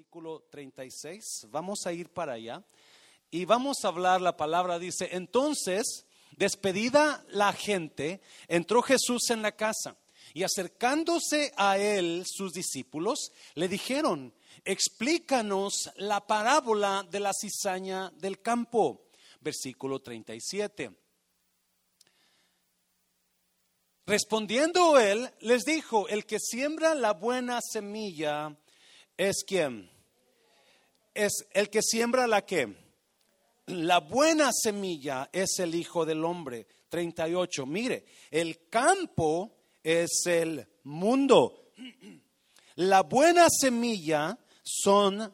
versículo 0.00 0.46
36. 0.50 1.48
Vamos 1.50 1.80
a 1.84 1.92
ir 1.92 2.08
para 2.08 2.32
allá 2.32 2.64
y 3.30 3.44
vamos 3.44 3.84
a 3.84 3.88
hablar, 3.88 4.22
la 4.22 4.34
palabra 4.34 4.78
dice, 4.78 5.10
entonces, 5.12 6.06
despedida 6.38 7.22
la 7.28 7.52
gente, 7.52 8.22
entró 8.48 8.80
Jesús 8.80 9.28
en 9.28 9.42
la 9.42 9.52
casa 9.52 9.98
y 10.32 10.42
acercándose 10.42 11.52
a 11.58 11.76
él 11.76 12.24
sus 12.26 12.54
discípulos, 12.54 13.30
le 13.54 13.68
dijeron, 13.68 14.32
explícanos 14.64 15.90
la 15.96 16.26
parábola 16.26 17.06
de 17.10 17.20
la 17.20 17.32
cizaña 17.34 18.10
del 18.16 18.40
campo. 18.40 19.10
Versículo 19.42 20.00
37. 20.00 20.92
Respondiendo 24.06 24.98
él, 24.98 25.30
les 25.40 25.64
dijo, 25.64 26.08
el 26.08 26.24
que 26.24 26.38
siembra 26.40 26.94
la 26.94 27.12
buena 27.12 27.60
semilla 27.60 28.56
es 29.16 29.44
quien. 29.46 29.90
Es 31.14 31.46
el 31.52 31.70
que 31.70 31.82
siembra 31.82 32.26
la 32.26 32.44
que. 32.44 32.74
La 33.66 34.00
buena 34.00 34.50
semilla 34.52 35.28
es 35.32 35.58
el 35.58 35.74
Hijo 35.74 36.04
del 36.04 36.24
Hombre. 36.24 36.66
38. 36.88 37.66
Mire, 37.66 38.04
el 38.30 38.68
campo 38.68 39.56
es 39.82 40.22
el 40.26 40.66
mundo. 40.84 41.70
La 42.76 43.02
buena 43.02 43.46
semilla 43.48 44.38
son 44.62 45.32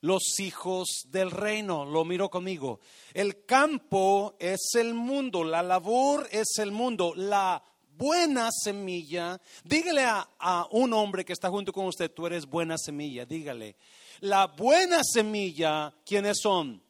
los 0.00 0.38
hijos 0.38 1.06
del 1.08 1.30
reino. 1.30 1.84
Lo 1.84 2.04
miro 2.04 2.30
conmigo. 2.30 2.80
El 3.12 3.44
campo 3.44 4.36
es 4.38 4.74
el 4.74 4.94
mundo, 4.94 5.44
la 5.44 5.62
labor 5.62 6.28
es 6.30 6.58
el 6.58 6.70
mundo, 6.70 7.12
la 7.16 7.62
buena 7.96 8.50
semilla. 8.52 9.40
Dígale 9.64 10.04
a, 10.04 10.68
un 10.70 10.92
hombre 10.92 11.24
que 11.24 11.32
está 11.32 11.48
junto 11.48 11.72
con 11.72 11.86
usted, 11.86 12.10
tú 12.10 12.26
eres 12.26 12.46
buena 12.46 12.76
semilla, 12.78 13.24
dígale. 13.24 13.76
La 14.20 14.46
buena 14.46 15.02
semilla, 15.02 15.94
¿quiénes 16.04 16.38
son? 16.42 16.82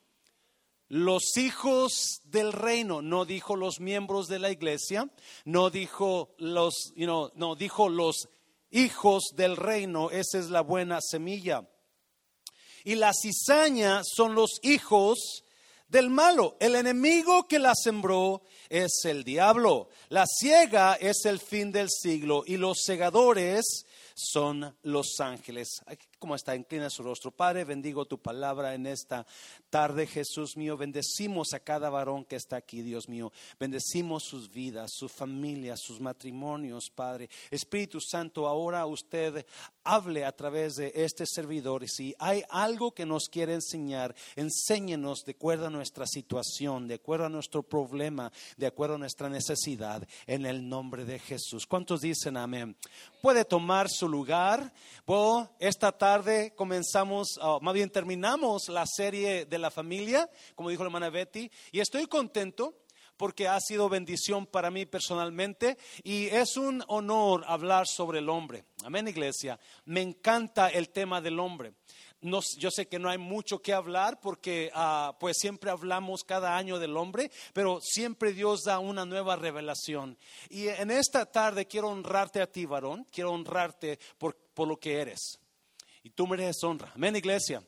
Los 0.89 1.37
hijos 1.37 2.21
del 2.25 2.53
reino, 2.53 3.03
no 3.03 3.25
dijo 3.25 3.57
los 3.57 3.81
miembros 3.81 4.29
de 4.29 4.39
la 4.39 4.51
iglesia, 4.51 5.11
no 5.45 5.71
dijo 5.71 6.35
los, 6.39 6.93
no 6.97 7.57
dijo 7.57 7.89
los 7.89 8.29
hijos 8.71 9.25
del 9.35 9.57
reino, 9.57 10.11
esa 10.11 10.39
es 10.39 10.49
la 10.49 10.61
buena 10.61 11.01
semilla. 11.01 11.69
Y 12.85 12.95
la 12.95 13.13
cizaña 13.13 14.03
son 14.05 14.37
los 14.37 14.61
hijos 14.63 15.43
del 15.89 16.11
malo. 16.11 16.57
El 16.61 16.77
enemigo 16.77 17.49
que 17.49 17.59
la 17.59 17.75
sembró 17.75 18.43
es 18.69 19.05
el 19.05 19.25
diablo. 19.25 19.89
La 20.09 20.27
ciega 20.27 20.95
es 20.95 21.25
el 21.25 21.41
fin 21.41 21.73
del 21.73 21.89
siglo 21.91 22.45
y 22.47 22.57
los 22.57 22.83
segadores 22.85 23.87
son 24.15 24.77
los 24.83 25.21
ángeles. 25.21 25.83
¿Cómo 26.19 26.35
está? 26.35 26.57
Inclina 26.57 26.89
su 26.89 27.03
rostro. 27.03 27.31
Padre, 27.31 27.65
bendigo 27.65 28.07
tu 28.07 28.19
palabra 28.19 28.75
en 28.75 28.87
esta 28.87 29.27
tarde, 29.69 30.07
Jesús 30.07 30.57
mío. 30.57 30.79
Bendecimos 30.79 31.53
a 31.53 31.61
cada 31.61 31.91
varón 31.91 32.25
que 32.25 32.37
está 32.37 32.57
aquí, 32.57 32.81
Dios 32.81 33.07
mío. 33.07 33.33
Bendecimos 33.61 34.25
sus 34.25 34.51
vidas, 34.51 34.93
su 34.95 35.11
familia, 35.11 35.77
sus 35.77 36.01
matrimonios, 36.01 36.89
Padre. 36.89 37.29
Espíritu 37.51 38.01
Santo, 38.01 38.49
ahora 38.49 38.87
usted 38.87 39.45
hable 39.85 40.25
a 40.25 40.33
través 40.33 40.77
de 40.77 40.91
este 40.95 41.27
servidor. 41.27 41.85
Y 41.85 41.89
si 41.89 42.15
hay 42.19 42.43
algo 42.49 42.93
que 42.93 43.05
nos 43.05 43.29
quiere 43.29 43.53
enseñar, 43.53 44.15
enséñenos 44.37 45.23
de 45.27 45.33
acuerdo 45.33 45.67
a 45.67 45.71
nuestra 45.71 46.07
situación, 46.07 46.89
de 46.89 46.95
acuerdo 46.95 47.27
a 47.27 47.31
nuestro 47.31 47.63
problema, 47.63 48.33
de 48.57 48.67
acuerdo 48.67 48.95
a 48.95 48.99
nuestra 48.99 49.29
necesidad, 49.29 50.09
en 50.27 50.47
el 50.47 50.67
nombre 50.67 51.05
de 51.05 51.19
Jesús. 51.19 51.67
¿Cuántos 51.67 52.01
dicen 52.01 52.39
amén? 52.39 52.75
Puede 53.21 53.45
tomar 53.45 53.91
su 53.91 54.09
lugar. 54.09 54.73
Esta 55.59 55.93
tarde 55.93 56.07
comenzamos, 56.55 57.39
ah, 57.41 57.59
más 57.61 57.75
bien 57.75 57.91
terminamos 57.91 58.69
la 58.69 58.87
serie 58.87 59.45
de 59.45 59.59
la 59.59 59.71
familia, 59.71 60.29
como 60.55 60.71
dijo 60.71 60.83
la 60.83 60.89
hermana 60.89 61.11
Betty, 61.11 61.51
y 61.73 61.81
estoy 61.81 62.07
contento 62.07 62.75
porque 63.17 63.49
ha 63.49 63.59
sido 63.61 63.89
bendición 63.89 64.47
para 64.47 64.71
mí 64.71 64.87
personalmente 64.87 65.79
y 66.03 66.27
es 66.27 66.57
un 66.57 66.83
honor 66.89 67.45
hablar 67.47 67.87
sobre 67.87 68.19
el 68.19 68.29
hombre. 68.29 68.65
Amén, 68.85 69.09
iglesia. 69.09 69.59
Me 69.85 70.03
encanta 70.03 70.69
el 70.69 70.91
tema 70.91 71.21
del 71.21 71.39
hombre. 71.39 71.75
yo 72.21 72.71
sé 72.71 72.89
que 72.89 72.99
no 72.99 73.09
hay 73.09 73.19
mucho 73.19 73.61
que 73.61 73.73
hablar 73.73 74.21
porque 74.21 74.71
ah, 74.75 75.17
pues 75.19 75.37
siempre 75.39 75.71
hablamos 75.71 76.25
cada 76.25 76.57
año 76.57 76.79
del 76.79 76.97
hombre, 76.97 77.31
pero 77.53 77.81
siempre 77.81 78.33
Dios 78.33 78.63
da 78.65 78.79
una 78.79 79.05
nueva 79.05 79.37
revelación. 79.37 80.19
Y 80.51 80.69
en 80.69 80.91
esta 80.91 81.27
tarde 81.27 81.67
quiero 81.67 81.89
honrarte 81.89 82.41
a 82.41 82.51
ti, 82.51 82.67
varón, 82.67 83.07
quiero 83.11 83.33
honrarte 83.33 83.99
por, 84.19 84.37
por 84.55 84.69
lo 84.69 84.79
que 84.79 85.01
eres. 85.01 85.39
Y 86.07 86.11
tú 86.11 86.25
mereces 86.29 86.63
honra. 86.63 86.93
Amén, 86.95 87.17
iglesia. 87.17 87.65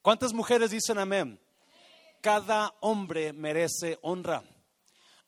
¿Cuántas 0.00 0.32
mujeres 0.32 0.70
dicen 0.70 0.96
amén? 0.96 1.38
Cada 2.22 2.74
hombre 2.80 3.34
merece 3.34 3.98
honra. 4.00 4.42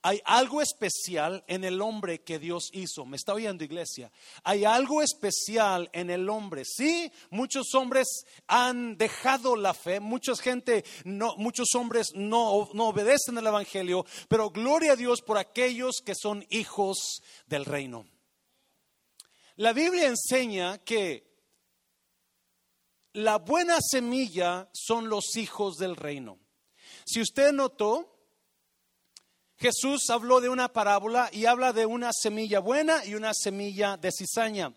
Hay 0.00 0.22
algo 0.24 0.62
especial 0.62 1.44
en 1.46 1.64
el 1.64 1.82
hombre 1.82 2.22
que 2.22 2.38
Dios 2.38 2.70
hizo. 2.72 3.04
¿Me 3.04 3.18
está 3.18 3.34
oyendo, 3.34 3.62
iglesia? 3.62 4.10
Hay 4.42 4.64
algo 4.64 5.02
especial 5.02 5.90
en 5.92 6.08
el 6.08 6.30
hombre. 6.30 6.62
Sí, 6.64 7.12
muchos 7.28 7.74
hombres 7.74 8.24
han 8.46 8.96
dejado 8.96 9.54
la 9.54 9.74
fe, 9.74 10.00
mucha 10.00 10.34
gente, 10.34 10.82
no, 11.04 11.36
muchos 11.36 11.74
hombres 11.74 12.12
no, 12.14 12.70
no 12.72 12.88
obedecen 12.88 13.36
el 13.36 13.48
Evangelio, 13.48 14.06
pero 14.30 14.48
gloria 14.48 14.92
a 14.92 14.96
Dios 14.96 15.20
por 15.20 15.36
aquellos 15.36 16.00
que 16.02 16.14
son 16.14 16.46
hijos 16.48 17.22
del 17.46 17.66
reino. 17.66 18.06
La 19.56 19.74
Biblia 19.74 20.06
enseña 20.06 20.78
que 20.78 21.33
la 23.14 23.38
buena 23.38 23.78
semilla 23.80 24.69
son 24.72 25.08
los 25.08 25.36
hijos 25.36 25.76
del 25.76 25.97
reino. 25.97 26.38
Si 27.04 27.20
usted 27.20 27.52
notó, 27.52 28.10
Jesús 29.56 30.10
habló 30.10 30.41
de 30.41 30.48
una 30.48 30.72
parábola 30.72 31.30
y 31.32 31.47
habla 31.47 31.72
de 31.72 31.86
una 31.86 32.12
semilla 32.12 32.58
buena 32.58 33.04
y 33.04 33.14
una 33.14 33.32
semilla 33.32 33.97
de 33.97 34.10
cizaña. 34.10 34.75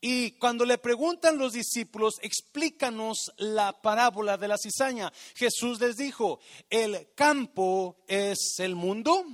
Y 0.00 0.32
cuando 0.32 0.64
le 0.64 0.78
preguntan 0.78 1.38
los 1.38 1.52
discípulos, 1.52 2.14
explícanos 2.22 3.32
la 3.36 3.80
parábola 3.80 4.36
de 4.36 4.48
la 4.48 4.56
cizaña, 4.58 5.12
Jesús 5.36 5.78
les 5.80 5.96
dijo, 5.96 6.40
el 6.70 7.12
campo 7.14 7.98
es 8.08 8.56
el 8.58 8.74
mundo 8.74 9.24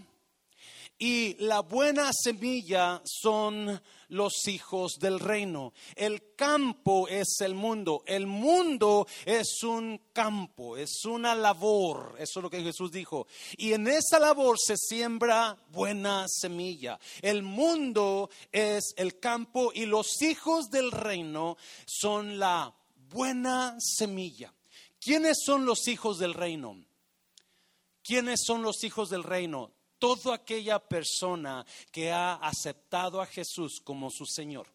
y 0.98 1.34
la 1.40 1.60
buena 1.60 2.10
semilla 2.12 3.02
son 3.04 3.80
los 4.08 4.48
hijos 4.48 4.94
del 4.98 5.20
reino. 5.20 5.74
El 5.94 6.34
campo 6.34 7.06
es 7.08 7.40
el 7.40 7.54
mundo. 7.54 8.02
El 8.06 8.26
mundo 8.26 9.06
es 9.24 9.62
un 9.62 10.00
campo, 10.12 10.76
es 10.76 11.04
una 11.04 11.34
labor. 11.34 12.14
Eso 12.18 12.40
es 12.40 12.42
lo 12.42 12.50
que 12.50 12.62
Jesús 12.62 12.90
dijo. 12.90 13.26
Y 13.58 13.72
en 13.72 13.88
esa 13.88 14.18
labor 14.18 14.56
se 14.58 14.76
siembra 14.76 15.58
buena 15.70 16.26
semilla. 16.28 16.98
El 17.20 17.42
mundo 17.42 18.30
es 18.50 18.94
el 18.96 19.18
campo 19.18 19.72
y 19.74 19.86
los 19.86 20.22
hijos 20.22 20.70
del 20.70 20.92
reino 20.92 21.56
son 21.84 22.38
la 22.38 22.74
buena 23.10 23.76
semilla. 23.78 24.52
¿Quiénes 24.98 25.38
son 25.44 25.66
los 25.66 25.88
hijos 25.88 26.18
del 26.18 26.32
reino? 26.32 26.84
¿Quiénes 28.02 28.40
son 28.44 28.62
los 28.62 28.82
hijos 28.82 29.10
del 29.10 29.24
reino? 29.24 29.75
Toda 30.06 30.36
aquella 30.36 30.78
persona 30.78 31.66
que 31.90 32.12
ha 32.12 32.34
aceptado 32.34 33.20
a 33.20 33.26
Jesús 33.26 33.80
como 33.82 34.08
su 34.08 34.24
Señor. 34.24 34.68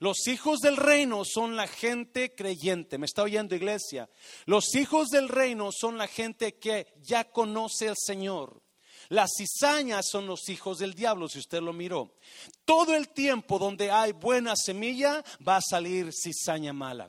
Los 0.00 0.26
hijos 0.26 0.58
del 0.60 0.76
reino 0.76 1.24
son 1.24 1.54
la 1.54 1.68
gente 1.68 2.34
creyente. 2.34 2.98
¿Me 2.98 3.06
está 3.06 3.22
oyendo 3.22 3.54
iglesia? 3.54 4.10
Los 4.46 4.74
hijos 4.74 5.10
del 5.10 5.28
reino 5.28 5.70
son 5.70 5.96
la 5.96 6.08
gente 6.08 6.58
que 6.58 6.92
ya 7.02 7.30
conoce 7.30 7.88
al 7.88 7.96
Señor. 7.96 8.62
Las 9.10 9.30
cizañas 9.36 10.06
son 10.10 10.26
los 10.26 10.48
hijos 10.48 10.78
del 10.78 10.94
diablo, 10.94 11.28
si 11.28 11.38
usted 11.38 11.60
lo 11.60 11.72
miró. 11.72 12.16
Todo 12.64 12.96
el 12.96 13.10
tiempo 13.10 13.60
donde 13.60 13.92
hay 13.92 14.10
buena 14.10 14.56
semilla 14.56 15.22
va 15.46 15.58
a 15.58 15.62
salir 15.62 16.10
cizaña 16.12 16.72
mala. 16.72 17.08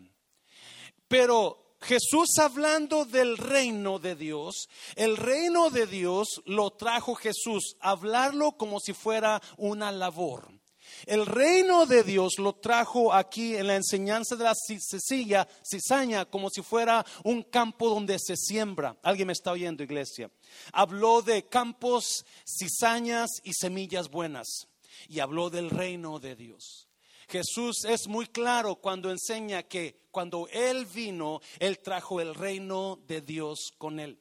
Pero 1.08 1.65
Jesús 1.86 2.40
hablando 2.40 3.06
del 3.06 3.38
reino 3.38 4.00
de 4.00 4.16
Dios, 4.16 4.68
el 4.96 5.18
reino 5.18 5.70
de 5.70 5.86
Dios 5.86 6.42
lo 6.46 6.72
trajo 6.72 7.14
Jesús, 7.14 7.76
hablarlo 7.80 8.54
como 8.54 8.80
si 8.80 8.94
fuera 8.94 9.40
una 9.58 9.92
labor. 9.92 10.52
El 11.06 11.28
reino 11.28 11.86
de 11.86 12.04
Dios 12.04 12.40
lo 12.40 12.54
trajo 12.54 13.14
aquí 13.14 13.56
en 13.56 13.68
la 13.68 13.76
enseñanza 13.76 14.36
de 14.36 14.46
la 14.46 14.54
cizaña 14.56 16.26
como 16.26 16.50
si 16.50 16.64
fuera 16.64 17.06
un 17.24 17.44
campo 17.44 17.90
donde 17.90 18.18
se 18.18 18.36
siembra. 18.36 18.98
¿Alguien 19.04 19.28
me 19.28 19.34
está 19.34 19.52
oyendo, 19.52 19.84
iglesia? 19.84 20.32
Habló 20.72 21.22
de 21.22 21.48
campos, 21.48 22.26
cizañas 22.46 23.30
y 23.44 23.54
semillas 23.54 24.10
buenas. 24.10 24.68
Y 25.08 25.20
habló 25.20 25.52
del 25.52 25.70
reino 25.70 26.20
de 26.20 26.36
Dios. 26.36 26.85
Jesús 27.28 27.86
es 27.86 28.08
muy 28.08 28.28
claro 28.28 28.76
cuando 28.76 29.12
enseña 29.12 29.64
que 29.64 30.06
cuando 30.12 30.48
Él 30.52 30.86
vino, 30.86 31.42
Él 31.60 31.80
trajo 31.80 32.22
el 32.22 32.36
reino 32.36 33.00
de 33.08 33.22
Dios 33.22 33.74
con 33.78 34.00
Él. 34.00 34.20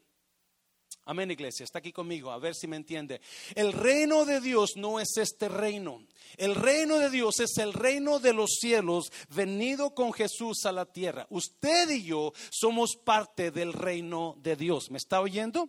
Amén, 1.06 1.30
iglesia, 1.30 1.64
está 1.64 1.80
aquí 1.80 1.92
conmigo, 1.92 2.30
a 2.30 2.38
ver 2.38 2.54
si 2.54 2.66
me 2.66 2.76
entiende. 2.76 3.20
El 3.54 3.74
reino 3.74 4.24
de 4.24 4.40
Dios 4.40 4.70
no 4.76 4.98
es 5.00 5.18
este 5.18 5.50
reino. 5.50 6.02
El 6.38 6.54
reino 6.54 6.98
de 6.98 7.10
Dios 7.10 7.40
es 7.40 7.58
el 7.58 7.74
reino 7.74 8.20
de 8.20 8.32
los 8.32 8.56
cielos 8.58 9.12
venido 9.28 9.94
con 9.94 10.14
Jesús 10.14 10.64
a 10.64 10.72
la 10.72 10.86
tierra. 10.86 11.26
Usted 11.28 11.90
y 11.90 12.04
yo 12.04 12.32
somos 12.50 12.96
parte 12.96 13.50
del 13.50 13.74
reino 13.74 14.36
de 14.38 14.56
Dios. 14.56 14.90
¿Me 14.90 14.96
está 14.96 15.20
oyendo? 15.20 15.68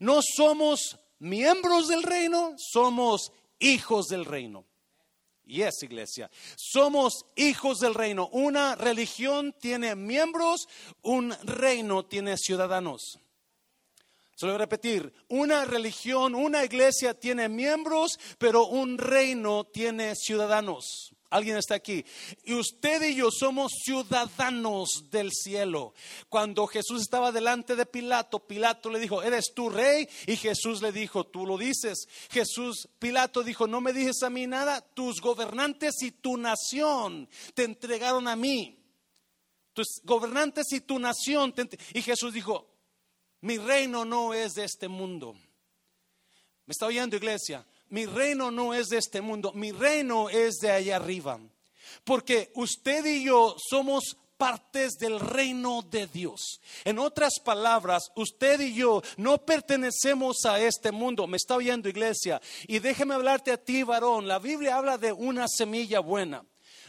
No 0.00 0.20
somos 0.22 0.98
miembros 1.18 1.88
del 1.88 2.02
reino, 2.02 2.54
somos 2.58 3.32
hijos 3.58 4.08
del 4.08 4.26
reino. 4.26 4.66
Y 5.46 5.62
es 5.62 5.82
iglesia. 5.82 6.30
Somos 6.56 7.26
hijos 7.36 7.78
del 7.78 7.94
reino. 7.94 8.28
Una 8.32 8.76
religión 8.76 9.54
tiene 9.60 9.94
miembros, 9.94 10.68
un 11.02 11.34
reino 11.42 12.04
tiene 12.06 12.36
ciudadanos. 12.36 13.18
Se 14.36 14.46
lo 14.46 14.52
voy 14.52 14.56
a 14.56 14.64
repetir, 14.64 15.12
una 15.28 15.64
religión, 15.64 16.34
una 16.34 16.64
iglesia 16.64 17.14
tiene 17.14 17.48
miembros, 17.48 18.18
pero 18.38 18.66
un 18.66 18.98
reino 18.98 19.64
tiene 19.64 20.16
ciudadanos. 20.16 21.14
Alguien 21.34 21.56
está 21.56 21.74
aquí. 21.74 22.04
Y 22.44 22.54
usted 22.54 23.02
y 23.02 23.16
yo 23.16 23.28
somos 23.28 23.72
ciudadanos 23.84 25.06
del 25.10 25.32
cielo. 25.32 25.92
Cuando 26.28 26.64
Jesús 26.68 27.02
estaba 27.02 27.32
delante 27.32 27.74
de 27.74 27.86
Pilato, 27.86 28.38
Pilato 28.38 28.88
le 28.88 29.00
dijo, 29.00 29.20
¿eres 29.20 29.52
tu 29.52 29.68
rey? 29.68 30.08
Y 30.28 30.36
Jesús 30.36 30.80
le 30.80 30.92
dijo, 30.92 31.24
tú 31.24 31.44
lo 31.44 31.58
dices. 31.58 32.06
Jesús, 32.30 32.88
Pilato 33.00 33.42
dijo, 33.42 33.66
no 33.66 33.80
me 33.80 33.92
dices 33.92 34.22
a 34.22 34.30
mí 34.30 34.46
nada, 34.46 34.80
tus 34.80 35.20
gobernantes 35.20 36.00
y 36.02 36.12
tu 36.12 36.36
nación 36.36 37.28
te 37.52 37.64
entregaron 37.64 38.28
a 38.28 38.36
mí. 38.36 38.78
Tus 39.72 40.02
gobernantes 40.04 40.70
y 40.70 40.82
tu 40.82 41.00
nación. 41.00 41.52
y 41.94 42.02
Jesús 42.02 42.32
dijo, 42.32 42.70
mi 43.40 43.58
reino 43.58 44.04
no 44.04 44.34
es 44.34 44.54
de 44.54 44.66
este 44.66 44.86
mundo. 44.86 45.34
¿Me 46.64 46.70
está 46.70 46.86
oyendo, 46.86 47.16
iglesia? 47.16 47.66
Mi 47.94 48.06
reino 48.06 48.50
no 48.50 48.74
es 48.74 48.88
de 48.88 48.98
este 48.98 49.20
mundo, 49.20 49.52
mi 49.52 49.70
reino 49.70 50.28
es 50.28 50.56
de 50.56 50.68
allá 50.68 50.96
arriba. 50.96 51.38
Porque 52.02 52.50
usted 52.56 53.04
y 53.04 53.22
yo 53.22 53.54
somos 53.70 54.16
partes 54.36 54.94
del 54.98 55.20
reino 55.20 55.80
de 55.80 56.08
Dios. 56.08 56.60
En 56.84 56.98
otras 56.98 57.34
palabras, 57.44 58.10
usted 58.16 58.58
y 58.62 58.74
yo 58.74 59.00
no 59.16 59.38
pertenecemos 59.46 60.44
a 60.44 60.58
este 60.58 60.90
mundo. 60.90 61.28
Me 61.28 61.36
está 61.36 61.54
oyendo, 61.54 61.88
iglesia. 61.88 62.42
Y 62.66 62.80
déjeme 62.80 63.14
hablarte 63.14 63.52
a 63.52 63.58
ti, 63.58 63.84
varón. 63.84 64.26
La 64.26 64.40
Biblia 64.40 64.76
habla 64.76 64.98
de 64.98 65.12
una 65.12 65.46
semilla 65.46 66.00
buena 66.00 66.44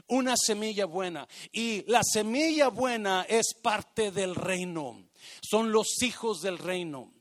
una 0.07 0.35
semilla 0.37 0.85
buena. 0.85 1.27
Y 1.51 1.83
la 1.87 2.01
semilla 2.03 2.69
buena 2.69 3.27
es 3.29 3.53
parte 3.53 4.11
del 4.11 4.33
reino 4.33 5.05
son 5.41 5.71
los 5.71 6.01
hijos 6.01 6.41
del 6.41 6.57
reino 6.57 7.11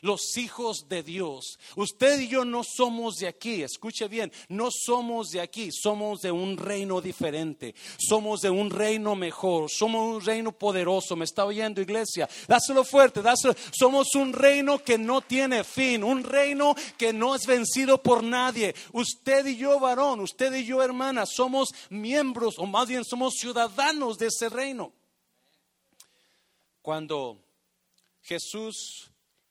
los 0.00 0.36
hijos 0.36 0.88
de 0.88 1.02
Dios. 1.02 1.58
Usted 1.76 2.20
y 2.20 2.28
yo 2.28 2.44
no 2.44 2.62
somos 2.64 3.16
de 3.16 3.28
aquí, 3.28 3.62
escuche 3.62 4.08
bien, 4.08 4.32
no 4.48 4.68
somos 4.70 5.30
de 5.30 5.40
aquí, 5.40 5.70
somos 5.72 6.20
de 6.20 6.32
un 6.32 6.56
reino 6.56 7.00
diferente, 7.00 7.74
somos 7.98 8.40
de 8.40 8.50
un 8.50 8.70
reino 8.70 9.14
mejor, 9.14 9.70
somos 9.70 10.16
un 10.16 10.24
reino 10.24 10.52
poderoso. 10.52 11.16
¿Me 11.16 11.24
está 11.24 11.44
oyendo, 11.44 11.80
iglesia? 11.80 12.28
Dáselo 12.46 12.84
fuerte, 12.84 13.22
dáselo. 13.22 13.54
Somos 13.72 14.14
un 14.14 14.32
reino 14.32 14.82
que 14.82 14.98
no 14.98 15.20
tiene 15.20 15.64
fin, 15.64 16.04
un 16.04 16.22
reino 16.22 16.74
que 16.96 17.12
no 17.12 17.34
es 17.34 17.46
vencido 17.46 18.02
por 18.02 18.22
nadie. 18.22 18.74
Usted 18.92 19.46
y 19.46 19.56
yo, 19.56 19.78
varón, 19.78 20.20
usted 20.20 20.52
y 20.54 20.64
yo, 20.64 20.82
hermana, 20.82 21.24
somos 21.26 21.70
miembros, 21.88 22.54
o 22.58 22.66
más 22.66 22.88
bien 22.88 23.04
somos 23.04 23.34
ciudadanos 23.34 24.18
de 24.18 24.26
ese 24.26 24.48
reino. 24.48 24.92
Cuando 26.82 27.38
Jesús, 28.22 29.09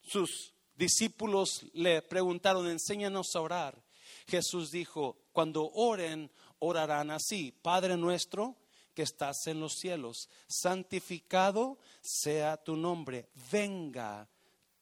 sus 0.10 0.54
discípulos 0.76 1.66
le 1.74 2.02
preguntaron, 2.02 2.68
enséñanos 2.68 3.36
a 3.36 3.42
orar. 3.42 3.84
Jesús 4.28 4.72
dijo, 4.72 5.18
cuando 5.32 5.70
oren, 5.72 6.32
orarán 6.60 7.12
así, 7.12 7.52
Padre 7.52 7.98
nuestro 7.98 8.58
que 8.94 9.04
estás 9.04 9.48
en 9.48 9.60
los 9.60 9.74
cielos, 9.74 10.30
santificado 10.48 11.78
sea 12.02 12.58
tu 12.58 12.76
nombre, 12.76 13.30
venga 13.52 14.28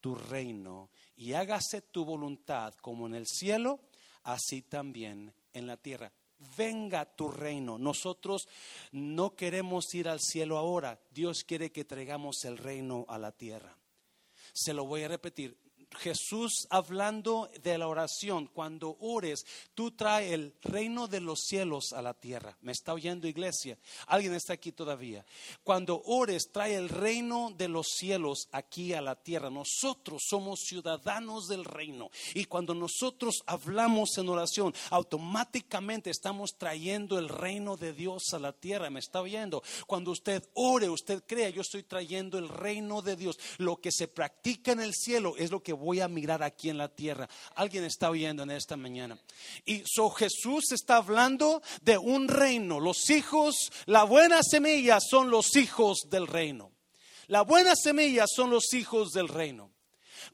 tu 0.02 0.16
reino 0.16 0.90
y 1.16 1.34
hágase 1.34 1.82
tu 1.82 2.04
voluntad 2.06 2.74
como 2.82 3.06
en 3.06 3.16
el 3.16 3.28
cielo, 3.28 3.80
así 4.24 4.62
también 4.64 5.34
en 5.54 5.68
la 5.68 5.78
tierra 5.78 6.12
venga 6.56 7.06
tu 7.06 7.30
reino. 7.30 7.78
Nosotros 7.78 8.48
no 8.92 9.36
queremos 9.36 9.94
ir 9.96 10.08
al 10.08 10.20
cielo 10.20 10.58
ahora. 10.58 11.00
Dios 11.12 11.44
quiere 11.44 11.72
que 11.72 11.86
traigamos 11.86 12.46
el 12.46 12.58
reino 12.58 13.06
a 13.08 13.18
la 13.18 13.32
tierra. 13.32 13.77
Se 14.57 14.74
lo 14.74 14.86
voy 14.86 15.04
a 15.04 15.07
repetir. 15.07 15.56
Jesús 15.95 16.68
hablando 16.69 17.50
de 17.63 17.78
la 17.78 17.88
oración, 17.88 18.48
cuando 18.48 18.98
ores, 19.00 19.45
tú 19.74 19.92
traes 19.92 20.34
el 20.34 20.54
reino 20.62 21.07
de 21.07 21.22
los 21.22 21.42
cielos 21.42 21.94
a 21.94 22.01
la 22.01 22.13
tierra. 22.13 22.57
¿Me 22.62 22.72
está 22.72 22.94
oyendo 22.94 23.28
iglesia? 23.28 23.78
¿Alguien 24.06 24.34
está 24.34 24.54
aquí 24.54 24.72
todavía? 24.72 25.25
Cuando 25.63 26.01
ores, 26.06 26.51
trae 26.51 26.75
el 26.75 26.89
reino 26.89 27.51
de 27.57 27.68
los 27.68 27.88
cielos 27.88 28.48
aquí 28.51 28.94
a 28.94 29.01
la 29.01 29.16
tierra. 29.16 29.50
Nosotros 29.50 30.24
somos 30.28 30.62
ciudadanos 30.62 31.48
del 31.48 31.66
reino. 31.66 32.10
Y 32.33 32.45
cuando 32.45 32.74
nosotros 32.74 33.44
hablamos 33.45 34.18
en 34.18 34.30
oración, 34.30 34.74
automáticamente 34.90 36.10
estamos 36.10 36.57
trayendo 36.57 37.18
el 37.18 37.30
reino 37.30 37.78
de 37.78 37.94
Dios 37.94 38.33
a 38.33 38.40
la 38.40 38.54
tierra. 38.54 38.90
¿Me 38.90 39.00
está 39.00 39.22
oyendo? 39.22 39.63
Cuando 39.88 40.12
usted 40.12 40.48
ore, 40.54 40.90
usted 40.90 41.24
crea, 41.25 41.50
yo 41.50 41.62
estoy 41.62 41.83
trayendo 41.83 42.38
el 42.38 42.50
reino 42.50 43.01
de 43.01 43.16
Dios. 43.16 43.40
Lo 43.57 43.78
que 43.78 43.92
se 43.92 44.07
practica 44.07 44.72
en 44.72 44.81
el 44.81 44.94
cielo 44.94 45.36
es 45.38 45.51
lo 45.51 45.63
que 45.63 45.77
voy 45.78 46.02
a 46.02 46.08
mirar 46.08 46.44
aquí 46.44 46.70
en 46.70 46.78
la 46.78 46.90
tierra. 46.90 47.30
Alguien 47.56 47.84
está 47.84 48.10
oyendo 48.10 48.44
en 48.44 48.52
esta 48.52 48.76
mañana. 48.76 49.18
Y 49.66 49.84
so 49.86 50.10
Jesús 50.10 50.72
está 50.72 50.98
hablando 50.98 51.62
de 51.82 51.98
un 51.98 52.28
reino. 52.28 52.80
Los 52.80 53.10
hijos, 53.10 53.72
la 53.86 54.04
buena 54.04 54.42
semilla 54.44 55.00
son 55.00 55.30
los 55.30 55.56
hijos 55.56 56.08
del 56.10 56.28
reino. 56.28 56.72
La 57.28 57.42
buena 57.42 57.76
semilla 57.76 58.26
son 58.28 58.50
los 58.50 58.74
hijos 58.74 59.12
del 59.12 59.28
reino. 59.28 59.72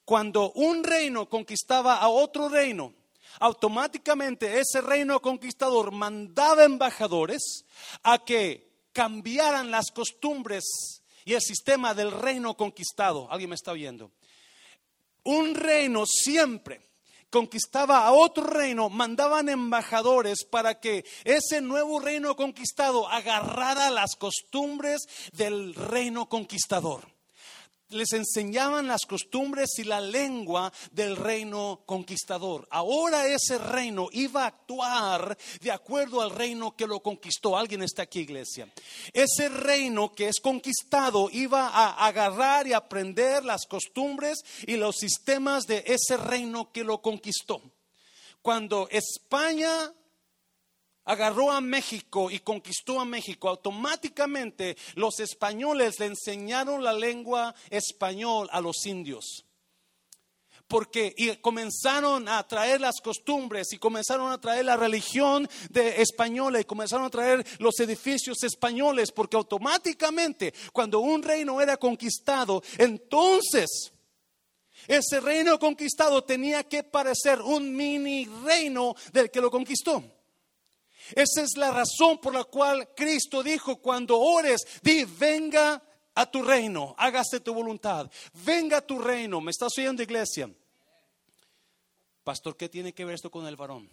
Cuando 0.06 0.52
un 0.54 0.84
reino 0.84 1.30
conquistaba 1.30 1.98
a 1.98 2.10
otro 2.10 2.50
reino, 2.50 2.94
automáticamente 3.40 4.60
ese 4.60 4.82
reino 4.82 5.22
conquistador 5.22 5.92
mandaba 5.92 6.64
embajadores 6.64 7.66
a 8.04 8.24
que 8.24 8.74
cambiaran 8.92 9.72
las 9.72 9.92
costumbres 9.92 10.64
y 11.26 11.34
el 11.34 11.42
sistema 11.42 11.94
del 11.94 12.12
reino 12.12 12.56
conquistado. 12.56 13.28
¿Alguien 13.32 13.50
me 13.50 13.56
está 13.56 13.72
oyendo? 13.72 14.12
Un 15.24 15.56
reino 15.56 16.06
siempre. 16.06 16.82
Conquistaba 17.30 18.06
a 18.06 18.12
otro 18.12 18.44
reino, 18.44 18.90
mandaban 18.90 19.50
embajadores 19.50 20.46
para 20.46 20.80
que 20.80 21.04
ese 21.24 21.62
nuevo 21.62 22.00
reino 22.00 22.36
conquistado 22.36 23.10
agarrara 23.10 23.90
las 23.90 24.16
costumbres 24.16 25.02
del 25.32 25.74
reino 25.74 26.30
conquistador 26.30 27.13
les 27.94 28.14
enseñaban 28.14 28.88
las 28.88 29.02
costumbres 29.08 29.78
y 29.78 29.84
la 29.84 30.02
lengua 30.02 30.72
del 30.92 31.16
reino 31.16 31.82
conquistador. 31.86 32.68
Ahora 32.72 33.28
ese 33.28 33.58
reino 33.58 34.10
iba 34.12 34.44
a 34.44 34.48
actuar 34.48 35.38
de 35.62 35.72
acuerdo 35.72 36.22
al 36.22 36.32
reino 36.32 36.76
que 36.76 36.88
lo 36.88 37.02
conquistó. 37.02 37.58
Alguien 37.58 37.84
está 37.84 38.04
aquí, 38.04 38.20
iglesia. 38.20 38.68
Ese 39.12 39.50
reino 39.50 40.14
que 40.14 40.28
es 40.28 40.40
conquistado 40.40 41.30
iba 41.32 41.68
a 41.68 42.06
agarrar 42.06 42.68
y 42.68 42.74
aprender 42.74 43.46
las 43.46 43.66
costumbres 43.66 44.44
y 44.66 44.76
los 44.76 44.96
sistemas 44.98 45.66
de 45.66 45.84
ese 45.88 46.18
reino 46.18 46.72
que 46.72 46.84
lo 46.84 47.02
conquistó. 47.02 47.62
Cuando 48.42 48.88
España 48.90 49.94
agarró 51.06 51.52
a 51.52 51.62
México 51.62 52.32
y 52.32 52.40
conquistó 52.40 53.00
a 53.00 53.06
México, 53.06 53.50
automáticamente 53.50 54.78
los 54.96 55.20
españoles 55.20 56.00
le 56.00 56.08
enseñaron 56.08 56.84
la 56.84 56.94
lengua 56.94 57.54
español 57.70 58.50
a 58.52 58.62
los 58.62 58.86
indios. 58.86 59.46
Porque 60.68 61.14
y 61.18 61.36
comenzaron 61.38 62.28
a 62.30 62.48
traer 62.48 62.80
las 62.80 63.02
costumbres 63.02 63.74
y 63.74 63.78
comenzaron 63.78 64.32
a 64.32 64.40
traer 64.40 64.66
la 64.66 64.78
religión 64.78 65.48
de 65.70 66.02
española 66.02 66.60
y 66.60 66.66
comenzaron 66.66 67.06
a 67.06 67.10
traer 67.10 67.46
los 67.60 67.80
edificios 67.80 68.42
españoles, 68.44 69.12
porque 69.12 69.36
automáticamente 69.36 70.54
cuando 70.72 71.00
un 71.00 71.22
reino 71.22 71.62
era 71.62 71.78
conquistado, 71.78 72.64
entonces 72.78 73.92
ese 74.88 75.20
reino 75.20 75.60
conquistado 75.60 76.24
tenía 76.24 76.64
que 76.64 76.84
parecer 76.84 77.42
un 77.42 77.76
mini 77.76 78.26
reino 78.44 78.96
del 79.12 79.30
que 79.30 79.42
lo 79.42 79.52
conquistó. 79.52 80.04
Esa 81.16 81.42
es 81.42 81.58
la 81.58 81.72
razón 81.72 82.20
por 82.20 82.34
la 82.34 82.44
cual 82.44 82.90
Cristo 82.96 83.44
dijo, 83.44 83.78
cuando 83.78 84.20
ores, 84.20 84.62
di, 84.82 85.06
venga 85.06 85.82
a 86.16 86.26
tu 86.26 86.42
reino, 86.44 86.96
hágase 86.98 87.40
tu 87.40 87.54
voluntad, 87.54 88.10
venga 88.46 88.78
a 88.78 88.82
tu 88.82 89.00
reino. 89.00 89.42
¿Me 89.42 89.52
estás 89.52 89.78
oyendo, 89.78 90.04
iglesia? 90.04 90.50
Pastor, 92.24 92.56
¿qué 92.56 92.70
tiene 92.70 92.94
que 92.94 93.06
ver 93.06 93.16
esto 93.16 93.30
con 93.30 93.46
el 93.48 93.56
varón? 93.56 93.90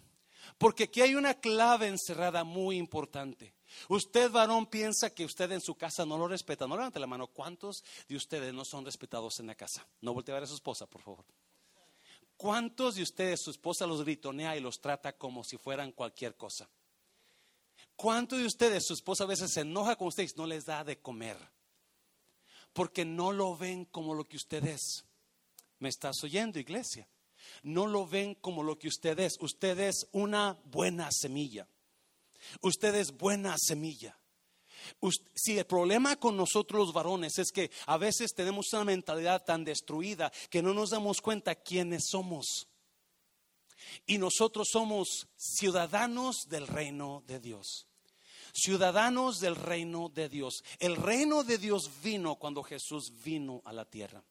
Porque 0.57 0.85
aquí 0.85 1.01
hay 1.01 1.15
una 1.15 1.35
clave 1.35 1.87
encerrada 1.87 2.43
muy 2.43 2.77
importante. 2.77 3.53
Usted, 3.89 4.31
varón, 4.31 4.65
piensa 4.65 5.13
que 5.13 5.25
usted 5.25 5.51
en 5.51 5.61
su 5.61 5.75
casa 5.75 6.05
no 6.05 6.17
lo 6.17 6.27
respeta. 6.27 6.67
No 6.67 6.75
levante 6.75 6.99
la 6.99 7.07
mano. 7.07 7.27
¿Cuántos 7.27 7.83
de 8.07 8.15
ustedes 8.15 8.53
no 8.53 8.65
son 8.65 8.85
respetados 8.85 9.39
en 9.39 9.47
la 9.47 9.55
casa? 9.55 9.85
No 10.01 10.13
voltee 10.13 10.33
a 10.33 10.35
ver 10.35 10.43
a 10.43 10.47
su 10.47 10.55
esposa, 10.55 10.85
por 10.87 11.01
favor. 11.01 11.25
¿Cuántos 12.37 12.95
de 12.95 13.03
ustedes 13.03 13.41
su 13.43 13.51
esposa 13.51 13.85
los 13.85 14.03
gritonea 14.03 14.57
y 14.57 14.61
los 14.61 14.81
trata 14.81 15.13
como 15.13 15.43
si 15.43 15.57
fueran 15.57 15.91
cualquier 15.91 16.35
cosa? 16.35 16.67
¿Cuántos 18.01 18.39
de 18.39 18.47
ustedes 18.47 18.87
su 18.87 18.95
esposa 18.95 19.25
a 19.25 19.27
veces 19.27 19.53
se 19.53 19.61
enoja 19.61 19.95
con 19.95 20.07
ustedes 20.07 20.35
no 20.35 20.47
les 20.47 20.65
da 20.65 20.83
de 20.83 20.99
comer? 20.99 21.37
Porque 22.73 23.05
no 23.05 23.31
lo 23.31 23.55
ven 23.55 23.85
como 23.85 24.15
lo 24.15 24.27
que 24.27 24.37
usted 24.37 24.65
es. 24.65 25.05
¿Me 25.77 25.89
estás 25.89 26.15
oyendo, 26.23 26.57
iglesia? 26.57 27.07
No 27.61 27.85
lo 27.85 28.07
ven 28.07 28.33
como 28.33 28.63
lo 28.63 28.79
que 28.79 28.87
usted 28.87 29.19
es. 29.19 29.37
Usted 29.39 29.79
es 29.81 30.07
una 30.13 30.59
buena 30.63 31.09
semilla. 31.11 31.67
Usted 32.61 32.95
es 32.95 33.15
buena 33.15 33.55
semilla. 33.59 34.17
Si 35.35 35.59
el 35.59 35.65
problema 35.67 36.15
con 36.15 36.35
nosotros 36.35 36.87
los 36.87 36.93
varones 36.93 37.37
es 37.37 37.51
que 37.51 37.69
a 37.85 37.97
veces 37.97 38.33
tenemos 38.33 38.73
una 38.73 38.83
mentalidad 38.83 39.45
tan 39.45 39.63
destruida 39.63 40.31
que 40.49 40.63
no 40.63 40.73
nos 40.73 40.89
damos 40.89 41.21
cuenta 41.21 41.53
quiénes 41.53 42.05
somos. 42.09 42.67
Y 44.07 44.17
nosotros 44.17 44.69
somos 44.71 45.27
ciudadanos 45.37 46.47
del 46.49 46.65
reino 46.65 47.23
de 47.27 47.39
Dios. 47.39 47.85
Ciudadanos 48.53 49.39
del 49.39 49.55
reino 49.55 50.09
de 50.09 50.29
Dios. 50.29 50.63
El 50.79 50.95
reino 50.95 51.43
de 51.43 51.57
Dios 51.57 51.89
vino 52.03 52.35
cuando 52.35 52.63
Jesús 52.63 53.11
vino 53.23 53.61
a 53.65 53.73
la 53.73 53.85
tierra. 53.85 54.23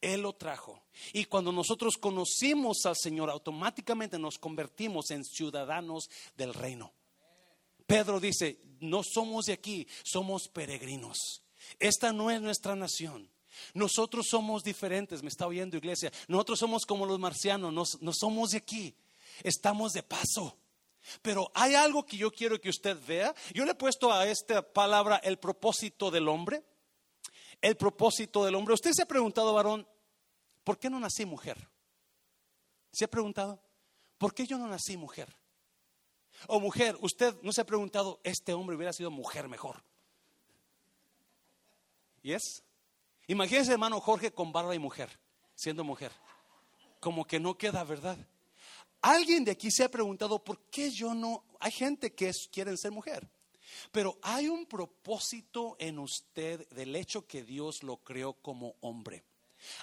Él 0.00 0.22
lo 0.22 0.34
trajo. 0.34 0.82
Y 1.12 1.24
cuando 1.24 1.52
nosotros 1.52 1.96
conocimos 1.96 2.84
al 2.84 2.96
Señor, 2.96 3.30
automáticamente 3.30 4.18
nos 4.18 4.38
convertimos 4.38 5.10
en 5.10 5.24
ciudadanos 5.24 6.08
del 6.36 6.54
reino. 6.54 6.92
Pedro 7.86 8.20
dice, 8.20 8.60
no 8.80 9.02
somos 9.02 9.46
de 9.46 9.52
aquí, 9.52 9.86
somos 10.04 10.48
peregrinos. 10.48 11.42
Esta 11.78 12.12
no 12.12 12.30
es 12.30 12.40
nuestra 12.40 12.76
nación. 12.76 13.30
Nosotros 13.74 14.26
somos 14.28 14.62
diferentes, 14.62 15.22
me 15.22 15.28
está 15.28 15.46
oyendo 15.46 15.76
iglesia. 15.76 16.12
Nosotros 16.28 16.58
somos 16.58 16.84
como 16.84 17.06
los 17.06 17.18
marcianos, 17.18 17.98
no, 18.00 18.12
somos 18.12 18.50
de 18.50 18.58
aquí, 18.58 18.94
estamos 19.42 19.92
de 19.92 20.02
paso. 20.02 20.56
Pero 21.22 21.50
hay 21.54 21.74
algo 21.74 22.04
que 22.04 22.16
yo 22.16 22.30
quiero 22.30 22.60
que 22.60 22.70
usted 22.70 22.96
vea. 23.06 23.34
Yo 23.54 23.64
le 23.64 23.72
he 23.72 23.76
puesto 23.76 24.12
a 24.12 24.26
esta 24.26 24.62
palabra 24.62 25.16
el 25.16 25.38
propósito 25.38 26.10
del 26.10 26.28
hombre. 26.28 26.62
El 27.60 27.76
propósito 27.76 28.44
del 28.44 28.54
hombre. 28.54 28.74
Usted 28.74 28.92
se 28.92 29.02
ha 29.02 29.06
preguntado, 29.06 29.52
varón, 29.52 29.86
¿por 30.64 30.78
qué 30.78 30.90
no 30.90 31.00
nací 31.00 31.24
mujer? 31.24 31.68
¿Se 32.92 33.04
ha 33.04 33.08
preguntado? 33.08 33.62
¿Por 34.18 34.34
qué 34.34 34.46
yo 34.46 34.58
no 34.58 34.66
nací 34.66 34.96
mujer? 34.96 35.34
O 36.48 36.60
mujer, 36.60 36.96
usted 37.00 37.34
no 37.42 37.52
se 37.52 37.62
ha 37.62 37.66
preguntado, 37.66 38.20
este 38.22 38.52
hombre 38.52 38.76
hubiera 38.76 38.92
sido 38.92 39.10
mujer 39.10 39.48
mejor. 39.48 39.82
¿Y 42.22 42.32
es? 42.32 42.62
Imagínese, 43.26 43.72
hermano 43.72 44.00
Jorge, 44.00 44.32
con 44.32 44.52
barba 44.52 44.74
y 44.74 44.78
mujer, 44.78 45.18
siendo 45.54 45.84
mujer. 45.84 46.12
Como 47.00 47.24
que 47.24 47.40
no 47.40 47.56
queda, 47.56 47.84
¿verdad? 47.84 48.18
Alguien 49.02 49.44
de 49.44 49.52
aquí 49.52 49.70
se 49.70 49.84
ha 49.84 49.90
preguntado, 49.90 50.42
¿por 50.42 50.60
qué 50.70 50.90
yo 50.90 51.14
no? 51.14 51.44
Hay 51.60 51.72
gente 51.72 52.14
que 52.14 52.28
es, 52.28 52.48
quieren 52.50 52.76
ser 52.76 52.90
mujer. 52.90 53.28
Pero 53.92 54.18
hay 54.22 54.48
un 54.48 54.66
propósito 54.66 55.76
en 55.78 55.98
usted 55.98 56.68
del 56.70 56.96
hecho 56.96 57.26
que 57.26 57.42
Dios 57.42 57.82
lo 57.82 57.98
creó 57.98 58.34
como 58.34 58.76
hombre. 58.80 59.24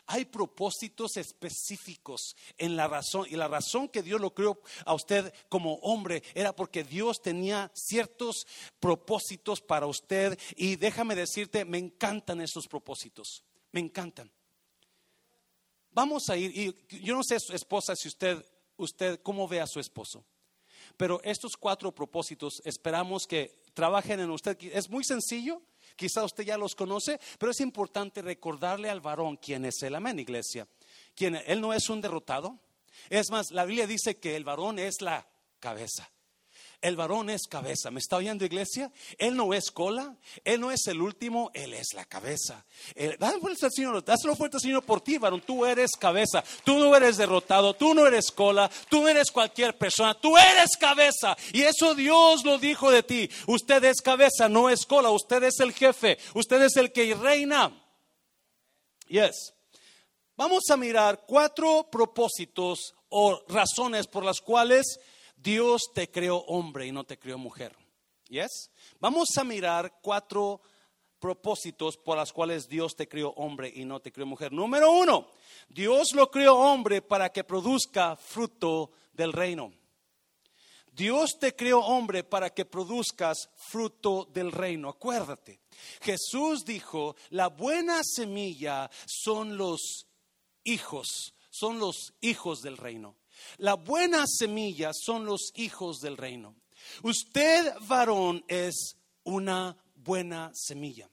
Hay 0.06 0.26
propósitos 0.26 1.18
específicos 1.18 2.36
en 2.58 2.76
la 2.76 2.88
razón. 2.88 3.26
Y 3.30 3.36
la 3.36 3.48
razón 3.48 3.90
que 3.90 4.04
Dios 4.04 4.22
lo 4.22 4.34
creó 4.34 4.62
a 4.86 4.94
usted 4.94 5.34
como 5.50 5.76
hombre 5.76 6.24
era 6.34 6.56
porque 6.56 6.84
Dios 6.84 7.22
tenía 7.22 7.72
ciertos 7.74 8.48
propósitos 8.80 9.62
para 9.62 9.88
usted. 9.88 10.38
Y 10.56 10.76
déjame 10.76 11.16
decirte, 11.16 11.66
me 11.66 11.78
encantan 11.78 12.42
esos 12.42 12.68
propósitos. 12.68 13.44
Me 13.72 13.80
encantan. 13.80 14.32
Vamos 15.92 16.30
a 16.30 16.38
ir, 16.38 16.52
y 16.90 17.04
yo 17.04 17.16
no 17.16 17.24
sé, 17.24 17.38
esposa, 17.54 17.96
si 17.96 18.08
usted, 18.08 18.44
usted, 18.78 19.22
cómo 19.22 19.48
ve 19.48 19.62
a 19.62 19.68
su 19.68 19.80
esposo. 19.80 20.26
Pero 20.98 21.22
estos 21.24 21.58
cuatro 21.58 21.94
propósitos 21.94 22.62
esperamos 22.66 23.26
que 23.26 23.58
trabajen 23.74 24.20
en 24.20 24.30
usted. 24.30 24.58
Es 24.62 24.90
muy 24.90 25.04
sencillo 25.04 25.62
Quizá 25.96 26.24
usted 26.24 26.44
ya 26.44 26.58
los 26.58 26.76
conoce, 26.76 27.20
pero 27.38 27.52
es 27.52 27.60
importante 27.60 28.22
recordarle 28.22 28.90
al 28.90 29.02
varón 29.02 29.38
quién 29.38 29.66
es 29.66 29.82
él. 29.84 29.96
Amén, 29.96 30.20
iglesia. 30.20 30.68
Quién, 31.16 31.40
él 31.46 31.62
no 31.62 31.74
es 31.74 31.90
un 31.90 32.02
derrotado. 32.02 32.60
Es 33.10 33.30
más, 33.30 33.52
la 33.52 33.66
Biblia 33.66 33.88
dice 33.88 34.18
que 34.18 34.36
el 34.36 34.44
varón 34.44 34.80
es 34.80 35.02
la 35.02 35.28
cabeza. 35.60 36.10
El 36.84 36.98
varón 36.98 37.30
es 37.30 37.48
cabeza. 37.48 37.92
¿Me 37.92 38.02
está 38.02 38.18
oyendo, 38.18 38.44
iglesia? 38.44 38.92
Él 39.18 39.38
no 39.38 39.54
es 39.54 39.72
cola, 39.72 40.18
él 40.44 40.60
no 40.60 40.70
es 40.70 40.86
el 40.88 41.02
último, 41.02 41.50
él 41.54 41.74
es 41.74 41.94
la 41.94 42.04
cabeza. 42.04 42.66
dáselo 43.18 43.40
fuerte 43.40 43.66
al 43.66 43.72
Señor, 43.72 44.04
dáselo 44.04 44.36
fuerte 44.36 44.58
al 44.58 44.62
Señor 44.62 44.84
por 44.84 45.00
ti, 45.00 45.18
varón. 45.18 45.40
Tú 45.40 45.66
eres 45.66 45.92
cabeza. 45.92 46.44
Tú 46.66 46.78
no 46.78 46.94
eres 46.94 47.16
derrotado, 47.16 47.74
tú 47.74 47.94
no 47.94 48.06
eres 48.06 48.32
cola, 48.32 48.70
tú 48.90 49.08
eres 49.08 49.32
cualquier 49.32 49.78
persona, 49.78 50.14
tú 50.14 50.38
eres 50.38 50.76
cabeza. 50.78 51.38
Y 51.54 51.62
eso 51.62 51.96
Dios 51.96 52.44
lo 52.44 52.58
dijo 52.58 52.92
de 52.92 53.02
ti. 53.02 53.30
Usted 53.48 53.82
es 53.86 54.02
cabeza, 54.02 54.50
no 54.50 54.70
es 54.70 54.86
cola. 54.86 55.10
Usted 55.10 55.42
es 55.44 55.62
el 55.62 55.72
jefe, 55.72 56.18
usted 56.34 56.64
es 56.64 56.76
el 56.76 56.92
que 56.92 57.16
reina. 57.16 57.72
Yes. 59.08 59.54
Vamos 60.36 60.64
a 60.70 60.76
mirar 60.76 61.24
cuatro 61.26 61.88
propósitos 61.90 62.94
o 63.08 63.42
razones 63.48 64.06
por 64.08 64.26
las 64.26 64.42
cuales 64.42 65.00
Dios 65.44 65.92
te 65.94 66.10
creó 66.10 66.38
hombre 66.38 66.88
y 66.88 66.94
no 66.94 67.04
te 67.04 67.20
creó 67.20 67.38
mujer. 67.38 67.76
¿Yes? 68.30 68.72
Vamos 69.00 69.28
a 69.38 69.44
mirar 69.44 70.00
cuatro 70.02 70.62
propósitos 71.20 71.98
por 71.98 72.18
los 72.18 72.32
cuales 72.32 72.70
Dios 72.70 72.96
te 72.96 73.10
creó 73.10 73.30
hombre 73.32 73.72
y 73.76 73.84
no 73.84 74.00
te 74.00 74.12
creó 74.12 74.26
mujer. 74.26 74.54
Número 74.54 74.92
uno, 74.92 75.28
Dios 75.68 76.14
lo 76.14 76.32
creó 76.32 76.58
hombre 76.58 77.02
para 77.02 77.30
que 77.30 77.44
produzca 77.44 78.16
fruto 78.16 78.92
del 79.12 79.34
reino. 79.34 79.74
Dios 80.94 81.38
te 81.40 81.56
creó 81.56 81.80
hombre 81.80 82.24
para 82.24 82.52
que 82.52 82.66
produzcas 82.66 83.50
fruto 83.58 84.30
del 84.32 84.52
reino. 84.52 84.88
Acuérdate, 84.88 85.60
Jesús 86.02 86.64
dijo, 86.64 87.18
la 87.32 87.50
buena 87.50 88.02
semilla 88.04 88.90
son 89.06 89.58
los 89.58 90.08
hijos, 90.64 91.34
son 91.50 91.80
los 91.80 92.14
hijos 92.22 92.62
del 92.62 92.78
reino. 92.78 93.18
La 93.58 93.76
buena 93.76 94.26
semilla 94.28 94.92
son 94.94 95.26
los 95.26 95.52
hijos 95.56 96.00
del 96.00 96.18
reino. 96.18 96.56
Usted, 97.02 97.74
varón, 97.82 98.44
es 98.48 98.98
una 99.24 99.78
buena 99.96 100.52
semilla. 100.54 101.10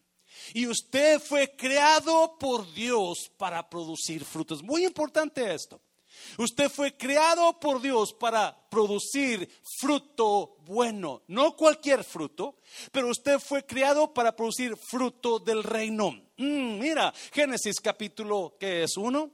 Y 0.54 0.66
usted 0.66 1.20
fue 1.20 1.54
creado 1.56 2.36
por 2.38 2.72
Dios 2.72 3.30
para 3.36 3.68
producir 3.68 4.24
frutos. 4.24 4.62
Muy 4.62 4.84
importante 4.84 5.54
esto. 5.54 5.80
Usted 6.38 6.70
fue 6.70 6.96
creado 6.96 7.58
por 7.58 7.80
Dios 7.80 8.12
para 8.12 8.56
producir 8.68 9.48
fruto 9.78 10.56
bueno, 10.66 11.22
no 11.28 11.56
cualquier 11.56 12.04
fruto, 12.04 12.56
pero 12.92 13.08
usted 13.08 13.38
fue 13.38 13.64
creado 13.64 14.12
para 14.12 14.34
producir 14.36 14.76
fruto 14.76 15.38
del 15.38 15.62
reino. 15.62 16.10
Mm, 16.36 16.78
mira, 16.78 17.12
Génesis 17.32 17.80
capítulo 17.80 18.56
que 18.58 18.84
es 18.84 18.96
uno, 18.96 19.32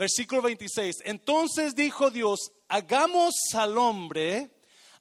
Versículo 0.00 0.40
26. 0.40 1.02
Entonces 1.04 1.74
dijo 1.74 2.10
Dios, 2.10 2.52
hagamos 2.68 3.34
al 3.52 3.76
hombre 3.76 4.50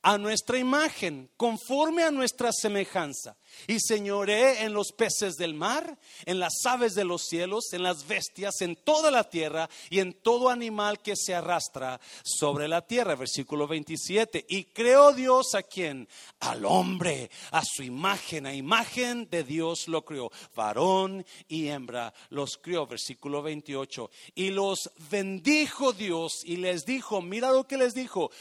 a 0.01 0.18
nuestra 0.18 0.58
imagen, 0.58 1.29
conforme 1.36 2.03
a 2.03 2.12
nuestra 2.12 2.51
semejanza 2.51 3.36
y 3.68 3.79
señoré 3.79 4.63
en 4.63 4.74
los 4.74 4.91
peces 4.91 5.36
del 5.36 5.53
mar, 5.53 5.98
en 6.25 6.39
las 6.39 6.65
aves 6.65 6.94
de 6.96 7.03
los 7.03 7.24
cielos, 7.24 7.74
en 7.74 7.84
las 7.84 8.08
bestias, 8.08 8.62
en 8.62 8.75
toda 8.77 9.12
la 9.12 9.29
tierra 9.29 9.70
y 9.89 10.00
en 10.00 10.13
todo 10.13 10.50
animal 10.50 11.01
que 11.01 11.15
se 11.15 11.36
arrastra 11.36 12.00
sobre 12.24 12.68
la 12.68 12.86
tierra. 12.86 13.15
Versículo 13.15 13.68
27. 13.68 14.46
Y 14.48 14.65
creó 14.65 15.12
Dios 15.12 15.56
a 15.56 15.63
quien? 15.63 16.08
Al 16.39 16.65
hombre, 16.65 17.29
a 17.51 17.63
su 17.65 17.84
imagen, 17.84 18.46
a 18.46 18.53
imagen 18.53 19.29
de 19.29 19.44
Dios 19.44 19.88
lo 19.88 20.06
creó. 20.06 20.32
Varón 20.56 21.25
y 21.48 21.68
hembra 21.68 22.13
los 22.29 22.58
crió. 22.58 22.88
Versículo 22.88 23.41
28. 23.41 24.10
Y 24.36 24.51
los 24.51 24.89
bendijo 25.10 25.94
Dios 25.94 26.41
y 26.46 26.58
les 26.58 26.86
dijo, 26.86 27.22
mira 27.22 27.51
lo 27.51 27.68
que 27.68 27.77
les 27.77 27.94
dijo, 27.94 28.32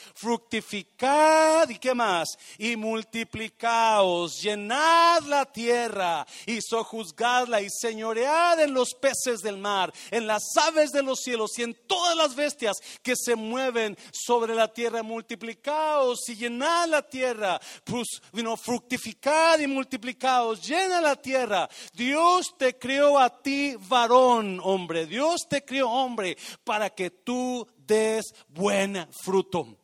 y 1.69 1.79
qué 1.79 1.95
más, 1.95 2.29
y 2.59 2.77
multiplicaos, 2.77 4.41
llenad 4.43 5.23
la 5.23 5.45
tierra 5.45 6.27
y 6.47 6.61
sojuzgadla 6.61 7.61
y 7.61 7.69
señoread 7.71 8.61
en 8.61 8.75
los 8.75 8.95
peces 8.95 9.41
del 9.41 9.59
mar, 9.59 9.93
en 10.11 10.27
las 10.27 10.43
aves 10.57 10.91
de 10.91 11.03
los 11.03 11.21
cielos 11.21 11.59
y 11.59 11.63
en 11.63 11.75
todas 11.87 12.17
las 12.17 12.35
bestias 12.35 12.77
que 13.03 13.15
se 13.17 13.35
mueven 13.35 13.97
sobre 14.13 14.55
la 14.55 14.69
tierra. 14.69 15.03
Multiplicaos 15.03 16.29
y 16.29 16.37
llenad 16.37 16.89
la 16.89 17.03
tierra, 17.03 17.61
pues, 17.85 18.21
vino 18.33 18.57
fructificad 18.57 19.59
y 19.59 19.67
multiplicaos, 19.67 20.67
llena 20.67 21.01
la 21.01 21.17
tierra. 21.17 21.69
Dios 21.93 22.55
te 22.59 22.79
creó 22.79 23.19
a 23.19 23.43
ti 23.43 23.77
varón, 23.89 24.61
hombre. 24.63 25.07
Dios 25.07 25.47
te 25.49 25.65
creó 25.65 25.91
hombre 25.91 26.37
para 26.65 26.91
que 26.91 27.11
tú 27.11 27.67
des 27.77 28.35
buen 28.49 29.09
fruto. 29.23 29.77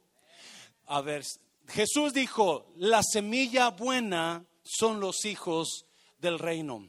A 0.87 1.01
ver, 1.01 1.25
Jesús 1.69 2.13
dijo, 2.13 2.67
la 2.77 3.03
semilla 3.03 3.71
buena 3.71 4.45
son 4.63 5.01
los 5.01 5.25
hijos 5.25 5.87
del 6.19 6.39
reino. 6.39 6.89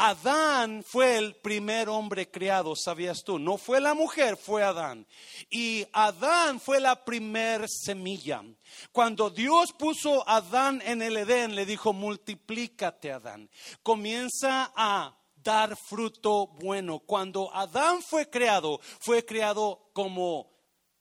Adán 0.00 0.84
fue 0.86 1.16
el 1.16 1.34
primer 1.34 1.88
hombre 1.88 2.30
creado, 2.30 2.76
¿sabías 2.76 3.24
tú? 3.24 3.40
No 3.40 3.58
fue 3.58 3.80
la 3.80 3.94
mujer, 3.94 4.36
fue 4.36 4.62
Adán. 4.62 5.04
Y 5.50 5.84
Adán 5.92 6.60
fue 6.60 6.78
la 6.78 7.04
primer 7.04 7.68
semilla. 7.68 8.44
Cuando 8.92 9.28
Dios 9.28 9.72
puso 9.72 10.26
a 10.28 10.36
Adán 10.36 10.80
en 10.86 11.02
el 11.02 11.16
Edén, 11.16 11.56
le 11.56 11.66
dijo, 11.66 11.92
multiplícate, 11.92 13.10
Adán. 13.10 13.50
Comienza 13.82 14.72
a 14.76 15.18
dar 15.34 15.76
fruto 15.76 16.46
bueno. 16.46 17.00
Cuando 17.00 17.52
Adán 17.52 18.00
fue 18.00 18.30
creado, 18.30 18.80
fue 19.00 19.24
creado 19.24 19.90
como 19.92 20.57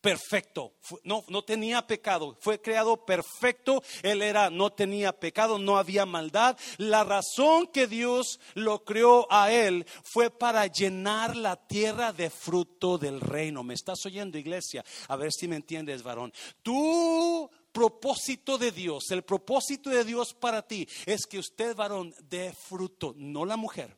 perfecto, 0.08 0.72
no, 1.04 1.26
no 1.28 1.44
tenía 1.44 1.86
pecado, 1.86 2.38
fue 2.40 2.62
creado 2.62 3.04
perfecto, 3.04 3.84
él 4.04 4.22
era, 4.22 4.50
no 4.50 4.70
tenía 4.70 5.12
pecado, 5.12 5.60
no 5.60 5.78
había 5.78 6.06
maldad. 6.06 6.58
La 6.78 7.04
razón 7.04 7.68
que 7.68 7.88
Dios 7.88 8.40
lo 8.54 8.86
creó 8.86 9.28
a 9.30 9.52
él 9.52 9.86
fue 10.06 10.30
para 10.30 10.66
llenar 10.68 11.36
la 11.36 11.58
tierra 11.58 12.14
de 12.14 12.30
fruto 12.30 12.98
del 12.98 13.20
reino. 13.20 13.64
¿Me 13.64 13.74
estás 13.74 14.06
oyendo, 14.06 14.38
iglesia? 14.38 14.86
A 15.10 15.18
ver 15.18 15.34
si 15.34 15.46
me 15.50 15.58
entiendes, 15.58 16.04
varón. 16.04 16.32
Tu 16.64 17.50
propósito 17.74 18.58
de 18.58 18.72
Dios, 18.72 19.12
el 19.12 19.24
propósito 19.24 19.90
de 19.90 20.06
Dios 20.06 20.34
para 20.34 20.66
ti 20.66 20.88
es 21.06 21.26
que 21.26 21.38
usted, 21.38 21.76
varón, 21.76 22.16
dé 22.30 22.54
fruto, 22.54 23.14
no 23.18 23.44
la 23.44 23.58
mujer 23.58 23.98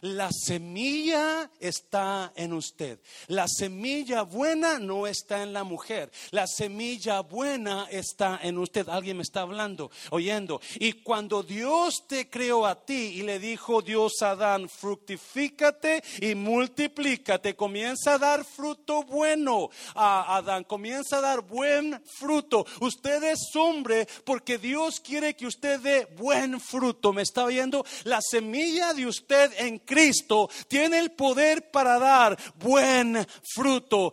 la 0.00 0.30
semilla 0.32 1.50
está 1.60 2.32
en 2.36 2.52
usted. 2.52 3.00
La 3.26 3.46
semilla 3.48 4.22
buena 4.22 4.78
no 4.78 5.06
está 5.06 5.42
en 5.42 5.52
la 5.52 5.64
mujer. 5.64 6.10
La 6.30 6.46
semilla 6.46 7.20
buena 7.20 7.86
está 7.90 8.40
en 8.42 8.58
usted. 8.58 8.88
Alguien 8.88 9.16
me 9.16 9.22
está 9.22 9.42
hablando, 9.42 9.90
oyendo. 10.10 10.60
Y 10.76 10.94
cuando 10.94 11.42
Dios 11.42 12.04
te 12.06 12.28
creó 12.30 12.66
a 12.66 12.84
ti 12.84 13.12
y 13.16 13.22
le 13.22 13.38
dijo 13.38 13.82
Dios 13.82 14.22
a 14.22 14.30
Adán, 14.30 14.68
fructifícate 14.68 16.02
y 16.20 16.34
multiplícate, 16.34 17.56
comienza 17.56 18.14
a 18.14 18.18
dar 18.18 18.44
fruto 18.44 19.02
bueno 19.02 19.70
a 19.94 20.36
Adán, 20.36 20.64
comienza 20.64 21.18
a 21.18 21.20
dar 21.20 21.40
buen 21.40 22.00
fruto. 22.04 22.66
Usted 22.80 23.22
es 23.24 23.50
hombre 23.54 24.06
porque 24.24 24.58
Dios 24.58 25.00
quiere 25.00 25.34
que 25.34 25.46
usted 25.46 25.80
dé 25.80 26.06
buen 26.16 26.60
fruto. 26.60 27.12
¿Me 27.12 27.22
está 27.22 27.44
oyendo? 27.44 27.84
La 28.04 28.20
semilla 28.20 28.94
de 28.94 29.06
usted 29.06 29.52
en 29.58 29.78
Cristo 29.88 30.50
tiene 30.68 30.98
el 30.98 31.12
poder 31.12 31.70
para 31.70 31.98
dar 31.98 32.38
buen 32.56 33.26
fruto. 33.42 34.12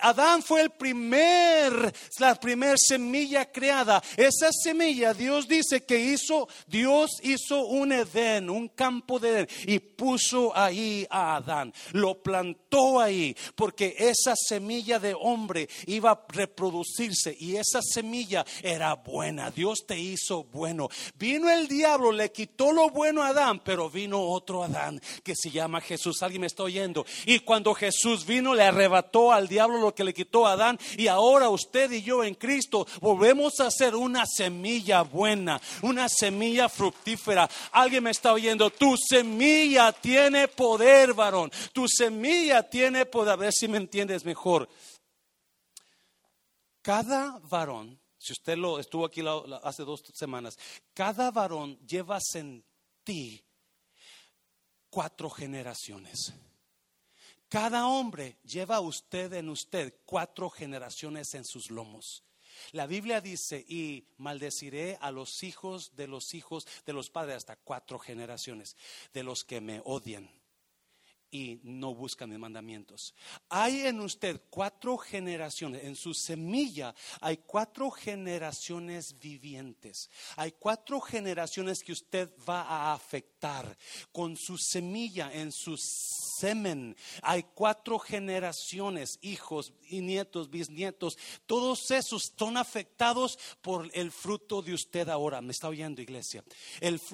Adán 0.00 0.40
fue 0.40 0.62
el 0.62 0.70
primer, 0.70 1.92
la 2.20 2.36
primera 2.36 2.76
semilla 2.76 3.50
creada. 3.50 4.00
Esa 4.16 4.50
semilla 4.52 5.12
Dios 5.12 5.48
dice 5.48 5.84
que 5.84 5.98
hizo, 5.98 6.48
Dios 6.68 7.10
hizo 7.24 7.66
un 7.66 7.90
Edén, 7.90 8.48
un 8.48 8.68
campo 8.68 9.18
de 9.18 9.30
Edén 9.30 9.48
y 9.66 9.80
puso 9.80 10.56
ahí 10.56 11.04
a 11.10 11.36
Adán. 11.36 11.74
Lo 11.90 12.22
plantó 12.22 13.00
ahí 13.00 13.36
porque 13.56 13.96
esa 13.98 14.34
semilla 14.36 15.00
de 15.00 15.16
hombre 15.18 15.68
iba 15.86 16.12
a 16.12 16.24
reproducirse 16.28 17.36
y 17.36 17.56
esa 17.56 17.80
semilla 17.82 18.46
era 18.62 18.94
buena. 18.94 19.50
Dios 19.50 19.86
te 19.88 19.98
hizo 19.98 20.44
bueno. 20.44 20.88
Vino 21.18 21.50
el 21.50 21.66
diablo, 21.66 22.12
le 22.12 22.30
quitó 22.30 22.70
lo 22.70 22.90
bueno 22.90 23.24
a 23.24 23.28
Adán, 23.28 23.60
pero 23.64 23.90
vino 23.90 24.20
otro 24.20 24.62
Adán 24.62 25.00
que 25.22 25.34
se 25.34 25.50
llama 25.50 25.80
Jesús. 25.80 26.22
Alguien 26.22 26.42
me 26.42 26.46
está 26.46 26.62
oyendo. 26.62 27.04
Y 27.24 27.40
cuando 27.40 27.74
Jesús 27.74 28.26
vino, 28.26 28.54
le 28.54 28.64
arrebató 28.64 29.32
al 29.32 29.48
diablo 29.48 29.78
lo 29.78 29.94
que 29.94 30.04
le 30.04 30.14
quitó 30.14 30.46
a 30.46 30.52
Adán. 30.52 30.78
Y 30.96 31.08
ahora 31.08 31.48
usted 31.48 31.90
y 31.92 32.02
yo 32.02 32.24
en 32.24 32.34
Cristo 32.34 32.86
volvemos 33.00 33.60
a 33.60 33.70
ser 33.70 33.94
una 33.94 34.24
semilla 34.26 35.02
buena, 35.02 35.60
una 35.82 36.08
semilla 36.08 36.68
fructífera. 36.68 37.48
Alguien 37.72 38.04
me 38.04 38.10
está 38.10 38.32
oyendo. 38.32 38.70
Tu 38.70 38.96
semilla 38.96 39.92
tiene 39.92 40.48
poder, 40.48 41.14
varón. 41.14 41.50
Tu 41.72 41.86
semilla 41.88 42.62
tiene 42.62 43.06
poder. 43.06 43.32
A 43.32 43.36
ver 43.36 43.52
si 43.52 43.68
me 43.68 43.78
entiendes 43.78 44.24
mejor. 44.24 44.68
Cada 46.82 47.40
varón, 47.50 48.00
si 48.16 48.32
usted 48.32 48.56
lo 48.56 48.78
estuvo 48.78 49.04
aquí 49.04 49.20
hace 49.64 49.82
dos 49.82 50.02
semanas, 50.14 50.56
cada 50.94 51.32
varón 51.32 51.78
lleva 51.84 52.20
en 52.34 52.64
ti 53.02 53.45
cuatro 54.96 55.28
generaciones. 55.28 56.32
Cada 57.50 57.86
hombre 57.86 58.38
lleva 58.44 58.80
usted 58.80 59.30
en 59.34 59.50
usted 59.50 59.94
cuatro 60.06 60.48
generaciones 60.48 61.34
en 61.34 61.44
sus 61.44 61.70
lomos. 61.70 62.24
La 62.72 62.86
Biblia 62.86 63.20
dice, 63.20 63.62
y 63.68 64.08
maldeciré 64.16 64.96
a 65.02 65.10
los 65.10 65.42
hijos 65.42 65.94
de 65.96 66.06
los 66.06 66.32
hijos 66.32 66.66
de 66.86 66.94
los 66.94 67.10
padres 67.10 67.36
hasta 67.36 67.56
cuatro 67.56 67.98
generaciones, 67.98 68.74
de 69.12 69.22
los 69.22 69.44
que 69.44 69.60
me 69.60 69.82
odian 69.84 70.30
y 71.30 71.60
no 71.62 71.94
buscan 71.94 72.30
mis 72.30 72.38
mandamientos. 72.38 73.14
Hay 73.48 73.86
en 73.86 74.00
usted 74.00 74.40
cuatro 74.50 74.96
generaciones, 74.96 75.84
en 75.84 75.96
su 75.96 76.14
semilla 76.14 76.94
hay 77.20 77.38
cuatro 77.38 77.90
generaciones 77.90 79.18
vivientes. 79.18 80.10
Hay 80.36 80.52
cuatro 80.52 81.00
generaciones 81.00 81.82
que 81.82 81.92
usted 81.92 82.30
va 82.48 82.62
a 82.62 82.92
afectar 82.92 83.76
con 84.12 84.36
su 84.36 84.58
semilla 84.58 85.32
en 85.32 85.52
su 85.52 85.76
semen. 86.38 86.96
Hay 87.22 87.44
cuatro 87.54 87.98
generaciones, 87.98 89.18
hijos 89.22 89.72
y 89.88 90.00
nietos, 90.00 90.50
bisnietos. 90.50 91.16
Todos 91.46 91.90
esos 91.90 92.32
son 92.36 92.56
afectados 92.56 93.38
por 93.60 93.90
el 93.94 94.10
fruto 94.10 94.62
de 94.62 94.74
usted 94.74 95.08
ahora. 95.08 95.40
¿Me 95.40 95.52
está 95.52 95.68
oyendo, 95.68 96.02
iglesia? 96.02 96.44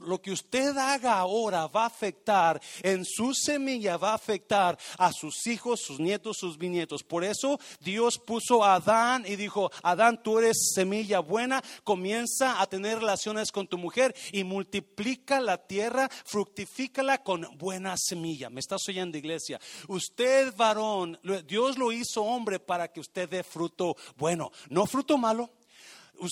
lo 0.06 0.20
que 0.20 0.32
usted 0.32 0.76
haga 0.76 1.18
ahora 1.18 1.66
va 1.66 1.84
a 1.84 1.86
afectar 1.86 2.60
en 2.82 3.04
su 3.04 3.34
semilla, 3.34 3.96
va 4.02 4.10
a 4.10 4.14
afectar 4.14 4.78
a 4.98 5.12
sus 5.12 5.46
hijos, 5.46 5.80
sus 5.80 6.00
nietos, 6.00 6.38
sus 6.38 6.58
bisnietos. 6.58 7.02
Por 7.02 7.24
eso 7.24 7.58
Dios 7.80 8.18
puso 8.18 8.64
a 8.64 8.74
Adán 8.74 9.24
y 9.26 9.36
dijo, 9.36 9.70
Adán, 9.82 10.22
tú 10.22 10.38
eres 10.38 10.72
semilla 10.74 11.20
buena, 11.20 11.62
comienza 11.84 12.60
a 12.60 12.66
tener 12.66 12.98
relaciones 12.98 13.52
con 13.52 13.66
tu 13.66 13.78
mujer 13.78 14.14
y 14.32 14.44
multiplica 14.44 15.40
la 15.40 15.58
tierra, 15.58 16.08
fructifícala 16.24 17.22
con 17.22 17.46
buena 17.58 17.96
semilla. 17.96 18.50
¿Me 18.50 18.60
estás 18.60 18.82
oyendo, 18.88 19.18
iglesia? 19.18 19.60
Usted, 19.88 20.54
varón, 20.56 21.18
Dios 21.46 21.78
lo 21.78 21.92
hizo 21.92 22.22
hombre 22.22 22.58
para 22.58 22.88
que 22.88 23.00
usted 23.00 23.28
dé 23.28 23.42
fruto 23.42 23.96
bueno, 24.16 24.50
no 24.68 24.86
fruto 24.86 25.18
malo. 25.18 25.50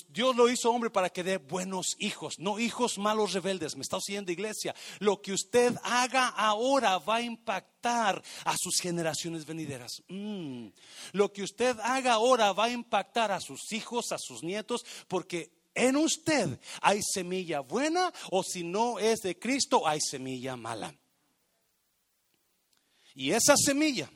Dios 0.08 0.36
lo 0.36 0.48
hizo 0.48 0.70
hombre 0.70 0.90
para 0.90 1.10
que 1.10 1.24
dé 1.24 1.38
buenos 1.38 1.96
hijos, 1.98 2.38
no 2.38 2.58
hijos 2.58 2.98
malos 2.98 3.32
rebeldes. 3.32 3.76
Me 3.76 3.82
está 3.82 3.96
oyendo 3.96 4.32
iglesia. 4.32 4.74
Lo 4.98 5.20
que 5.20 5.32
usted 5.32 5.76
haga 5.82 6.28
ahora 6.28 6.98
va 6.98 7.16
a 7.16 7.22
impactar 7.22 8.22
a 8.44 8.54
sus 8.56 8.80
generaciones 8.80 9.46
venideras. 9.46 10.02
Mm. 10.08 10.68
Lo 11.12 11.32
que 11.32 11.42
usted 11.42 11.76
haga 11.82 12.14
ahora 12.14 12.52
va 12.52 12.64
a 12.66 12.70
impactar 12.70 13.32
a 13.32 13.40
sus 13.40 13.72
hijos, 13.72 14.12
a 14.12 14.18
sus 14.18 14.42
nietos, 14.42 14.84
porque 15.08 15.50
en 15.74 15.96
usted 15.96 16.58
hay 16.82 17.00
semilla 17.02 17.60
buena 17.60 18.12
o 18.30 18.42
si 18.42 18.64
no 18.64 18.98
es 18.98 19.20
de 19.20 19.38
Cristo 19.38 19.86
hay 19.86 20.00
semilla 20.00 20.56
mala. 20.56 20.94
Y 23.14 23.32
esa 23.32 23.54
semilla 23.56 24.10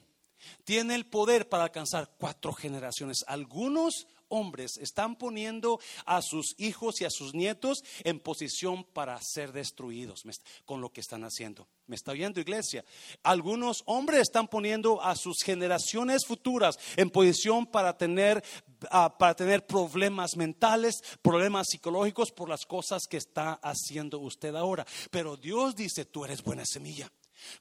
tiene 0.64 0.94
el 0.94 1.06
poder 1.06 1.48
para 1.48 1.64
alcanzar 1.64 2.14
cuatro 2.18 2.52
generaciones. 2.52 3.24
Algunos 3.26 4.06
hombres 4.28 4.76
están 4.78 5.16
poniendo 5.16 5.80
a 6.06 6.20
sus 6.22 6.54
hijos 6.58 7.00
y 7.00 7.04
a 7.04 7.10
sus 7.10 7.34
nietos 7.34 7.82
en 8.04 8.20
posición 8.20 8.84
para 8.84 9.18
ser 9.22 9.52
destruidos 9.52 10.22
con 10.64 10.80
lo 10.80 10.90
que 10.90 11.00
están 11.00 11.24
haciendo. 11.24 11.68
¿Me 11.86 11.96
está 11.96 12.12
oyendo 12.12 12.40
iglesia? 12.40 12.84
Algunos 13.22 13.82
hombres 13.86 14.22
están 14.22 14.48
poniendo 14.48 15.02
a 15.02 15.16
sus 15.16 15.42
generaciones 15.42 16.24
futuras 16.26 16.78
en 16.96 17.10
posición 17.10 17.66
para 17.66 17.96
tener, 17.98 18.42
ah, 18.90 19.16
para 19.18 19.34
tener 19.34 19.66
problemas 19.66 20.36
mentales, 20.36 21.02
problemas 21.20 21.66
psicológicos 21.68 22.32
por 22.32 22.48
las 22.48 22.64
cosas 22.64 23.02
que 23.08 23.18
está 23.18 23.54
haciendo 23.62 24.18
usted 24.18 24.54
ahora. 24.54 24.86
Pero 25.10 25.36
Dios 25.36 25.76
dice, 25.76 26.06
tú 26.06 26.24
eres 26.24 26.42
buena 26.42 26.64
semilla. 26.64 27.10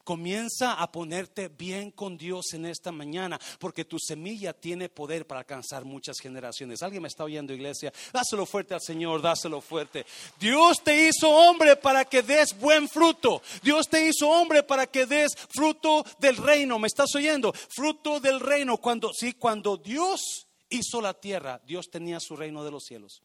Comienza 0.02 0.74
a 0.74 0.90
ponerte 0.90 1.48
bien 1.48 1.90
con 1.90 2.16
Dios 2.16 2.52
en 2.52 2.66
esta 2.66 2.92
mañana, 2.92 3.38
porque 3.58 3.84
tu 3.84 3.98
semilla 3.98 4.52
tiene 4.52 4.88
poder 4.88 5.26
para 5.26 5.40
alcanzar 5.40 5.84
muchas 5.84 6.18
generaciones. 6.20 6.82
¿Alguien 6.82 7.02
me 7.02 7.08
está 7.08 7.24
oyendo, 7.24 7.52
iglesia? 7.52 7.92
Dáselo 8.12 8.46
fuerte 8.46 8.74
al 8.74 8.80
Señor, 8.80 9.22
dáselo 9.22 9.60
fuerte. 9.60 10.06
Dios 10.38 10.82
te 10.82 11.08
hizo 11.08 11.30
hombre 11.30 11.76
para 11.76 12.04
que 12.04 12.22
des 12.22 12.58
buen 12.58 12.88
fruto. 12.88 13.42
Dios 13.62 13.88
te 13.88 14.08
hizo 14.08 14.28
hombre 14.28 14.62
para 14.62 14.86
que 14.86 15.06
des 15.06 15.34
fruto 15.48 16.04
del 16.18 16.36
reino. 16.36 16.78
¿Me 16.78 16.86
estás 16.86 17.14
oyendo? 17.14 17.52
Fruto 17.52 18.20
del 18.20 18.40
reino. 18.40 18.78
Cuando, 18.78 19.12
sí, 19.12 19.34
cuando 19.34 19.76
Dios 19.76 20.46
hizo 20.68 21.00
la 21.00 21.14
tierra, 21.14 21.60
Dios 21.66 21.90
tenía 21.90 22.20
su 22.20 22.36
reino 22.36 22.64
de 22.64 22.70
los 22.70 22.84
cielos. 22.84 23.22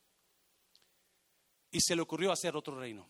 Y 1.71 1.81
se 1.81 1.95
le 1.95 2.01
ocurrió 2.01 2.31
hacer 2.31 2.55
otro 2.55 2.79
reino 2.79 3.07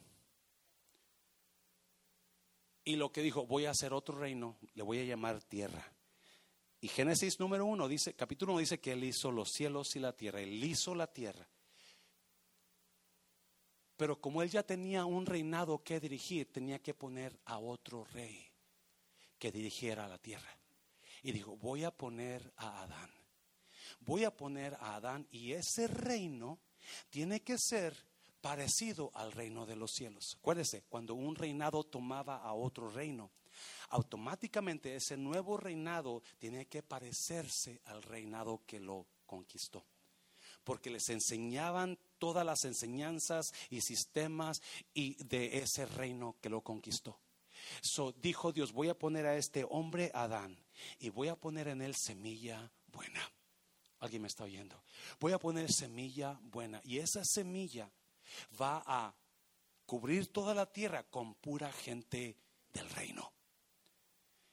y 2.84 2.96
lo 2.96 3.12
que 3.12 3.22
dijo, 3.22 3.46
voy 3.46 3.66
a 3.66 3.72
hacer 3.72 3.94
otro 3.94 4.18
reino, 4.18 4.58
le 4.74 4.84
voy 4.84 5.00
a 5.00 5.04
llamar 5.04 5.42
tierra. 5.44 5.94
Y 6.82 6.88
Génesis 6.88 7.40
número 7.40 7.66
uno 7.66 7.88
dice, 7.88 8.14
capítulo 8.14 8.54
uno 8.54 8.62
dice 8.62 8.80
que 8.80 8.94
él 8.94 9.04
hizo 9.04 9.32
los 9.32 9.50
cielos 9.52 9.96
y 9.96 10.00
la 10.00 10.16
tierra, 10.16 10.42
él 10.42 10.64
hizo 10.64 10.96
la 10.96 11.08
tierra. 11.08 11.48
Pero 13.98 14.22
como 14.22 14.42
él 14.42 14.50
ya 14.50 14.64
tenía 14.64 15.06
un 15.06 15.26
reinado 15.26 15.84
que 15.84 16.00
dirigir, 16.00 16.52
tenía 16.54 16.80
que 16.80 16.94
poner 16.94 17.38
a 17.44 17.60
otro 17.60 18.06
rey 18.06 18.50
que 19.38 19.52
dirigiera 19.52 20.08
la 20.08 20.18
tierra. 20.18 20.58
Y 21.22 21.34
dijo, 21.34 21.58
voy 21.58 21.84
a 21.84 21.92
poner 21.92 22.54
a 22.56 22.84
Adán. 22.84 23.12
Voy 24.00 24.24
a 24.24 24.36
poner 24.36 24.76
a 24.76 24.96
Adán 24.96 25.28
y 25.32 25.52
ese 25.52 25.88
reino 25.88 26.62
tiene 27.10 27.42
que 27.42 27.58
ser 27.58 27.94
parecido 28.42 29.12
al 29.14 29.32
reino 29.32 29.66
de 29.66 29.76
los 29.76 29.92
cielos. 29.92 30.38
Acuérdese, 30.40 30.84
cuando 30.90 31.14
un 31.14 31.36
reinado 31.36 31.84
tomaba 31.84 32.38
a 32.38 32.54
otro 32.54 32.90
reino, 32.90 33.32
automáticamente 33.90 34.96
ese 34.96 35.18
nuevo 35.18 35.58
reinado 35.58 36.24
tiene 36.38 36.68
que 36.68 36.84
parecerse 36.84 37.82
al 37.86 38.02
reinado 38.04 38.62
que 38.66 38.80
lo 38.80 39.08
conquistó. 39.26 39.86
Porque 40.64 40.90
les 40.90 41.10
enseñaban 41.10 41.98
todas 42.18 42.46
las 42.46 42.66
enseñanzas 42.66 43.54
y 43.70 43.82
sistemas 43.82 44.62
y 44.94 45.16
de 45.24 45.60
ese 45.60 45.86
reino 45.86 46.36
que 46.42 46.50
lo 46.50 46.62
conquistó. 46.62 47.20
So 47.82 48.12
dijo 48.14 48.52
Dios, 48.52 48.72
voy 48.72 48.90
a 48.90 48.98
poner 48.98 49.26
a 49.26 49.36
este 49.36 49.66
hombre 49.70 50.12
Adán 50.14 50.58
y 51.00 51.10
voy 51.10 51.28
a 51.28 51.36
poner 51.36 51.68
en 51.68 51.82
él 51.82 51.96
semilla 51.96 52.72
buena. 52.88 53.22
Alguien 54.00 54.22
me 54.22 54.28
está 54.28 54.46
oyendo. 54.46 54.82
Voy 55.20 55.34
a 55.34 55.40
poner 55.40 55.72
semilla 55.72 56.40
buena 56.42 56.82
y 56.86 57.00
esa 57.00 57.24
semilla 57.26 57.92
va 58.60 58.84
a 58.86 59.14
cubrir 59.86 60.28
toda 60.32 60.54
la 60.54 60.66
tierra 60.66 61.04
con 61.04 61.36
pura 61.36 61.72
gente 61.72 62.38
del 62.74 62.90
reino. 62.92 63.34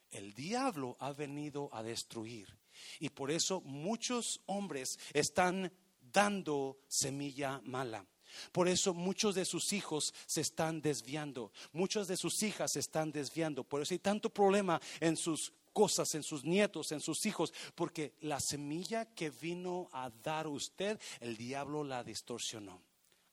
El 0.09 0.33
diablo 0.33 0.95
ha 0.99 1.11
venido 1.11 1.69
a 1.73 1.83
destruir 1.83 2.57
y 2.99 3.09
por 3.09 3.31
eso 3.31 3.61
muchos 3.61 4.41
hombres 4.45 4.97
están 5.13 5.71
dando 5.99 6.79
semilla 6.87 7.61
mala. 7.63 8.05
Por 8.51 8.67
eso 8.67 8.93
muchos 8.93 9.35
de 9.35 9.45
sus 9.45 9.73
hijos 9.73 10.13
se 10.25 10.41
están 10.41 10.81
desviando, 10.81 11.51
muchas 11.71 12.07
de 12.07 12.17
sus 12.17 12.43
hijas 12.43 12.71
se 12.73 12.79
están 12.79 13.11
desviando. 13.11 13.63
Por 13.63 13.81
eso 13.81 13.93
hay 13.93 13.99
tanto 13.99 14.29
problema 14.29 14.81
en 14.99 15.15
sus 15.15 15.53
cosas, 15.73 16.13
en 16.15 16.23
sus 16.23 16.43
nietos, 16.43 16.91
en 16.91 16.99
sus 16.99 17.25
hijos, 17.25 17.53
porque 17.75 18.15
la 18.21 18.39
semilla 18.39 19.05
que 19.05 19.29
vino 19.29 19.89
a 19.93 20.09
dar 20.09 20.47
usted, 20.47 20.99
el 21.19 21.37
diablo 21.37 21.83
la 21.83 22.03
distorsionó. 22.03 22.81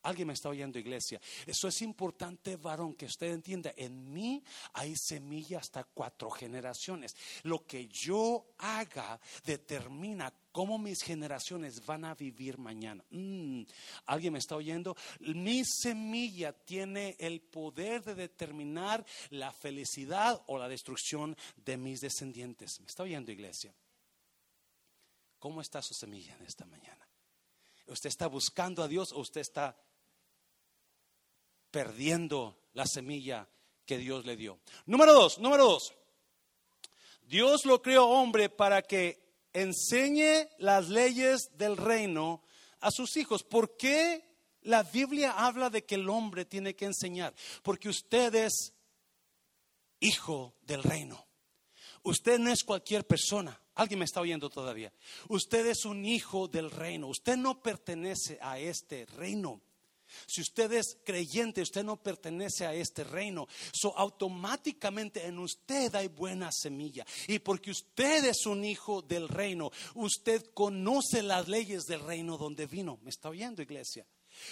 Alguien 0.05 0.29
me 0.29 0.35
está 0.35 0.51
oyendo, 0.51 0.79
iglesia. 0.79 1.19
Eso 1.47 1.67
es 1.67 1.81
importante, 1.81 2.57
varón, 2.57 2.95
que 2.95 3.07
usted 3.07 3.33
entienda. 3.33 3.73
En 3.75 4.13
mí 4.13 4.45
hay 4.75 4.95
semilla 4.97 5.59
hasta 5.59 5.85
cuatro 5.85 6.31
generaciones. 6.31 7.17
Lo 7.43 7.65
que 7.67 7.89
yo 7.89 8.55
haga 8.59 9.19
determina 9.47 10.31
cómo 10.53 10.77
mis 10.77 11.03
generaciones 11.03 11.85
van 11.87 12.05
a 12.05 12.15
vivir 12.15 12.59
mañana. 12.59 13.03
Mm, 13.09 13.63
¿Alguien 14.05 14.35
me 14.35 14.41
está 14.41 14.57
oyendo? 14.57 14.95
Mi 15.21 15.65
semilla 15.65 16.53
tiene 16.53 17.17
el 17.19 17.41
poder 17.41 18.05
de 18.05 18.15
determinar 18.15 19.07
la 19.31 19.53
felicidad 19.53 20.43
o 20.49 20.59
la 20.59 20.69
destrucción 20.69 21.35
de 21.57 21.79
mis 21.79 22.03
descendientes. 22.03 22.79
¿Me 22.81 22.87
está 22.89 23.05
oyendo, 23.05 23.33
iglesia? 23.33 23.75
¿Cómo 25.39 25.63
está 25.63 25.81
su 25.81 25.95
semilla 25.95 26.37
en 26.37 26.45
esta 26.45 26.67
mañana? 26.67 27.09
¿Usted 27.87 28.09
está 28.09 28.27
buscando 28.27 28.83
a 28.83 28.89
Dios 28.89 29.13
o 29.13 29.21
usted 29.21 29.41
está 29.41 29.77
perdiendo 31.75 32.57
la 32.75 32.87
semilla 32.87 33.49
que 33.85 33.99
Dios 33.99 34.25
le 34.25 34.37
dio. 34.37 34.61
Número 34.87 35.13
dos, 35.13 35.41
número 35.41 35.65
dos. 35.65 35.93
Dios 37.27 37.65
lo 37.65 37.83
creó 37.83 38.07
hombre 38.07 38.49
para 38.49 38.83
que 38.83 39.19
enseñe 39.53 40.49
las 40.59 40.89
leyes 40.89 41.51
del 41.59 41.77
reino 41.77 42.45
a 42.79 42.93
sus 42.93 43.17
hijos. 43.17 43.43
¿Por 43.43 43.77
qué 43.77 44.23
la 44.63 44.85
Biblia 44.85 45.33
habla 45.33 45.69
de 45.69 45.85
que 45.85 45.97
el 45.97 46.09
hombre 46.09 46.45
tiene 46.45 46.77
que 46.77 46.85
enseñar? 46.85 47.35
Porque 47.65 47.89
usted 47.89 48.33
es 48.37 48.73
hijo 49.99 50.55
del 50.63 50.85
reino. 50.85 51.27
Usted 52.05 52.39
no 52.39 52.53
es 52.53 52.63
cualquier 52.63 53.05
persona. 53.05 53.61
Alguien 53.75 53.99
me 53.99 54.05
está 54.05 54.21
oyendo 54.21 54.49
todavía. 54.49 54.93
Usted 55.29 55.67
es 55.67 55.85
un 55.85 56.05
hijo 56.05 56.47
del 56.47 56.71
reino. 56.71 57.09
Usted 57.09 57.37
no 57.37 57.61
pertenece 57.61 58.39
a 58.41 58.61
este 58.61 59.07
reino. 59.07 59.61
Si 60.27 60.41
usted 60.41 60.73
es 60.73 60.99
creyente, 61.05 61.63
usted 61.63 61.85
no 61.85 61.97
pertenece 61.97 62.67
a 62.67 62.75
este 62.75 63.05
reino. 63.05 63.47
So 63.73 63.97
automáticamente 63.97 65.27
en 65.27 65.39
usted 65.39 65.95
hay 65.95 66.09
buena 66.09 66.51
semilla. 66.53 67.05
Y 67.27 67.39
porque 67.39 67.71
usted 67.71 68.25
es 68.25 68.47
un 68.47 68.65
hijo 68.65 69.03
del 69.03 69.29
reino, 69.29 69.71
usted 69.95 70.45
conoce 70.55 71.23
las 71.23 71.49
leyes 71.49 71.85
del 71.85 72.01
reino 72.01 72.39
donde 72.39 72.67
vino. 72.67 72.99
¿Me 73.03 73.11
está 73.11 73.29
oyendo, 73.29 73.63
iglesia? 73.63 74.07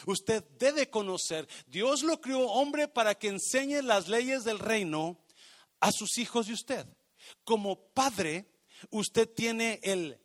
Usted 0.06 0.44
debe 0.58 0.90
conocer, 0.90 1.48
Dios 1.66 2.02
lo 2.02 2.20
crió 2.20 2.40
hombre 2.40 2.88
para 2.88 3.14
que 3.14 3.28
enseñe 3.28 3.82
las 3.82 4.08
leyes 4.08 4.44
del 4.44 4.58
reino 4.58 5.18
a 5.80 5.90
sus 5.92 6.18
hijos 6.18 6.46
de 6.46 6.54
usted. 6.54 6.86
Como 7.44 7.88
padre, 7.92 8.46
usted 8.90 9.28
tiene 9.28 9.80
el, 9.82 10.18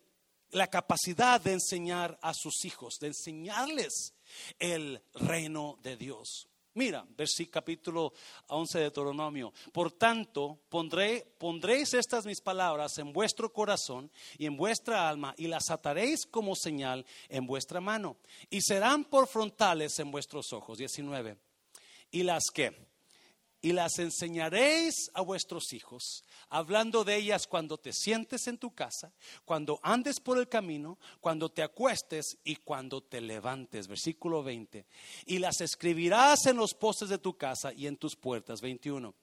la 0.50 0.68
capacidad 0.68 1.40
de 1.40 1.52
enseñar 1.52 2.18
a 2.22 2.32
sus 2.34 2.64
hijos, 2.64 2.98
de 3.00 3.08
enseñarles 3.08 4.14
el 4.58 5.00
reino 5.14 5.78
de 5.82 5.96
Dios. 5.96 6.48
Mira, 6.74 7.04
versículo 7.16 7.52
capítulo 7.52 8.12
11 8.46 8.78
de 8.78 8.84
Deuteronomio. 8.84 9.52
Por 9.72 9.90
tanto, 9.90 10.60
pondré, 10.68 11.26
pondréis 11.36 11.92
estas 11.94 12.24
mis 12.24 12.40
palabras 12.40 12.96
en 12.98 13.12
vuestro 13.12 13.52
corazón 13.52 14.08
y 14.38 14.46
en 14.46 14.56
vuestra 14.56 15.08
alma 15.08 15.34
y 15.36 15.48
las 15.48 15.70
ataréis 15.70 16.24
como 16.24 16.54
señal 16.54 17.04
en 17.28 17.46
vuestra 17.46 17.80
mano 17.80 18.16
y 18.48 18.60
serán 18.60 19.04
por 19.04 19.26
frontales 19.26 19.98
en 19.98 20.12
vuestros 20.12 20.52
ojos. 20.52 20.78
19. 20.78 21.36
Y 22.12 22.22
las 22.22 22.44
que 22.54 22.88
y 23.60 23.72
las 23.72 23.98
enseñaréis 23.98 25.10
a 25.14 25.22
vuestros 25.22 25.72
hijos, 25.72 26.22
hablando 26.50 27.04
de 27.04 27.16
ellas 27.16 27.46
cuando 27.46 27.78
te 27.78 27.92
sientes 27.92 28.46
en 28.46 28.58
tu 28.58 28.74
casa, 28.74 29.12
cuando 29.44 29.80
andes 29.82 30.20
por 30.20 30.38
el 30.38 30.48
camino, 30.48 30.98
cuando 31.20 31.48
te 31.48 31.62
acuestes 31.62 32.38
y 32.44 32.56
cuando 32.56 33.02
te 33.02 33.20
levantes. 33.20 33.88
Versículo 33.88 34.42
20. 34.42 34.86
Y 35.26 35.38
las 35.38 35.60
escribirás 35.60 36.46
en 36.46 36.56
los 36.56 36.74
postes 36.74 37.08
de 37.08 37.18
tu 37.18 37.36
casa 37.36 37.72
y 37.72 37.86
en 37.86 37.96
tus 37.96 38.16
puertas. 38.16 38.60
21 38.60 39.14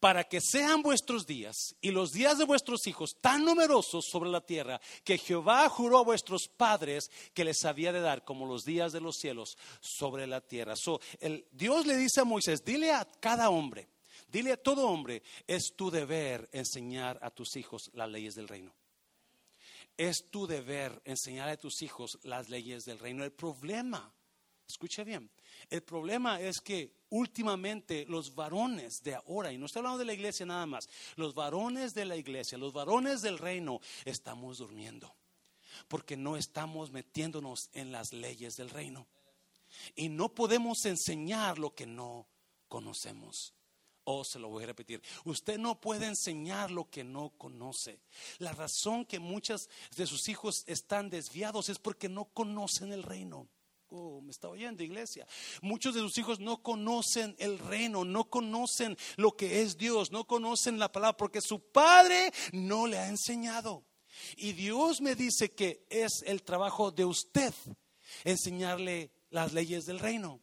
para 0.00 0.24
que 0.24 0.40
sean 0.40 0.82
vuestros 0.82 1.26
días 1.26 1.74
y 1.80 1.90
los 1.90 2.12
días 2.12 2.38
de 2.38 2.44
vuestros 2.44 2.86
hijos 2.86 3.16
tan 3.20 3.44
numerosos 3.44 4.06
sobre 4.10 4.30
la 4.30 4.40
tierra 4.40 4.80
que 5.04 5.18
Jehová 5.18 5.68
juró 5.68 5.98
a 5.98 6.04
vuestros 6.04 6.48
padres 6.48 7.10
que 7.34 7.44
les 7.44 7.64
había 7.64 7.92
de 7.92 8.00
dar 8.00 8.24
como 8.24 8.46
los 8.46 8.64
días 8.64 8.92
de 8.92 9.00
los 9.00 9.16
cielos 9.16 9.58
sobre 9.80 10.26
la 10.26 10.40
tierra. 10.40 10.74
So, 10.76 11.00
el, 11.20 11.46
Dios 11.50 11.86
le 11.86 11.96
dice 11.96 12.20
a 12.20 12.24
Moisés, 12.24 12.64
dile 12.64 12.92
a 12.92 13.06
cada 13.20 13.50
hombre, 13.50 13.88
dile 14.28 14.52
a 14.52 14.62
todo 14.62 14.88
hombre, 14.88 15.22
es 15.46 15.74
tu 15.76 15.90
deber 15.90 16.48
enseñar 16.52 17.18
a 17.22 17.30
tus 17.30 17.56
hijos 17.56 17.90
las 17.94 18.08
leyes 18.08 18.34
del 18.34 18.48
reino. 18.48 18.74
Es 19.96 20.30
tu 20.30 20.46
deber 20.46 21.02
enseñar 21.04 21.48
a 21.48 21.56
tus 21.56 21.82
hijos 21.82 22.18
las 22.22 22.48
leyes 22.48 22.84
del 22.84 22.98
reino. 22.98 23.24
El 23.24 23.32
problema, 23.32 24.12
escuche 24.68 25.02
bien, 25.02 25.28
el 25.70 25.82
problema 25.82 26.40
es 26.40 26.60
que 26.60 26.92
últimamente 27.10 28.04
los 28.06 28.34
varones 28.34 29.02
de 29.02 29.14
ahora, 29.14 29.52
y 29.52 29.58
no 29.58 29.66
estoy 29.66 29.80
hablando 29.80 29.98
de 29.98 30.04
la 30.04 30.14
iglesia 30.14 30.46
nada 30.46 30.66
más, 30.66 30.88
los 31.16 31.34
varones 31.34 31.94
de 31.94 32.04
la 32.04 32.16
iglesia, 32.16 32.58
los 32.58 32.72
varones 32.72 33.22
del 33.22 33.38
reino, 33.38 33.80
estamos 34.04 34.58
durmiendo. 34.58 35.14
Porque 35.88 36.16
no 36.16 36.36
estamos 36.36 36.90
metiéndonos 36.90 37.70
en 37.72 37.92
las 37.92 38.12
leyes 38.12 38.56
del 38.56 38.70
reino. 38.70 39.06
Y 39.94 40.08
no 40.08 40.34
podemos 40.34 40.84
enseñar 40.86 41.58
lo 41.58 41.74
que 41.74 41.86
no 41.86 42.26
conocemos. 42.68 43.54
Oh, 44.10 44.24
se 44.24 44.38
lo 44.38 44.48
voy 44.48 44.64
a 44.64 44.68
repetir. 44.68 45.02
Usted 45.26 45.58
no 45.58 45.78
puede 45.78 46.06
enseñar 46.06 46.70
lo 46.70 46.88
que 46.88 47.04
no 47.04 47.28
conoce. 47.36 48.00
La 48.38 48.52
razón 48.52 49.04
que 49.04 49.18
muchos 49.18 49.68
de 49.96 50.06
sus 50.06 50.30
hijos 50.30 50.64
están 50.66 51.10
desviados 51.10 51.68
es 51.68 51.78
porque 51.78 52.08
no 52.08 52.24
conocen 52.24 52.90
el 52.94 53.02
reino. 53.02 53.50
Oh, 53.90 54.22
me 54.22 54.30
está 54.30 54.48
oyendo, 54.48 54.82
iglesia. 54.82 55.26
Muchos 55.60 55.94
de 55.94 56.00
sus 56.00 56.16
hijos 56.16 56.40
no 56.40 56.62
conocen 56.62 57.36
el 57.38 57.58
reino, 57.58 58.06
no 58.06 58.30
conocen 58.30 58.96
lo 59.18 59.36
que 59.36 59.60
es 59.60 59.76
Dios, 59.76 60.10
no 60.10 60.26
conocen 60.26 60.78
la 60.78 60.90
palabra, 60.90 61.18
porque 61.18 61.42
su 61.42 61.60
padre 61.60 62.32
no 62.52 62.86
le 62.86 62.96
ha 62.96 63.08
enseñado. 63.08 63.84
Y 64.38 64.54
Dios 64.54 65.02
me 65.02 65.16
dice 65.16 65.50
que 65.52 65.84
es 65.90 66.22
el 66.24 66.44
trabajo 66.44 66.90
de 66.90 67.04
usted 67.04 67.52
enseñarle 68.24 69.12
las 69.28 69.52
leyes 69.52 69.84
del 69.84 69.98
reino. 69.98 70.40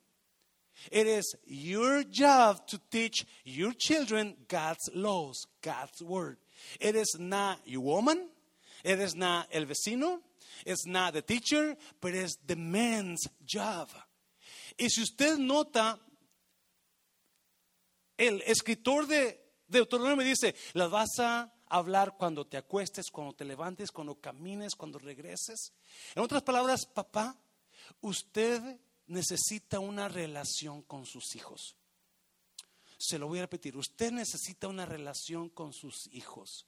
It 0.91 1.07
is 1.07 1.35
your 1.45 2.03
job 2.03 2.67
to 2.67 2.79
teach 2.91 3.25
your 3.43 3.73
children 3.73 4.35
God's 4.47 4.89
laws, 4.93 5.45
God's 5.61 6.01
word. 6.01 6.37
It 6.79 6.95
is 6.95 7.15
not 7.19 7.59
your 7.65 7.81
woman, 7.81 8.29
it 8.83 8.99
is 8.99 9.15
not 9.15 9.47
el 9.51 9.65
vecino, 9.65 10.19
It's 10.63 10.85
not 10.85 11.13
the 11.13 11.21
teacher, 11.21 11.75
but 11.99 12.13
it's 12.13 12.37
the 12.45 12.55
man's 12.55 13.27
job. 13.45 13.89
Y 14.77 14.89
si 14.89 15.01
usted 15.01 15.37
nota, 15.37 15.99
el 18.17 18.41
escritor 18.45 19.07
de 19.07 19.39
Deuteronomio 19.67 20.25
dice, 20.25 20.55
las 20.73 20.89
vas 20.89 21.19
a 21.19 21.51
hablar 21.69 22.15
cuando 22.17 22.45
te 22.45 22.57
acuestes, 22.57 23.09
cuando 23.11 23.33
te 23.33 23.45
levantes, 23.45 23.91
cuando 23.91 24.15
camines, 24.15 24.75
cuando 24.75 24.99
regreses. 24.99 25.73
En 26.15 26.23
otras 26.23 26.43
palabras, 26.43 26.85
papá, 26.85 27.37
usted 28.01 28.61
necesita 29.07 29.79
una 29.79 30.07
relación 30.07 30.81
con 30.83 31.05
sus 31.05 31.35
hijos. 31.35 31.75
Se 32.97 33.19
lo 33.19 33.27
voy 33.27 33.39
a 33.39 33.43
repetir, 33.43 33.75
usted 33.77 34.11
necesita 34.11 34.67
una 34.67 34.85
relación 34.85 35.49
con 35.49 35.73
sus 35.73 36.07
hijos. 36.11 36.65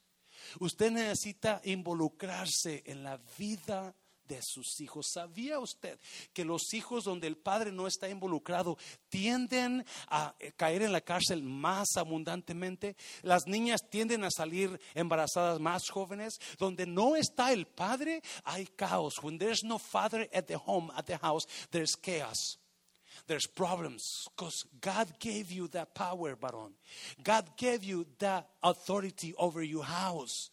Usted 0.59 0.91
necesita 0.91 1.61
involucrarse 1.63 2.83
en 2.85 3.03
la 3.03 3.17
vida 3.37 3.95
de 4.27 4.41
sus 4.41 4.79
hijos. 4.79 5.07
¿Sabía 5.11 5.59
usted 5.59 5.99
que 6.33 6.45
los 6.45 6.73
hijos 6.73 7.03
donde 7.03 7.27
el 7.27 7.37
padre 7.37 7.71
no 7.71 7.87
está 7.87 8.09
involucrado 8.09 8.77
tienden 9.09 9.85
a 10.07 10.35
caer 10.55 10.81
en 10.81 10.91
la 10.91 11.01
cárcel 11.01 11.43
más 11.43 11.97
abundantemente? 11.97 12.95
Las 13.21 13.47
niñas 13.47 13.89
tienden 13.89 14.23
a 14.23 14.31
salir 14.31 14.79
embarazadas 14.93 15.59
más 15.59 15.89
jóvenes. 15.89 16.39
Donde 16.57 16.85
no 16.85 17.15
está 17.15 17.51
el 17.51 17.67
padre, 17.67 18.21
hay 18.43 18.67
caos. 18.67 19.15
When 19.21 19.37
there's 19.37 19.63
no 19.63 19.79
father 19.79 20.29
at 20.33 20.45
the 20.47 20.57
home, 20.57 20.91
at 20.95 21.05
the 21.05 21.17
house, 21.17 21.47
there's 21.71 21.95
chaos. 21.95 22.59
There's 23.25 23.47
problems 23.47 24.27
because 24.35 24.63
God 24.79 25.07
gave 25.19 25.51
you 25.51 25.67
that 25.69 25.95
power, 25.95 26.35
Baron. 26.35 26.73
God 27.23 27.45
gave 27.57 27.83
you 27.83 28.05
that 28.19 28.47
authority 28.61 29.33
over 29.37 29.63
your 29.63 29.83
house. 29.83 30.49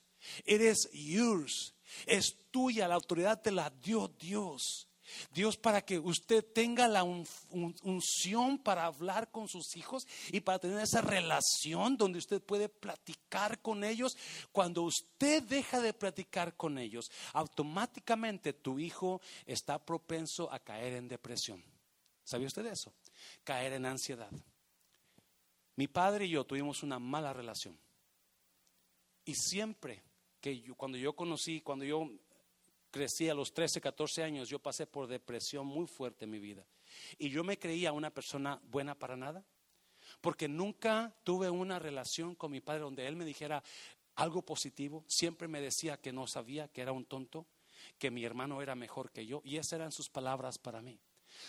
It 0.46 0.60
is 0.60 0.88
yours. 0.92 1.73
Es 2.06 2.36
tuya, 2.50 2.88
la 2.88 2.94
autoridad 2.94 3.40
te 3.40 3.50
la 3.50 3.70
dio 3.70 4.08
Dios. 4.08 4.88
Dios 5.32 5.56
para 5.56 5.84
que 5.84 5.98
usted 5.98 6.44
tenga 6.44 6.88
la 6.88 7.04
unción 7.04 8.58
para 8.58 8.86
hablar 8.86 9.30
con 9.30 9.48
sus 9.48 9.76
hijos 9.76 10.06
y 10.32 10.40
para 10.40 10.58
tener 10.58 10.80
esa 10.80 11.00
relación 11.00 11.96
donde 11.96 12.18
usted 12.18 12.42
puede 12.42 12.68
platicar 12.68 13.60
con 13.60 13.84
ellos. 13.84 14.16
Cuando 14.52 14.82
usted 14.82 15.42
deja 15.42 15.80
de 15.80 15.92
platicar 15.92 16.56
con 16.56 16.78
ellos, 16.78 17.10
automáticamente 17.32 18.52
tu 18.52 18.78
hijo 18.78 19.20
está 19.46 19.84
propenso 19.84 20.50
a 20.52 20.58
caer 20.58 20.94
en 20.94 21.08
depresión. 21.08 21.62
¿Sabía 22.24 22.46
usted 22.46 22.66
eso? 22.66 22.92
Caer 23.44 23.74
en 23.74 23.86
ansiedad. 23.86 24.30
Mi 25.76 25.88
padre 25.88 26.26
y 26.26 26.30
yo 26.30 26.44
tuvimos 26.44 26.82
una 26.82 26.98
mala 26.98 27.32
relación. 27.32 27.78
Y 29.26 29.34
siempre 29.34 30.02
que 30.44 30.60
yo, 30.60 30.74
cuando 30.74 30.98
yo 30.98 31.14
conocí, 31.16 31.62
cuando 31.62 31.86
yo 31.86 32.06
crecí 32.90 33.30
a 33.30 33.34
los 33.34 33.54
13, 33.54 33.80
14 33.80 34.24
años, 34.24 34.50
yo 34.50 34.58
pasé 34.58 34.86
por 34.86 35.06
depresión 35.06 35.66
muy 35.66 35.86
fuerte 35.86 36.26
en 36.26 36.32
mi 36.32 36.38
vida. 36.38 36.66
Y 37.16 37.30
yo 37.30 37.42
me 37.42 37.58
creía 37.58 37.92
una 37.92 38.10
persona 38.10 38.60
buena 38.64 38.94
para 38.94 39.16
nada, 39.16 39.42
porque 40.20 40.46
nunca 40.46 41.16
tuve 41.24 41.48
una 41.48 41.78
relación 41.78 42.34
con 42.34 42.52
mi 42.52 42.60
padre 42.60 42.82
donde 42.82 43.06
él 43.06 43.16
me 43.16 43.24
dijera 43.24 43.64
algo 44.16 44.42
positivo. 44.42 45.02
Siempre 45.06 45.48
me 45.48 45.62
decía 45.62 45.96
que 45.96 46.12
no 46.12 46.26
sabía, 46.26 46.68
que 46.68 46.82
era 46.82 46.92
un 46.92 47.06
tonto, 47.06 47.46
que 47.98 48.10
mi 48.10 48.22
hermano 48.22 48.60
era 48.60 48.74
mejor 48.74 49.12
que 49.12 49.24
yo. 49.24 49.40
Y 49.46 49.56
esas 49.56 49.72
eran 49.72 49.92
sus 49.92 50.10
palabras 50.10 50.58
para 50.58 50.82
mí. 50.82 51.00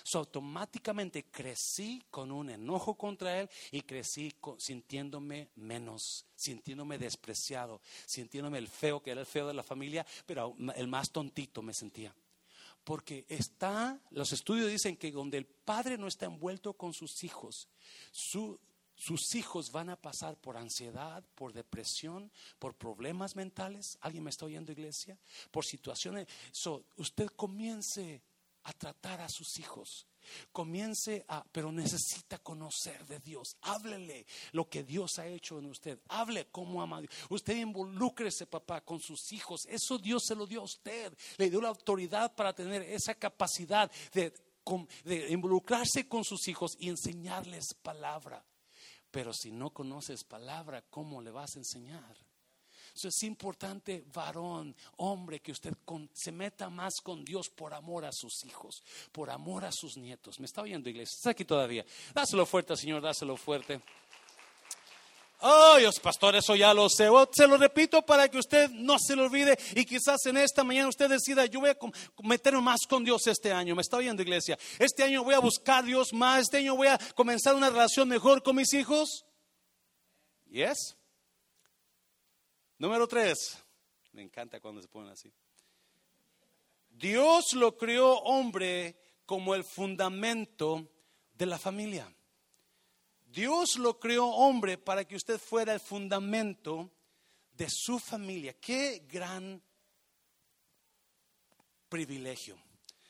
So, 0.04 0.20
automáticamente 0.20 1.26
crecí 1.26 2.04
con 2.10 2.32
un 2.32 2.50
enojo 2.50 2.96
contra 2.96 3.40
él 3.40 3.50
y 3.72 3.82
crecí 3.82 4.34
sintiéndome 4.58 5.50
menos, 5.56 6.26
sintiéndome 6.36 6.98
despreciado, 6.98 7.82
sintiéndome 8.06 8.58
el 8.58 8.68
feo, 8.68 9.02
que 9.02 9.12
era 9.12 9.22
el 9.22 9.28
feo 9.28 9.48
de 9.48 9.54
la 9.54 9.64
familia, 9.64 10.06
pero 10.26 10.56
el 10.76 10.88
más 10.88 11.12
tontito 11.12 11.62
me 11.62 11.74
sentía. 11.74 12.16
Porque 12.84 13.26
está, 13.30 14.00
los 14.12 14.32
estudios 14.32 14.70
dicen 14.70 14.96
que 14.96 15.12
donde 15.12 15.40
el 15.40 15.46
padre 15.46 15.98
no 15.98 16.08
está 16.08 16.28
envuelto 16.28 16.74
con 16.74 16.94
sus 16.94 17.24
hijos, 17.24 17.68
sus 18.12 19.36
hijos 19.36 19.72
van 19.72 19.90
a 19.90 20.00
pasar 20.00 20.38
por 20.40 20.56
ansiedad, 20.56 21.24
por 21.34 21.52
depresión, 21.52 22.32
por 22.60 22.76
problemas 22.76 23.36
mentales. 23.36 23.98
¿Alguien 24.02 24.24
me 24.24 24.30
está 24.30 24.46
oyendo, 24.46 24.72
iglesia? 24.72 25.18
Por 25.50 25.66
situaciones. 25.66 26.28
So, 26.52 26.86
usted 26.98 27.28
comience 27.36 28.22
a 28.66 28.74
tratar 28.74 29.22
a 29.22 29.30
sus 29.30 29.60
hijos. 29.60 30.08
Comience 30.52 31.24
a, 31.28 31.44
pero 31.52 31.72
necesita 31.72 32.40
conocer 32.40 33.06
de 33.06 33.20
Dios. 33.20 33.58
Háblele 33.62 34.26
lo 34.54 34.68
que 34.68 34.84
Dios 34.84 35.20
ha 35.20 35.28
hecho 35.28 35.60
en 35.60 35.68
usted. 35.68 36.00
Hable 36.10 36.48
cómo 36.48 36.82
ama 36.82 36.98
a 36.98 37.02
Dios. 37.02 37.14
Usted 37.30 37.56
involúcrese, 37.56 38.48
papá, 38.48 38.82
con 38.82 39.00
sus 39.00 39.32
hijos. 39.32 39.68
Eso 39.68 39.98
Dios 40.00 40.24
se 40.26 40.36
lo 40.36 40.48
dio 40.48 40.62
a 40.62 40.66
usted. 40.66 41.16
Le 41.38 41.50
dio 41.50 41.62
la 41.62 41.70
autoridad 41.70 42.34
para 42.34 42.54
tener 42.54 42.82
esa 42.82 43.14
capacidad 43.14 43.92
de, 44.14 44.34
de 45.04 45.32
involucrarse 45.32 46.08
con 46.08 46.24
sus 46.24 46.48
hijos 46.48 46.76
y 46.80 46.90
enseñarles 46.90 47.76
palabra. 47.76 48.44
Pero 49.12 49.32
si 49.32 49.52
no 49.52 49.70
conoces 49.70 50.24
palabra, 50.24 50.82
¿cómo 50.90 51.22
le 51.22 51.30
vas 51.30 51.56
a 51.56 51.60
enseñar? 51.60 52.25
Es 53.04 53.24
importante, 53.24 54.06
varón, 54.14 54.76
hombre, 54.98 55.42
que 55.42 55.52
usted 55.52 55.74
se 56.14 56.32
meta 56.32 56.70
más 56.70 56.96
con 57.04 57.26
Dios 57.26 57.50
por 57.50 57.74
amor 57.74 58.06
a 58.06 58.12
sus 58.14 58.46
hijos, 58.46 58.84
por 59.12 59.30
amor 59.30 59.66
a 59.66 59.72
sus 59.72 59.98
nietos. 59.98 60.40
¿Me 60.40 60.46
está 60.46 60.62
oyendo, 60.62 60.90
iglesia? 60.90 61.16
Está 61.16 61.30
aquí 61.32 61.44
todavía. 61.44 61.86
Dáselo 62.14 62.46
fuerte, 62.46 62.76
Señor, 62.78 63.02
dáselo 63.02 63.36
fuerte. 63.36 63.82
Ay, 65.40 65.82
Dios, 65.82 66.00
pastor, 66.00 66.36
eso 66.36 66.56
ya 66.56 66.74
lo 66.74 66.90
sé. 66.90 67.10
Oh, 67.10 67.30
se 67.32 67.46
lo 67.46 67.58
repito 67.58 68.02
para 68.02 68.30
que 68.30 68.38
usted 68.38 68.70
no 68.70 68.98
se 68.98 69.16
lo 69.16 69.26
olvide 69.26 69.58
y 69.76 69.86
quizás 69.86 70.26
en 70.26 70.38
esta 70.38 70.64
mañana 70.64 70.88
usted 70.88 71.10
decida, 71.10 71.46
yo 71.46 71.60
voy 71.60 71.72
a 71.72 71.78
meterme 72.24 72.62
más 72.62 72.82
con 72.88 73.04
Dios 73.04 73.28
este 73.28 73.52
año. 73.52 73.76
¿Me 73.76 73.82
está 73.82 73.98
oyendo, 73.98 74.22
iglesia? 74.22 74.58
Este 74.80 75.04
año 75.04 75.24
voy 75.24 75.36
a 75.36 75.40
buscar 75.40 75.84
a 75.84 75.88
Dios 75.88 76.14
más. 76.14 76.44
Este 76.44 76.58
año 76.58 76.76
voy 76.76 76.88
a 76.88 76.98
comenzar 77.16 77.54
una 77.54 77.70
relación 77.70 78.08
mejor 78.08 78.42
con 78.42 78.56
mis 78.56 78.74
hijos. 78.74 79.26
Yes. 80.50 80.96
Número 82.78 83.08
tres, 83.08 83.58
me 84.12 84.22
encanta 84.22 84.60
cuando 84.60 84.82
se 84.82 84.88
ponen 84.88 85.12
así. 85.12 85.32
Dios 86.90 87.54
lo 87.54 87.78
creó 87.78 88.20
hombre 88.20 88.98
como 89.26 89.56
el 89.56 89.64
fundamento 89.64 90.90
de 91.34 91.46
la 91.46 91.58
familia. 91.58 92.14
Dios 93.26 93.78
lo 93.78 94.00
creó 94.00 94.28
hombre 94.28 94.78
para 94.78 95.06
que 95.06 95.16
usted 95.16 95.40
fuera 95.40 95.74
el 95.74 95.80
fundamento 95.80 96.92
de 97.54 97.68
su 97.70 98.00
familia. 98.00 98.54
Qué 98.54 99.06
gran 99.10 99.62
privilegio 101.90 102.58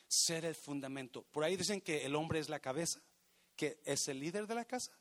ser 0.07 0.45
el 0.45 0.55
fundamento. 0.55 1.23
Por 1.23 1.43
ahí 1.43 1.55
dicen 1.55 1.81
que 1.81 2.05
el 2.05 2.15
hombre 2.15 2.39
es 2.39 2.49
la 2.49 2.59
cabeza, 2.59 3.01
que 3.55 3.79
es 3.83 4.07
el 4.07 4.19
líder 4.19 4.47
de 4.47 4.55
la 4.55 4.65
casa, 4.65 4.91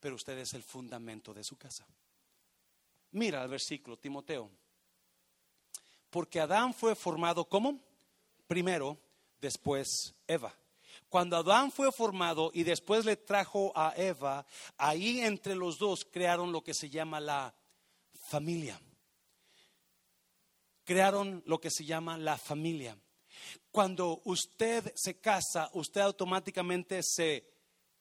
pero 0.00 0.14
usted 0.14 0.36
es 0.38 0.54
el 0.54 0.62
fundamento 0.62 1.32
de 1.32 1.44
su 1.44 1.56
casa. 1.56 1.86
Mira 3.14 3.44
el 3.44 3.48
versículo, 3.48 3.96
Timoteo. 3.96 4.50
Porque 6.10 6.40
Adán 6.40 6.74
fue 6.74 6.96
formado 6.96 7.48
como 7.48 7.80
primero, 8.48 8.98
después 9.40 10.16
Eva. 10.26 10.52
Cuando 11.08 11.36
Adán 11.36 11.70
fue 11.70 11.92
formado 11.92 12.50
y 12.52 12.64
después 12.64 13.04
le 13.04 13.16
trajo 13.16 13.72
a 13.76 13.94
Eva, 13.96 14.44
ahí 14.76 15.20
entre 15.20 15.54
los 15.54 15.78
dos 15.78 16.04
crearon 16.04 16.50
lo 16.50 16.64
que 16.64 16.74
se 16.74 16.90
llama 16.90 17.20
la 17.20 17.54
familia. 18.14 18.80
Crearon 20.82 21.40
lo 21.46 21.60
que 21.60 21.70
se 21.70 21.84
llama 21.84 22.18
la 22.18 22.36
familia. 22.36 22.98
Cuando 23.70 24.22
usted 24.24 24.92
se 24.96 25.20
casa, 25.20 25.70
usted 25.74 26.00
automáticamente 26.00 27.00
se 27.04 27.54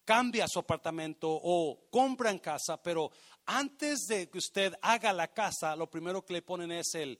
cambia 0.06 0.47
su 0.47 0.60
apartamento 0.60 1.30
o 1.30 1.88
compra 1.89 2.30
en 2.30 2.39
casa, 2.39 2.82
pero 2.82 3.12
antes 3.45 4.06
de 4.08 4.29
que 4.29 4.38
usted 4.38 4.73
haga 4.82 5.13
la 5.13 5.34
casa, 5.34 5.75
lo 5.75 5.89
primero 5.89 6.25
que 6.25 6.34
le 6.34 6.41
ponen 6.41 6.71
es 6.71 6.95
el 6.95 7.19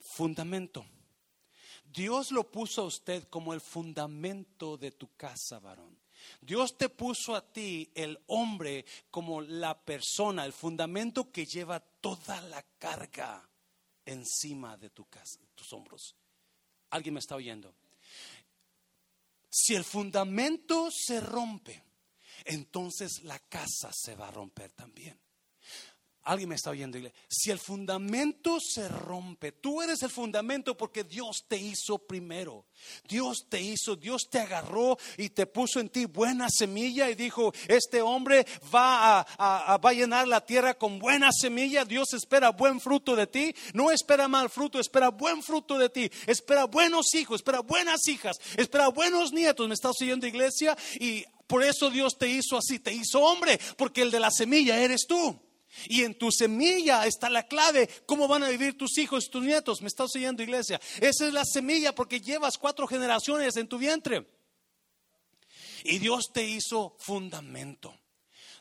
fundamento. 0.00 0.84
Dios 1.84 2.30
lo 2.32 2.50
puso 2.50 2.82
a 2.82 2.86
usted 2.86 3.24
como 3.28 3.54
el 3.54 3.60
fundamento 3.60 4.76
de 4.76 4.90
tu 4.92 5.14
casa, 5.16 5.58
varón. 5.58 5.98
Dios 6.40 6.76
te 6.76 6.88
puso 6.88 7.34
a 7.34 7.52
ti, 7.52 7.90
el 7.94 8.18
hombre, 8.26 8.84
como 9.10 9.40
la 9.40 9.80
persona, 9.80 10.44
el 10.44 10.52
fundamento 10.52 11.30
que 11.30 11.46
lleva 11.46 11.80
toda 11.80 12.40
la 12.42 12.62
carga 12.78 13.48
encima 14.04 14.76
de 14.76 14.90
tu 14.90 15.06
casa, 15.06 15.40
tus 15.54 15.72
hombros. 15.72 16.16
¿Alguien 16.90 17.14
me 17.14 17.20
está 17.20 17.36
oyendo? 17.36 17.74
Si 19.50 19.74
el 19.74 19.84
fundamento 19.84 20.90
se 20.90 21.20
rompe, 21.20 21.82
entonces 22.44 23.22
la 23.22 23.38
casa 23.38 23.90
se 23.92 24.14
va 24.14 24.28
a 24.28 24.32
romper 24.32 24.72
también. 24.72 25.18
Alguien 26.28 26.50
me 26.50 26.56
está 26.56 26.68
oyendo. 26.68 26.98
Si 27.26 27.50
el 27.50 27.58
fundamento 27.58 28.58
se 28.60 28.86
rompe, 28.86 29.50
tú 29.50 29.80
eres 29.80 30.02
el 30.02 30.10
fundamento 30.10 30.76
porque 30.76 31.02
Dios 31.02 31.46
te 31.48 31.56
hizo 31.56 31.96
primero. 31.96 32.66
Dios 33.08 33.46
te 33.48 33.62
hizo, 33.62 33.96
Dios 33.96 34.28
te 34.30 34.38
agarró 34.38 34.98
y 35.16 35.30
te 35.30 35.46
puso 35.46 35.80
en 35.80 35.88
ti 35.88 36.04
buena 36.04 36.48
semilla 36.50 37.08
y 37.08 37.14
dijo, 37.14 37.54
este 37.66 38.02
hombre 38.02 38.46
va 38.74 39.20
a, 39.38 39.92
llenar 39.92 40.28
la 40.28 40.44
tierra 40.44 40.74
con 40.74 40.98
buena 40.98 41.30
semilla. 41.32 41.86
Dios 41.86 42.12
espera 42.12 42.50
buen 42.50 42.78
fruto 42.78 43.16
de 43.16 43.26
ti. 43.26 43.54
No 43.72 43.90
espera 43.90 44.28
mal 44.28 44.50
fruto, 44.50 44.78
espera 44.78 45.08
buen 45.08 45.42
fruto 45.42 45.78
de 45.78 45.88
ti. 45.88 46.10
Espera 46.26 46.66
buenos 46.66 47.14
hijos, 47.14 47.36
espera 47.36 47.60
buenas 47.60 48.06
hijas, 48.06 48.38
espera 48.58 48.88
buenos 48.88 49.32
nietos. 49.32 49.66
¿Me 49.66 49.72
estás 49.72 49.96
oyendo 50.02 50.26
iglesia? 50.26 50.76
Y 51.00 51.24
por 51.46 51.64
eso 51.64 51.88
Dios 51.88 52.18
te 52.18 52.28
hizo 52.28 52.58
así, 52.58 52.80
te 52.80 52.92
hizo 52.92 53.20
hombre, 53.20 53.58
porque 53.78 54.02
el 54.02 54.10
de 54.10 54.20
la 54.20 54.30
semilla 54.30 54.78
eres 54.78 55.06
tú. 55.08 55.47
Y 55.86 56.02
en 56.02 56.16
tu 56.16 56.30
semilla 56.30 57.06
está 57.06 57.30
la 57.30 57.46
clave. 57.46 57.88
¿Cómo 58.06 58.28
van 58.28 58.42
a 58.42 58.48
vivir 58.48 58.76
tus 58.76 58.98
hijos 58.98 59.30
tus 59.30 59.44
nietos? 59.44 59.80
¿Me 59.82 59.88
estás 59.88 60.14
oyendo, 60.14 60.42
iglesia? 60.42 60.80
Esa 61.00 61.26
es 61.26 61.32
la 61.32 61.44
semilla 61.44 61.94
porque 61.94 62.20
llevas 62.20 62.58
cuatro 62.58 62.86
generaciones 62.86 63.56
en 63.56 63.68
tu 63.68 63.78
vientre. 63.78 64.26
Y 65.84 65.98
Dios 65.98 66.30
te 66.32 66.44
hizo 66.44 66.96
fundamento. 66.98 67.94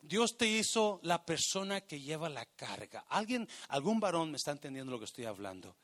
Dios 0.01 0.37
te 0.37 0.47
hizo 0.47 0.99
la 1.03 1.25
persona 1.25 1.81
que 1.81 1.99
lleva 1.99 2.29
la 2.29 2.45
carga. 2.45 3.05
Alguien, 3.09 3.47
algún 3.69 3.99
varón 3.99 4.31
me 4.31 4.37
está 4.37 4.51
entendiendo 4.51 4.91
lo 4.91 4.99
que 4.99 5.05
estoy 5.05 5.25
hablando. 5.25 5.75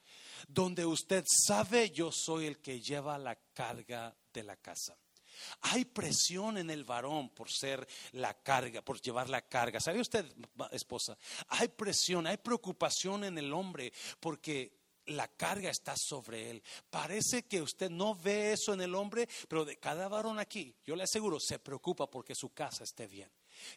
Donde 0.48 0.86
usted 0.86 1.26
sabe, 1.28 1.90
yo 1.92 2.12
soy 2.12 2.46
el 2.46 2.60
que 2.60 2.80
lleva 2.80 3.18
la 3.18 3.36
carga 3.54 4.16
de 4.34 4.44
la 4.44 4.56
casa. 4.56 4.96
Hay 5.62 5.86
presión 5.86 6.58
en 6.58 6.70
el 6.70 6.84
varón 6.84 7.30
por 7.30 7.50
ser 7.50 7.88
la 8.14 8.34
carga, 8.34 8.82
por 8.82 9.02
llevar 9.02 9.30
la 9.30 9.42
carga. 9.42 9.80
¿Sabe 9.80 10.00
usted, 10.00 10.26
esposa? 10.72 11.18
Hay 11.50 11.68
presión, 11.70 12.28
hay 12.28 12.38
preocupación 12.38 13.24
en 13.24 13.38
el 13.38 13.54
hombre 13.54 13.92
porque 14.20 14.84
la 15.08 15.28
carga 15.28 15.70
está 15.70 15.96
sobre 15.98 16.50
él. 16.50 16.64
Parece 16.90 17.44
que 17.44 17.62
usted 17.62 17.90
no 17.90 18.16
ve 18.16 18.54
eso 18.54 18.74
en 18.74 18.82
el 18.82 18.96
hombre, 18.96 19.28
pero 19.48 19.66
de 19.66 19.78
cada 19.78 20.08
varón 20.08 20.40
aquí, 20.40 20.76
yo 20.86 20.96
le 20.96 21.04
aseguro, 21.04 21.40
se 21.40 21.60
preocupa 21.60 22.10
porque 22.10 22.36
su 22.36 22.54
casa 22.54 22.84
esté 22.84 23.08
bien. 23.08 23.30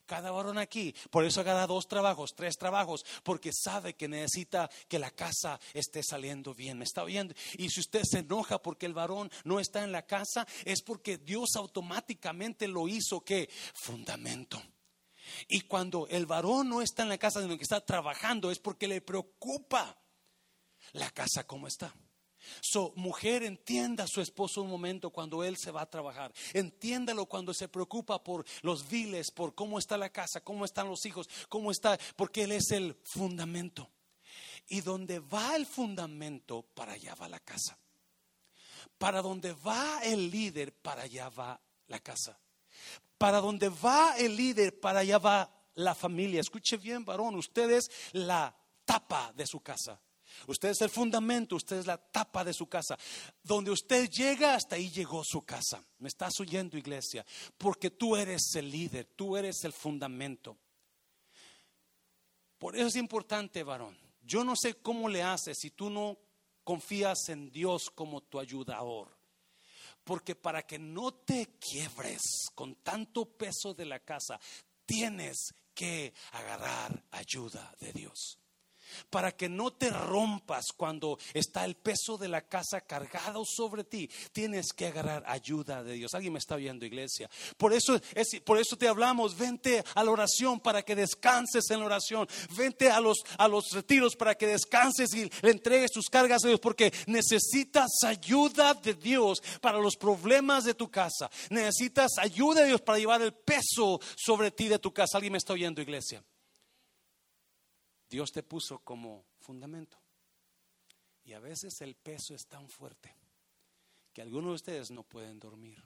Cada 0.07 0.31
varón 0.31 0.59
aquí, 0.59 0.95
por 1.11 1.25
eso 1.25 1.41
agarra 1.41 1.67
dos 1.67 1.89
trabajos, 1.89 2.35
tres 2.35 2.57
trabajos, 2.57 3.05
porque 3.23 3.53
sabe 3.53 3.95
que 3.95 4.09
necesita 4.09 4.71
que 4.89 4.99
la 4.99 5.11
casa 5.11 5.59
esté 5.75 6.03
saliendo 6.03 6.55
bien. 6.55 6.79
¿Me 6.79 6.85
está 6.85 7.03
oyendo? 7.03 7.35
Y 7.57 7.71
si 7.71 7.81
usted 7.81 8.03
se 8.05 8.21
enoja 8.21 8.62
porque 8.62 8.87
el 8.87 8.95
varón 8.95 9.31
no 9.45 9.61
está 9.61 9.83
en 9.85 9.93
la 9.93 10.07
casa, 10.07 10.47
es 10.65 10.83
porque 10.83 11.19
Dios 11.19 11.57
automáticamente 11.57 12.69
lo 12.69 12.89
hizo 12.89 13.25
que 13.25 13.49
fundamento. 13.75 14.62
Y 15.49 15.62
cuando 15.62 16.07
el 16.09 16.27
varón 16.27 16.69
no 16.69 16.83
está 16.83 17.03
en 17.03 17.09
la 17.09 17.19
casa, 17.19 17.43
sino 17.43 17.57
que 17.57 17.62
está 17.62 17.85
trabajando, 17.85 18.51
es 18.51 18.59
porque 18.59 18.89
le 18.89 19.01
preocupa 19.01 19.99
la 20.93 21.11
casa 21.11 21.45
como 21.47 21.67
está. 21.67 21.95
So, 22.61 22.92
mujer, 22.96 23.42
entienda 23.42 24.04
a 24.04 24.09
su 24.09 24.20
esposo 24.20 24.62
un 24.62 24.70
momento 24.70 25.11
cuando 25.11 25.44
él 25.44 25.56
se 25.56 25.70
va 25.70 25.82
a 25.82 25.90
trabajar. 25.90 26.32
Entiéndalo 26.52 27.26
cuando 27.26 27.54
se 27.54 27.68
preocupa 27.68 28.22
por 28.22 28.44
los 28.62 28.88
viles, 28.88 29.30
por 29.30 29.54
cómo 29.54 29.78
está 29.78 29.96
la 29.96 30.11
casa, 30.11 30.40
cómo 30.40 30.64
están 30.64 30.88
los 30.88 31.04
hijos, 31.06 31.28
cómo 31.48 31.70
está, 31.70 31.98
porque 32.16 32.44
él 32.44 32.52
es 32.52 32.70
el 32.70 32.96
fundamento. 33.04 33.90
Y 34.68 34.80
donde 34.80 35.20
va 35.20 35.54
el 35.56 35.66
fundamento, 35.66 36.62
para 36.74 36.92
allá 36.92 37.14
va 37.14 37.28
la 37.28 37.40
casa. 37.40 37.78
Para 38.98 39.22
donde 39.22 39.52
va 39.52 40.00
el 40.02 40.30
líder, 40.30 40.72
para 40.72 41.02
allá 41.02 41.28
va 41.28 41.61
la 41.88 42.00
casa. 42.00 42.38
Para 43.18 43.40
donde 43.40 43.68
va 43.68 44.16
el 44.16 44.37
líder, 44.37 44.80
para 44.80 45.00
allá 45.00 45.18
va 45.18 45.50
la 45.74 45.94
familia. 45.94 46.40
Escuche 46.40 46.76
bien, 46.76 47.04
varón, 47.04 47.37
usted 47.37 47.70
es 47.70 47.90
la 48.12 48.54
tapa 48.85 49.32
de 49.35 49.46
su 49.46 49.61
casa. 49.61 50.00
Usted 50.46 50.70
es 50.70 50.81
el 50.81 50.90
fundamento, 50.90 51.57
usted 51.57 51.79
es 51.79 51.87
la 51.87 51.99
tapa 51.99 52.44
de 52.44 52.53
su 52.53 52.66
casa. 52.66 52.99
Donde 53.42 53.70
usted 53.70 54.09
llega, 54.11 54.55
hasta 54.55 54.77
ahí 54.77 54.90
llegó 54.90 55.22
su 55.25 55.42
casa. 55.42 55.85
Me 55.99 56.09
estás 56.09 56.38
oyendo, 56.40 56.77
iglesia, 56.77 57.25
porque 57.59 57.90
tú 57.90 58.16
eres 58.16 58.55
el 58.55 58.70
líder, 58.70 59.07
tú 59.16 59.37
eres 59.37 59.64
el 59.64 59.72
fundamento. 59.72 60.57
Por 62.59 62.77
eso 62.77 62.87
es 62.87 62.96
importante, 62.96 63.62
varón. 63.62 63.96
Yo 64.22 64.44
no 64.44 64.55
sé 64.57 64.75
cómo 64.75 65.09
le 65.09 65.22
haces 65.22 65.59
si 65.59 65.70
tú 65.70 65.90
no 65.90 66.18
confías 66.64 67.29
en 67.29 67.51
Dios 67.51 67.90
como 67.94 68.22
tu 68.22 68.40
ayudador. 68.40 69.16
Porque 70.05 70.35
para 70.35 70.62
que 70.62 70.79
no 70.79 71.12
te 71.12 71.59
quiebres 71.59 72.51
con 72.55 72.77
tanto 72.77 73.25
peso 73.25 73.75
de 73.75 73.87
la 73.87 74.01
casa, 74.01 74.40
tienes 74.85 75.53
que 75.75 76.14
agarrar 76.33 77.05
ayuda 77.11 77.75
de 77.81 77.92
Dios 77.92 78.38
para 79.11 79.33
que 79.33 79.49
no 79.49 79.72
te 79.72 79.90
rompas 79.90 80.66
cuando 80.77 81.18
está 81.35 81.64
el 81.64 81.77
peso 81.77 82.16
de 82.18 82.29
la 82.29 82.42
casa 82.42 82.81
cargado 82.81 83.44
sobre 83.44 83.85
ti. 83.85 84.11
Tienes 84.33 84.72
que 84.72 84.87
agarrar 84.87 85.25
ayuda 85.27 85.83
de 85.83 85.94
Dios. 85.94 86.14
Alguien 86.14 86.33
me 86.33 86.38
está 86.38 86.57
oyendo, 86.57 86.85
iglesia. 86.85 87.31
Por 87.57 87.72
eso, 87.72 88.01
por 88.44 88.59
eso 88.59 88.77
te 88.77 88.88
hablamos, 88.88 89.37
vente 89.37 89.85
a 89.94 90.05
la 90.05 90.11
oración 90.11 90.61
para 90.61 90.83
que 90.83 90.94
descanses 90.94 91.70
en 91.70 91.81
la 91.81 91.87
oración. 91.87 92.29
Vente 92.57 92.90
a 92.90 93.01
los, 93.01 93.18
a 93.38 93.49
los 93.49 93.70
retiros 93.72 94.16
para 94.16 94.35
que 94.35 94.46
descanses 94.46 95.12
y 95.14 95.31
le 95.42 95.51
entregues 95.51 95.92
tus 95.92 96.09
cargas 96.09 96.44
a 96.44 96.49
Dios, 96.49 96.61
porque 96.61 96.92
necesitas 97.07 97.90
ayuda 98.05 98.75
de 98.75 98.94
Dios 98.94 99.42
para 99.61 99.79
los 99.79 99.96
problemas 99.96 100.64
de 100.64 100.75
tu 100.75 100.90
casa. 100.90 101.31
Necesitas 101.51 102.12
ayuda 102.18 102.62
de 102.62 102.68
Dios 102.68 102.81
para 102.81 102.99
llevar 102.99 103.22
el 103.22 103.33
peso 103.33 104.01
sobre 104.16 104.51
ti 104.51 104.68
de 104.68 104.79
tu 104.79 104.92
casa. 104.92 105.18
Alguien 105.18 105.33
me 105.33 105.38
está 105.38 105.53
oyendo, 105.53 105.81
iglesia. 105.81 106.22
Dios 108.09 108.33
te 108.33 108.42
puso 108.42 108.79
como 108.79 109.25
fundamento. 109.40 109.99
Y 111.25 111.33
a 111.33 111.40
veces 111.40 111.81
el 111.83 111.97
peso 111.97 112.35
es 112.35 112.47
tan 112.47 112.69
fuerte 112.69 113.14
que 114.12 114.23
algunos 114.23 114.51
de 114.51 114.55
ustedes 114.55 114.90
no 114.90 115.03
pueden 115.03 115.40
dormir. 115.40 115.83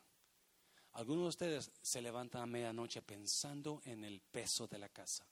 Algunos 0.92 1.24
de 1.24 1.28
ustedes 1.28 1.70
se 1.80 2.02
levantan 2.02 2.42
a 2.42 2.46
medianoche 2.46 3.00
pensando 3.00 3.80
en 3.85 4.04
el 4.04 4.20
peso 4.20 4.66
de 4.66 4.78
la 4.78 4.88
casa, 4.88 5.24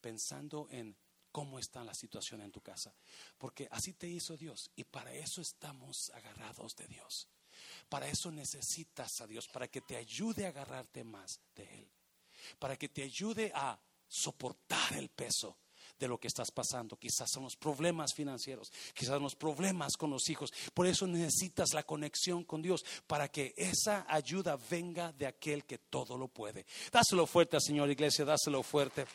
pensando 0.00 0.68
en 0.70 0.96
cómo 1.32 1.58
está 1.58 1.82
la 1.82 1.94
situación 1.94 2.42
en 2.42 2.52
tu 2.52 2.60
casa. 2.60 2.94
Porque 3.38 3.68
así 3.70 3.94
te 3.94 4.06
hizo 4.06 4.36
Dios 4.36 4.70
y 4.76 4.84
para 4.84 5.12
eso 5.14 5.40
estamos 5.40 6.10
agarrados 6.10 6.76
de 6.76 6.86
Dios. 6.86 7.28
Para 7.88 8.08
eso 8.08 8.30
necesitas 8.30 9.20
a 9.20 9.26
Dios, 9.26 9.48
para 9.48 9.68
que 9.68 9.80
te 9.80 9.96
ayude 9.96 10.46
a 10.46 10.50
agarrarte 10.50 11.04
más 11.04 11.40
de 11.54 11.64
Él. 11.74 11.90
Para 12.58 12.76
que 12.76 12.88
te 12.88 13.02
ayude 13.02 13.50
a 13.54 13.78
soportar 14.06 14.94
el 14.94 15.08
peso 15.08 15.56
de 15.98 16.08
lo 16.08 16.18
que 16.18 16.28
estás 16.28 16.50
pasando. 16.50 16.96
Quizás 16.96 17.30
son 17.30 17.44
los 17.44 17.56
problemas 17.56 18.14
financieros, 18.14 18.72
quizás 18.94 19.20
los 19.20 19.36
problemas 19.36 19.96
con 19.96 20.10
los 20.10 20.28
hijos. 20.28 20.52
Por 20.72 20.86
eso 20.86 21.06
necesitas 21.06 21.72
la 21.72 21.82
conexión 21.82 22.44
con 22.44 22.62
Dios 22.62 22.84
para 23.06 23.28
que 23.28 23.54
esa 23.56 24.06
ayuda 24.08 24.58
venga 24.70 25.12
de 25.12 25.26
aquel 25.26 25.64
que 25.64 25.78
todo 25.78 26.16
lo 26.16 26.28
puede. 26.28 26.66
Dáselo 26.90 27.26
fuerte, 27.26 27.60
Señor 27.60 27.90
Iglesia, 27.90 28.24
dáselo 28.24 28.62
fuerte. 28.62 29.06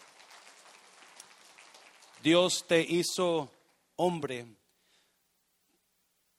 Dios 2.21 2.65
te 2.67 2.81
hizo 2.81 3.49
hombre 3.95 4.45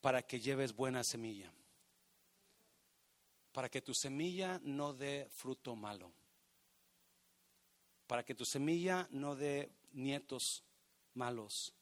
para 0.00 0.22
que 0.22 0.40
lleves 0.40 0.74
buena 0.74 1.02
semilla, 1.04 1.52
para 3.52 3.68
que 3.68 3.80
tu 3.80 3.94
semilla 3.94 4.60
no 4.62 4.92
dé 4.92 5.28
fruto 5.30 5.76
malo, 5.76 6.12
para 8.06 8.24
que 8.24 8.34
tu 8.34 8.44
semilla 8.44 9.08
no 9.10 9.36
dé 9.36 9.70
nietos 9.92 10.64
malos, 11.14 11.74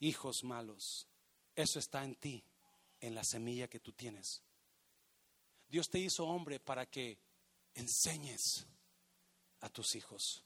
hijos 0.00 0.44
malos. 0.44 1.06
Eso 1.54 1.78
está 1.78 2.04
en 2.04 2.14
ti, 2.14 2.44
en 3.00 3.14
la 3.14 3.24
semilla 3.24 3.68
que 3.68 3.80
tú 3.80 3.92
tienes. 3.92 4.42
Dios 5.68 5.90
te 5.90 5.98
hizo 5.98 6.26
hombre 6.26 6.60
para 6.60 6.86
que 6.86 7.18
enseñes 7.74 8.66
a 9.60 9.68
tus 9.68 9.94
hijos, 9.96 10.44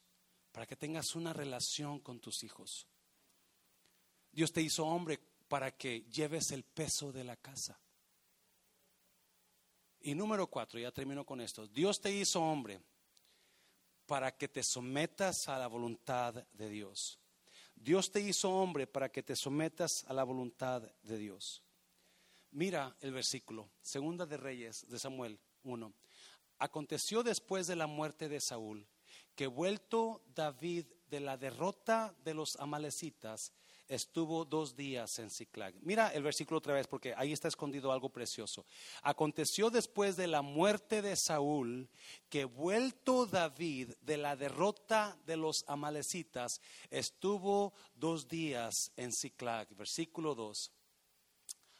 para 0.51 0.67
que 0.67 0.77
tengas 0.77 1.15
una 1.15 1.33
relación 1.33 2.01
con 2.01 2.21
tus 2.21 2.43
hijos. 2.43 2.87
Dios 4.33 4.53
te 4.53 4.63
hizo 4.63 4.87
hombre 4.87 5.21
para 5.49 5.77
que 5.77 6.03
lleves 6.11 6.51
el 6.51 6.65
peso 6.65 7.13
de 7.13 7.25
la 7.25 7.37
casa. 7.37 7.79
Y 10.01 10.15
número 10.15 10.49
cuatro, 10.49 10.81
ya 10.81 10.91
termino 10.91 11.25
con 11.25 11.41
esto. 11.41 11.67
Dios 11.69 12.01
te 12.01 12.11
hizo 12.11 12.41
hombre 12.41 12.81
para 14.07 14.37
que 14.37 14.49
te 14.49 14.63
sometas 14.63 15.49
a 15.49 15.59
la 15.59 15.67
voluntad 15.67 16.35
de 16.53 16.69
Dios. 16.69 17.19
Dios 17.75 18.11
te 18.11 18.21
hizo 18.21 18.51
hombre 18.51 18.87
para 18.87 19.11
que 19.11 19.23
te 19.23 19.35
sometas 19.35 20.05
a 20.07 20.13
la 20.13 20.25
voluntad 20.25 20.83
de 21.03 21.19
Dios. 21.19 21.63
Mira 22.53 22.97
el 23.01 23.13
versículo, 23.13 23.71
Segunda 23.81 24.27
de 24.27 24.37
Reyes 24.37 24.87
de 24.89 24.99
Samuel 24.99 25.41
1. 25.65 25.93
Aconteció 26.59 27.23
después 27.23 27.67
de 27.67 27.77
la 27.77 27.87
muerte 27.87 28.29
de 28.29 28.41
Saúl 28.41 28.87
que 29.35 29.47
vuelto 29.47 30.23
David 30.35 30.87
de 31.09 31.21
la 31.21 31.37
derrota 31.37 32.15
de 32.25 32.35
los 32.35 32.57
amalecitas, 32.57 33.53
estuvo 33.95 34.45
dos 34.45 34.75
días 34.75 35.19
en 35.19 35.31
Ciclag. 35.31 35.75
Mira 35.83 36.09
el 36.09 36.23
versículo 36.23 36.59
otra 36.59 36.75
vez 36.75 36.87
porque 36.87 37.15
ahí 37.17 37.33
está 37.33 37.49
escondido 37.49 37.93
algo 37.93 38.09
precioso. 38.09 38.65
Aconteció 39.03 39.71
después 39.71 40.17
de 40.17 40.27
la 40.27 40.41
muerte 40.41 41.03
de 41.03 41.15
Saúl 41.15 41.89
que 42.29 42.45
vuelto 42.47 43.27
David 43.27 43.93
de 44.01 44.17
la 44.17 44.35
derrota 44.35 45.19
de 45.27 45.37
los 45.37 45.65
amalecitas, 45.67 46.61
estuvo 46.91 47.75
dos 47.95 48.29
días 48.29 48.93
en 48.97 49.13
Ciclag. 49.13 49.69
Versículo 49.77 50.35
2. 50.35 50.73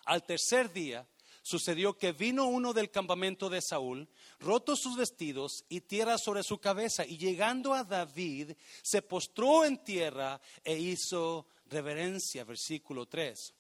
Al 0.05 0.25
tercer 0.25 0.73
día 0.73 1.07
sucedió 1.43 1.97
que 1.97 2.13
vino 2.13 2.47
uno 2.47 2.73
del 2.73 2.91
campamento 2.91 3.49
de 3.49 3.61
Saúl, 3.61 4.09
roto 4.39 4.77
sus 4.77 4.97
vestidos 4.97 5.65
y 5.69 5.81
tierra 5.81 6.19
sobre 6.19 6.43
su 6.43 6.59
cabeza, 6.59 7.05
y 7.05 7.19
llegando 7.19 7.75
a 7.75 7.85
David, 7.85 8.53
se 8.83 9.03
postró 9.03 9.65
en 9.65 9.83
tierra 9.83 10.41
e 10.63 10.79
hizo 10.79 11.47
reverencia, 11.73 12.45
versículo 12.45 13.07
3. 13.07 13.55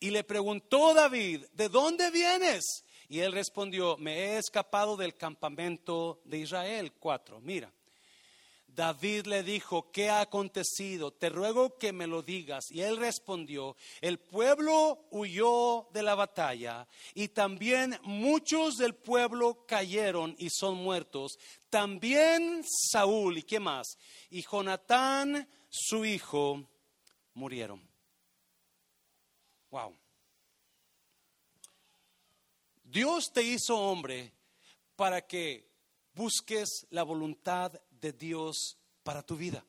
Y 0.00 0.10
le 0.10 0.24
preguntó 0.24 0.94
David, 0.94 1.44
¿de 1.52 1.68
dónde 1.68 2.10
vienes? 2.10 2.84
Y 3.08 3.20
él 3.20 3.32
respondió, 3.32 3.96
me 3.96 4.16
he 4.16 4.38
escapado 4.38 4.96
del 4.96 5.16
campamento 5.16 6.20
de 6.24 6.38
Israel. 6.38 6.92
4. 6.98 7.40
Mira, 7.40 7.72
David 8.78 9.26
le 9.26 9.42
dijo, 9.42 9.90
¿qué 9.90 10.08
ha 10.08 10.20
acontecido? 10.20 11.10
Te 11.10 11.30
ruego 11.30 11.76
que 11.78 11.92
me 11.92 12.06
lo 12.06 12.22
digas. 12.22 12.70
Y 12.70 12.82
él 12.82 12.96
respondió, 12.96 13.76
el 14.00 14.20
pueblo 14.20 15.06
huyó 15.10 15.88
de 15.92 16.04
la 16.04 16.14
batalla 16.14 16.86
y 17.12 17.26
también 17.28 17.98
muchos 18.04 18.76
del 18.76 18.94
pueblo 18.94 19.64
cayeron 19.66 20.36
y 20.38 20.50
son 20.50 20.76
muertos. 20.76 21.40
También 21.70 22.62
Saúl 22.64 23.38
y 23.38 23.42
qué 23.42 23.58
más? 23.58 23.98
Y 24.30 24.42
Jonatán, 24.42 25.48
su 25.68 26.04
hijo, 26.04 26.62
murieron. 27.38 27.80
Wow. 29.70 29.96
Dios 32.82 33.30
te 33.32 33.42
hizo 33.42 33.76
hombre 33.78 34.32
para 34.96 35.26
que 35.26 35.70
busques 36.14 36.86
la 36.90 37.04
voluntad 37.04 37.72
de 37.90 38.12
Dios 38.12 38.78
para 39.02 39.22
tu 39.22 39.36
vida. 39.36 39.64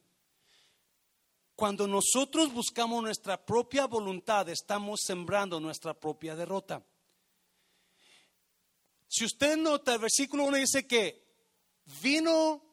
Cuando 1.55 1.88
nosotros 1.88 2.51
buscamos 2.53 3.03
nuestra 3.03 3.38
propia 3.38 3.86
voluntad, 3.86 4.47
estamos 4.49 5.01
sembrando 5.05 5.59
nuestra 5.59 5.93
propia 5.93 6.36
derrota. 6.36 6.82
Si 9.07 9.26
usted 9.26 9.57
nota, 9.57 9.93
el 9.93 9.99
versículo 9.99 10.45
1 10.45 10.57
dice 10.57 10.88
que 10.88 11.22
vino 12.01 12.63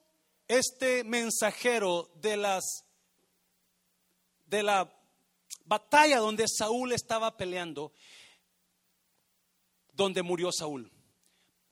este 0.47 1.03
mensajero 1.03 2.13
de 2.15 2.37
las 2.37 2.86
de 4.47 4.63
la 4.63 4.93
batalla 5.65 6.19
donde 6.19 6.47
Saúl 6.49 6.93
estaba 6.93 7.37
peleando, 7.37 7.93
donde 9.93 10.23
murió 10.23 10.51
Saúl. 10.53 10.91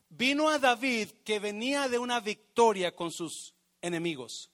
Vino 0.08 0.48
a 0.48 0.58
David 0.58 1.10
que 1.24 1.38
venía 1.38 1.88
de 1.88 1.98
una 1.98 2.20
victoria 2.20 2.94
con 2.94 3.10
sus 3.10 3.54
enemigos. 3.80 4.50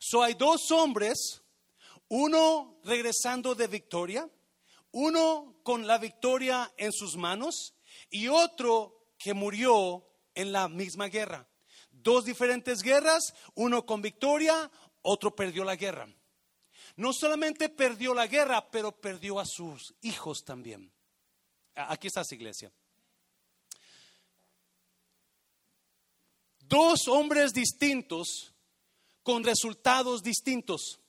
So 0.00 0.22
hay 0.22 0.34
dos 0.34 0.70
hombres, 0.70 1.42
uno 2.08 2.80
regresando 2.84 3.54
de 3.54 3.66
victoria, 3.66 4.28
uno 4.92 5.60
con 5.62 5.86
la 5.86 5.98
victoria 5.98 6.72
en 6.76 6.92
sus 6.92 7.16
manos 7.16 7.74
y 8.10 8.28
otro 8.28 9.12
que 9.18 9.34
murió 9.34 10.06
en 10.34 10.52
la 10.52 10.68
misma 10.68 11.06
guerra. 11.08 11.48
Dos 11.90 12.24
diferentes 12.24 12.82
guerras, 12.82 13.34
uno 13.54 13.86
con 13.86 14.02
victoria, 14.02 14.70
otro 15.02 15.34
perdió 15.34 15.64
la 15.64 15.76
guerra. 15.76 16.08
No 16.96 17.12
solamente 17.12 17.68
perdió 17.68 18.14
la 18.14 18.26
guerra, 18.26 18.70
pero 18.70 18.92
perdió 18.92 19.38
a 19.38 19.44
sus 19.46 19.94
hijos 20.02 20.44
también. 20.44 20.90
Aquí 21.74 22.06
está 22.06 22.24
su 22.24 22.34
iglesia. 22.34 22.72
Dos 26.60 27.06
hombres 27.06 27.52
distintos 27.52 28.52
con 29.22 29.44
resultados 29.44 30.22
distintos. 30.22 31.00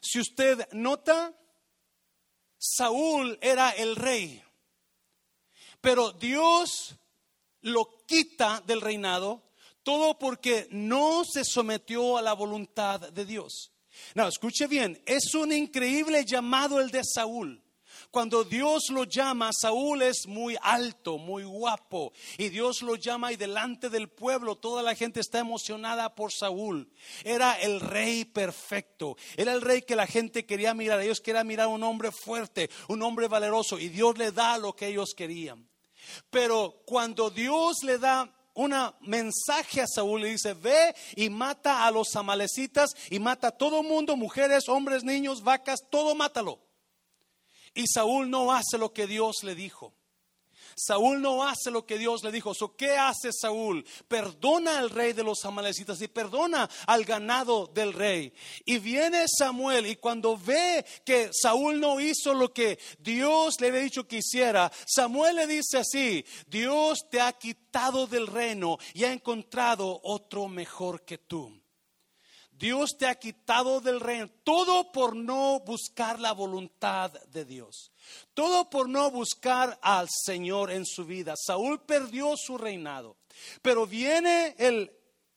Si 0.00 0.18
usted 0.18 0.66
nota, 0.72 1.36
Saúl 2.58 3.38
era 3.42 3.70
el 3.70 3.96
rey, 3.96 4.42
pero 5.80 6.12
Dios 6.12 6.96
lo 7.60 8.04
quita 8.06 8.62
del 8.66 8.80
reinado, 8.80 9.42
todo 9.82 10.18
porque 10.18 10.68
no 10.70 11.24
se 11.24 11.44
sometió 11.44 12.16
a 12.16 12.22
la 12.22 12.32
voluntad 12.32 13.00
de 13.12 13.24
Dios. 13.24 13.72
No, 14.14 14.28
escuche 14.28 14.66
bien, 14.66 15.00
es 15.06 15.34
un 15.34 15.52
increíble 15.52 16.24
llamado 16.24 16.80
el 16.80 16.90
de 16.90 17.02
Saúl. 17.04 17.62
Cuando 18.10 18.44
Dios 18.44 18.84
lo 18.90 19.04
llama, 19.04 19.50
Saúl 19.52 20.02
es 20.02 20.26
muy 20.26 20.56
alto, 20.62 21.18
muy 21.18 21.44
guapo. 21.44 22.12
Y 22.38 22.48
Dios 22.48 22.82
lo 22.82 22.96
llama 22.96 23.32
y 23.32 23.36
delante 23.36 23.90
del 23.90 24.08
pueblo 24.08 24.56
toda 24.56 24.82
la 24.82 24.94
gente 24.94 25.20
está 25.20 25.38
emocionada 25.38 26.14
por 26.14 26.32
Saúl. 26.32 26.88
Era 27.24 27.54
el 27.54 27.80
rey 27.80 28.24
perfecto. 28.24 29.16
Era 29.36 29.52
el 29.52 29.60
rey 29.60 29.82
que 29.82 29.96
la 29.96 30.06
gente 30.06 30.46
quería 30.46 30.74
mirar. 30.74 31.00
Ellos 31.00 31.20
querían 31.20 31.46
mirar 31.46 31.68
un 31.68 31.82
hombre 31.82 32.10
fuerte, 32.12 32.70
un 32.88 33.02
hombre 33.02 33.28
valeroso. 33.28 33.78
Y 33.78 33.88
Dios 33.88 34.16
le 34.16 34.32
da 34.32 34.58
lo 34.58 34.74
que 34.74 34.88
ellos 34.88 35.12
querían. 35.14 35.68
Pero 36.30 36.82
cuando 36.86 37.30
Dios 37.30 37.82
le 37.82 37.98
da 37.98 38.32
un 38.56 38.74
mensaje 39.02 39.82
a 39.82 39.86
Saúl 39.86 40.24
y 40.24 40.30
dice, 40.30 40.54
ve 40.54 40.94
y 41.14 41.30
mata 41.30 41.86
a 41.86 41.90
los 41.90 42.16
amalecitas 42.16 42.90
y 43.10 43.18
mata 43.18 43.48
a 43.48 43.56
todo 43.56 43.82
mundo, 43.82 44.16
mujeres, 44.16 44.68
hombres, 44.68 45.04
niños, 45.04 45.42
vacas, 45.42 45.80
todo 45.90 46.14
mátalo. 46.14 46.58
Y 47.74 47.86
Saúl 47.86 48.30
no 48.30 48.52
hace 48.52 48.78
lo 48.78 48.92
que 48.92 49.06
Dios 49.06 49.36
le 49.42 49.54
dijo. 49.54 49.94
Saúl 50.78 51.22
no 51.22 51.42
hace 51.42 51.70
lo 51.70 51.86
que 51.86 51.96
Dios 51.96 52.22
le 52.22 52.30
dijo. 52.30 52.52
¿Qué 52.76 52.98
hace 52.98 53.32
Saúl? 53.32 53.82
Perdona 54.08 54.78
al 54.78 54.90
rey 54.90 55.14
de 55.14 55.24
los 55.24 55.42
amalecitas 55.46 56.02
y 56.02 56.08
perdona 56.08 56.68
al 56.86 57.06
ganado 57.06 57.66
del 57.66 57.94
rey. 57.94 58.34
Y 58.66 58.78
viene 58.78 59.24
Samuel 59.26 59.86
y 59.86 59.96
cuando 59.96 60.36
ve 60.36 60.84
que 61.02 61.30
Saúl 61.32 61.80
no 61.80 61.98
hizo 61.98 62.34
lo 62.34 62.52
que 62.52 62.78
Dios 62.98 63.58
le 63.58 63.68
había 63.68 63.80
dicho 63.80 64.06
que 64.06 64.18
hiciera, 64.18 64.70
Samuel 64.86 65.36
le 65.36 65.46
dice 65.46 65.78
así, 65.78 66.22
Dios 66.46 67.08
te 67.10 67.22
ha 67.22 67.32
quitado 67.32 68.06
del 68.06 68.26
reino 68.26 68.76
y 68.92 69.04
ha 69.04 69.12
encontrado 69.12 69.98
otro 70.02 70.46
mejor 70.46 71.06
que 71.06 71.16
tú. 71.16 71.58
Dios 72.52 72.96
te 72.98 73.06
ha 73.06 73.14
quitado 73.14 73.80
del 73.80 74.00
reino. 74.00 74.28
Todo 74.42 74.90
por 74.92 75.14
no 75.14 75.60
buscar 75.60 76.18
la 76.20 76.32
voluntad 76.32 77.12
de 77.28 77.44
Dios. 77.44 77.92
Todo 78.34 78.70
por 78.70 78.88
no 78.88 79.10
buscar 79.10 79.78
al 79.82 80.08
Señor 80.10 80.70
en 80.70 80.84
su 80.84 81.04
vida. 81.04 81.34
Saúl 81.36 81.80
perdió 81.80 82.34
su 82.36 82.58
reinado. 82.58 83.16
Pero 83.62 83.86
viene 83.86 84.54
el 84.58 84.92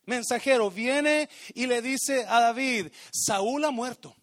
mensajero, 0.06 0.72
viene 0.72 1.30
y 1.54 1.68
le 1.68 1.82
dice 1.82 2.26
a 2.28 2.40
David, 2.42 2.92
Saúl 3.12 3.66
ha 3.66 3.72
muerto. 3.72 4.16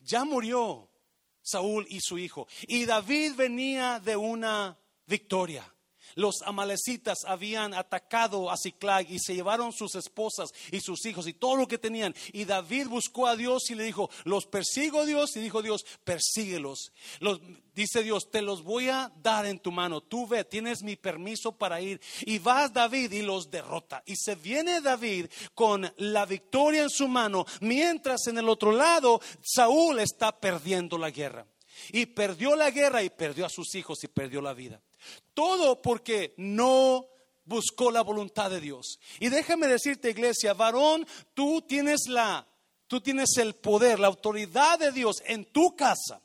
Ya 0.00 0.24
murió 0.24 0.88
Saúl 1.42 1.86
y 1.88 2.00
su 2.00 2.18
hijo. 2.18 2.46
Y 2.66 2.84
David 2.84 3.34
venía 3.34 4.00
de 4.00 4.16
una 4.16 4.78
victoria 5.06 5.70
los 6.18 6.42
amalecitas 6.42 7.18
habían 7.24 7.72
atacado 7.74 8.50
a 8.50 8.56
Ciclag 8.56 9.08
y 9.08 9.20
se 9.20 9.36
llevaron 9.36 9.72
sus 9.72 9.94
esposas 9.94 10.50
y 10.72 10.80
sus 10.80 11.06
hijos 11.06 11.28
y 11.28 11.32
todo 11.32 11.54
lo 11.54 11.68
que 11.68 11.78
tenían. 11.78 12.12
Y 12.32 12.44
David 12.44 12.88
buscó 12.88 13.28
a 13.28 13.36
Dios 13.36 13.70
y 13.70 13.76
le 13.76 13.84
dijo, 13.84 14.10
los 14.24 14.44
persigo 14.44 15.06
Dios. 15.06 15.36
Y 15.36 15.40
dijo 15.40 15.62
Dios, 15.62 15.86
persíguelos. 16.02 16.92
Los, 17.20 17.40
dice 17.72 18.02
Dios, 18.02 18.32
te 18.32 18.42
los 18.42 18.64
voy 18.64 18.88
a 18.88 19.12
dar 19.22 19.46
en 19.46 19.60
tu 19.60 19.70
mano. 19.70 20.00
Tú 20.00 20.26
ve, 20.26 20.44
tienes 20.44 20.82
mi 20.82 20.96
permiso 20.96 21.52
para 21.52 21.80
ir. 21.80 22.00
Y 22.22 22.40
vas 22.40 22.72
David 22.72 23.12
y 23.12 23.22
los 23.22 23.48
derrota. 23.48 24.02
Y 24.04 24.16
se 24.16 24.34
viene 24.34 24.80
David 24.80 25.26
con 25.54 25.88
la 25.98 26.26
victoria 26.26 26.82
en 26.82 26.90
su 26.90 27.06
mano, 27.06 27.46
mientras 27.60 28.26
en 28.26 28.38
el 28.38 28.48
otro 28.48 28.72
lado 28.72 29.20
Saúl 29.40 30.00
está 30.00 30.36
perdiendo 30.40 30.98
la 30.98 31.10
guerra. 31.10 31.46
Y 31.92 32.06
perdió 32.06 32.56
la 32.56 32.72
guerra 32.72 33.04
y 33.04 33.10
perdió 33.10 33.46
a 33.46 33.50
sus 33.50 33.72
hijos 33.76 34.02
y 34.02 34.08
perdió 34.08 34.42
la 34.42 34.52
vida. 34.52 34.82
Todo 35.34 35.80
porque 35.82 36.34
no 36.36 37.06
buscó 37.44 37.90
la 37.90 38.02
voluntad 38.02 38.50
de 38.50 38.60
Dios. 38.60 38.98
Y 39.20 39.28
déjame 39.28 39.66
decirte, 39.66 40.10
iglesia, 40.10 40.54
varón, 40.54 41.06
tú 41.34 41.62
tienes 41.62 42.08
la, 42.08 42.46
tú 42.86 43.00
tienes 43.00 43.36
el 43.38 43.54
poder, 43.54 43.98
la 43.98 44.08
autoridad 44.08 44.78
de 44.78 44.92
Dios 44.92 45.22
en 45.26 45.44
tu 45.46 45.74
casa 45.74 46.20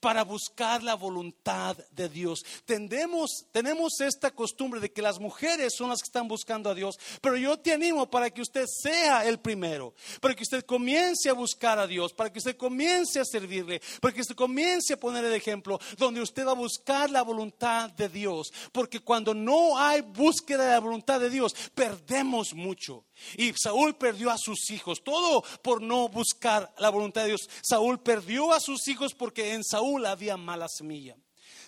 para 0.00 0.24
buscar 0.24 0.82
la 0.82 0.94
voluntad 0.94 1.76
de 1.90 2.08
Dios. 2.08 2.44
Tendemos, 2.64 3.46
tenemos 3.52 4.00
esta 4.00 4.30
costumbre 4.30 4.80
de 4.80 4.92
que 4.92 5.02
las 5.02 5.18
mujeres 5.18 5.74
son 5.76 5.90
las 5.90 6.00
que 6.00 6.08
están 6.08 6.28
buscando 6.28 6.70
a 6.70 6.74
Dios, 6.74 6.98
pero 7.20 7.36
yo 7.36 7.58
te 7.58 7.72
animo 7.72 8.10
para 8.10 8.30
que 8.30 8.42
usted 8.42 8.66
sea 8.66 9.26
el 9.26 9.38
primero, 9.38 9.94
para 10.20 10.34
que 10.34 10.42
usted 10.42 10.64
comience 10.64 11.28
a 11.28 11.34
buscar 11.34 11.78
a 11.78 11.86
Dios, 11.86 12.12
para 12.12 12.32
que 12.32 12.38
usted 12.38 12.56
comience 12.56 13.20
a 13.20 13.24
servirle, 13.24 13.80
para 14.00 14.14
que 14.14 14.20
usted 14.20 14.34
comience 14.34 14.94
a 14.94 15.00
poner 15.00 15.24
el 15.24 15.32
ejemplo 15.32 15.78
donde 15.96 16.20
usted 16.20 16.46
va 16.46 16.52
a 16.52 16.54
buscar 16.54 17.10
la 17.10 17.22
voluntad 17.22 17.90
de 17.90 18.08
Dios, 18.08 18.52
porque 18.72 19.00
cuando 19.00 19.34
no 19.34 19.78
hay 19.78 20.00
búsqueda 20.00 20.64
de 20.64 20.72
la 20.72 20.80
voluntad 20.80 21.20
de 21.20 21.30
Dios, 21.30 21.54
perdemos 21.74 22.54
mucho. 22.54 23.04
Y 23.36 23.52
Saúl 23.54 23.96
perdió 23.96 24.30
a 24.30 24.38
sus 24.38 24.70
hijos, 24.70 25.02
todo 25.02 25.42
por 25.62 25.82
no 25.82 26.08
buscar 26.08 26.72
la 26.78 26.90
voluntad 26.90 27.22
de 27.22 27.28
Dios. 27.28 27.48
Saúl 27.62 28.00
perdió 28.00 28.52
a 28.52 28.60
sus 28.60 28.86
hijos 28.88 29.14
porque 29.14 29.52
en 29.52 29.64
Saúl 29.64 30.06
había 30.06 30.36
mala 30.36 30.68
semilla. 30.68 31.16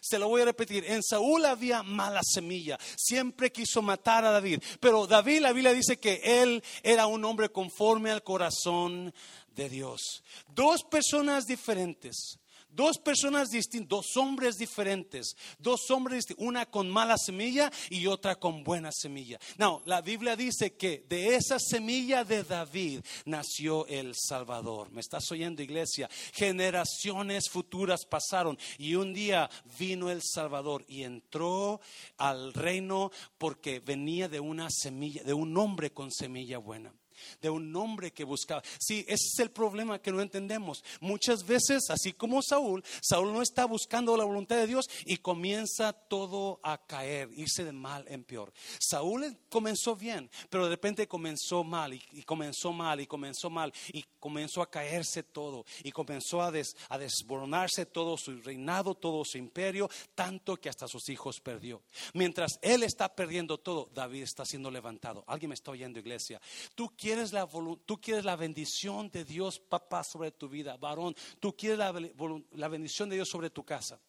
Se 0.01 0.19
lo 0.19 0.29
voy 0.29 0.43
a 0.43 0.47
repetir, 0.47 0.85
en 0.87 1.03
Saúl 1.03 1.45
había 1.45 1.83
mala 1.83 2.23
semilla, 2.25 2.79
siempre 2.97 3.53
quiso 3.53 3.83
matar 3.83 4.25
a 4.25 4.31
David, 4.31 4.63
pero 4.81 5.07
David, 5.07 5.41
la 5.41 5.53
Biblia 5.53 5.75
dice 5.75 5.99
que 5.99 6.23
él 6.25 6.65
era 6.83 7.07
un 7.07 7.23
hombre 7.27 7.51
conforme 7.51 8.11
al 8.11 8.23
corazón 8.23 9.13
de 9.55 9.69
Dios. 9.69 10.23
Dos 10.49 10.85
personas 10.85 11.45
diferentes, 11.45 12.39
Dos 12.73 12.99
personas 12.99 13.51
distintas, 13.51 13.89
dos 13.89 14.17
hombres 14.17 14.57
diferentes, 14.57 15.37
dos 15.59 15.91
hombres 15.91 16.25
una 16.39 16.67
con 16.67 16.89
mala 16.89 17.17
semilla 17.19 17.71
y 17.89 18.07
otra 18.07 18.37
con 18.37 18.63
buena 18.63 18.93
semilla. 18.93 19.39
No, 19.59 19.83
la 19.87 20.01
Biblia 20.01 20.37
dice 20.37 20.77
que 20.77 21.05
de 21.09 21.35
esa 21.35 21.59
semilla 21.59 22.25
de 22.25 22.45
David 22.45 23.01
nació 23.25 23.87
el 23.87 24.15
Salvador. 24.15 24.91
¿Me 24.91 25.01
estás 25.01 25.31
oyendo, 25.31 25.63
iglesia? 25.63 26.09
Generaciones 26.33 27.49
futuras 27.49 28.05
pasaron 28.05 28.59
y 28.79 28.95
un 28.95 29.13
día 29.13 29.51
vino 29.79 30.11
el 30.11 30.23
Salvador 30.23 30.85
y 30.89 31.03
entró 31.03 31.81
al 32.19 32.53
reino 32.53 33.11
porque 33.39 33.81
venía 33.81 34.29
de 34.29 34.41
una 34.41 34.69
semilla, 34.71 35.23
de 35.23 35.35
un 35.35 35.57
hombre 35.57 35.93
con 35.93 36.11
semilla 36.11 36.59
buena. 36.59 36.93
De 37.41 37.51
un 37.51 37.75
hombre 37.75 38.13
que 38.13 38.25
buscaba. 38.25 38.63
Sí, 38.79 39.05
ese 39.09 39.27
es 39.33 39.39
el 39.39 39.51
problema 39.51 40.01
que 40.01 40.13
no 40.13 40.21
entendemos. 40.21 40.85
Muchas 41.01 41.47
veces, 41.47 41.91
así 41.91 42.13
como 42.13 42.43
Saúl, 42.43 42.85
Saúl 43.03 43.33
no 43.33 43.43
está 43.43 43.65
buscando 43.65 44.17
la 44.17 44.25
voluntad 44.25 44.57
de 44.57 44.67
Dios 44.67 44.89
y 45.05 45.19
comienza 45.19 45.93
todo 45.93 46.61
a 46.63 46.79
caer, 46.87 47.29
irse 47.37 47.65
de 47.65 47.73
mal 47.73 48.05
en 48.09 48.25
peor. 48.25 48.53
Saúl 48.79 49.37
comenzó 49.49 49.97
bien, 49.97 50.31
pero 50.49 50.65
de 50.65 50.71
repente 50.71 51.09
comenzó 51.09 51.65
mal 51.65 51.95
y, 51.95 52.23
comenzó 52.23 52.73
mal 52.73 53.01
y 53.01 53.07
comenzó 53.07 53.51
mal 53.51 53.73
y 53.93 54.05
comenzó 54.19 54.63
a 54.63 54.71
caerse 54.71 55.23
todo 55.23 55.65
y 55.83 55.91
comenzó 55.91 56.43
a, 56.43 56.53
a 56.89 56.99
desboronarse 56.99 57.87
todo 57.87 58.17
su 58.17 58.41
reinado, 58.41 58.95
todo 58.95 59.25
su 59.25 59.39
imperio, 59.39 59.89
tanto 60.15 60.57
que 60.57 60.69
hasta 60.69 60.89
sus 60.89 61.09
hijos 61.09 61.41
perdió. 61.41 61.83
Mientras 62.15 62.59
él 62.63 62.83
está 62.83 63.15
perdiendo 63.15 63.59
todo, 63.59 63.91
David 63.93 64.23
está 64.23 64.45
siendo 64.45 64.71
levantado. 64.71 65.25
Alguien 65.27 65.51
me 65.51 65.55
está 65.55 65.71
oyendo, 65.71 65.99
iglesia. 65.99 66.41
Tú 66.75 66.93
quieres 66.97 67.10
la, 67.33 67.49
tú 67.87 68.01
quieres 68.01 68.25
la 68.25 68.37
bendición 68.37 69.11
de 69.11 69.25
Dios, 69.25 69.59
papá, 69.59 70.05
sobre 70.05 70.31
tu 70.33 70.49
vida, 70.49 70.77
varón. 70.77 71.15
Tú 71.39 71.57
quieres 71.57 71.79
la 71.79 72.69
bendición 72.69 73.09
de 73.09 73.17
Dios 73.17 73.29
sobre 73.29 73.51
tu 73.51 73.65
casa. 73.65 74.01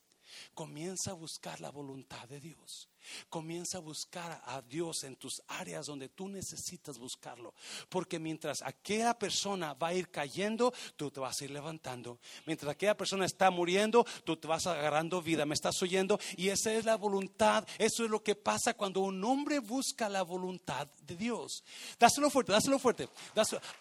Comienza 0.54 1.12
a 1.12 1.16
buscar 1.16 1.60
la 1.60 1.72
voluntad 1.72 2.28
de 2.28 2.40
Dios. 2.40 2.91
Comienza 3.30 3.78
a 3.78 3.82
buscar 3.82 4.42
a 4.46 4.62
Dios 4.62 5.04
en 5.04 5.16
tus 5.16 5.42
áreas 5.48 5.86
donde 5.86 6.10
tú 6.10 6.28
necesitas 6.28 6.98
buscarlo. 6.98 7.54
Porque 7.90 8.20
mientras 8.20 8.62
aquella 8.62 9.18
persona 9.18 9.74
va 9.74 9.88
a 9.88 9.94
ir 9.94 10.10
cayendo, 10.10 10.74
tú 10.96 11.12
te 11.12 11.20
vas 11.20 11.40
a 11.42 11.46
ir 11.46 11.52
levantando. 11.52 12.20
Mientras 12.46 12.72
aquella 12.72 12.96
persona 12.96 13.26
está 13.26 13.50
muriendo, 13.50 14.06
tú 14.24 14.38
te 14.38 14.48
vas 14.48 14.68
agarrando 14.68 15.22
vida. 15.22 15.46
¿Me 15.46 15.56
estás 15.56 15.82
oyendo? 15.82 16.20
Y 16.38 16.50
esa 16.50 16.74
es 16.74 16.86
la 16.86 16.96
voluntad. 16.96 17.68
Eso 17.78 18.04
es 18.04 18.10
lo 18.10 18.24
que 18.24 18.36
pasa 18.36 18.74
cuando 18.74 19.02
un 19.02 19.24
hombre 19.24 19.60
busca 19.60 20.10
la 20.10 20.24
voluntad 20.24 20.88
de 21.04 21.16
Dios. 21.16 21.64
Dáselo 22.00 22.30
fuerte, 22.30 22.52
dáselo 22.52 22.80
fuerte. 22.80 23.10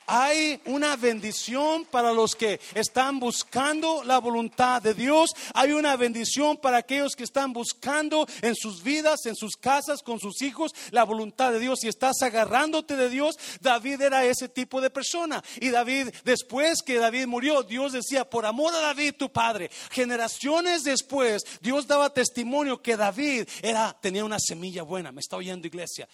Hay 0.07 0.61
una 0.67 0.97
bendición 0.97 1.85
para 1.85 2.13
los 2.13 2.35
que 2.35 2.61
están 2.75 3.19
buscando 3.21 4.03
la 4.05 4.19
voluntad 4.19 4.83
de 4.83 4.95
Dios. 4.95 5.31
Hay 5.55 5.73
una 5.73 5.97
bendición 5.97 6.57
para 6.57 6.79
aquellos 6.79 7.15
que 7.17 7.25
están 7.25 7.53
buscando 7.53 8.27
en 8.43 8.55
sus 8.55 8.83
vidas 8.83 9.10
en 9.25 9.37
sus 9.37 9.57
casas, 9.57 10.03
con 10.03 10.21
sus 10.21 10.43
hijos, 10.43 10.73
la 10.91 11.05
voluntad 11.05 11.53
de 11.53 11.59
Dios 11.59 11.83
y 11.85 11.89
estás 11.89 12.23
agarrándote 12.23 12.97
de 12.97 13.09
Dios, 13.09 13.37
David 13.61 14.01
era 14.01 14.25
ese 14.25 14.49
tipo 14.49 14.81
de 14.81 14.91
persona. 14.91 15.43
Y 15.61 15.71
David, 15.71 16.11
después 16.25 16.83
que 16.83 16.99
David 16.99 17.27
murió, 17.27 17.63
Dios 17.63 17.93
decía, 17.93 18.29
por 18.29 18.47
amor 18.47 18.75
a 18.75 18.81
David 18.81 19.15
tu 19.19 19.31
padre, 19.33 19.71
generaciones 19.91 20.85
después, 20.85 21.43
Dios 21.61 21.87
daba 21.87 22.13
testimonio 22.13 22.83
que 22.83 22.97
David 22.97 23.49
era, 23.63 23.97
tenía 24.01 24.25
una 24.25 24.39
semilla 24.39 24.83
buena. 24.83 25.13
Me 25.13 25.21
está 25.21 25.37
oyendo 25.37 25.67
iglesia. 25.67 26.09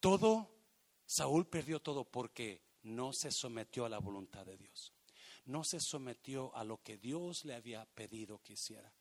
Todo, 0.00 0.50
Saúl 1.06 1.46
perdió 1.46 1.80
todo 1.80 2.04
porque 2.04 2.62
no 2.82 3.12
se 3.12 3.30
sometió 3.30 3.84
a 3.84 3.88
la 3.88 3.98
voluntad 3.98 4.44
de 4.44 4.56
Dios. 4.56 4.92
No 5.46 5.64
se 5.64 5.80
sometió 5.80 6.54
a 6.56 6.64
lo 6.64 6.82
que 6.82 6.96
Dios 6.96 7.44
le 7.44 7.54
había 7.54 7.84
pedido 7.94 8.38
que 8.42 8.54
hiciera 8.54 8.92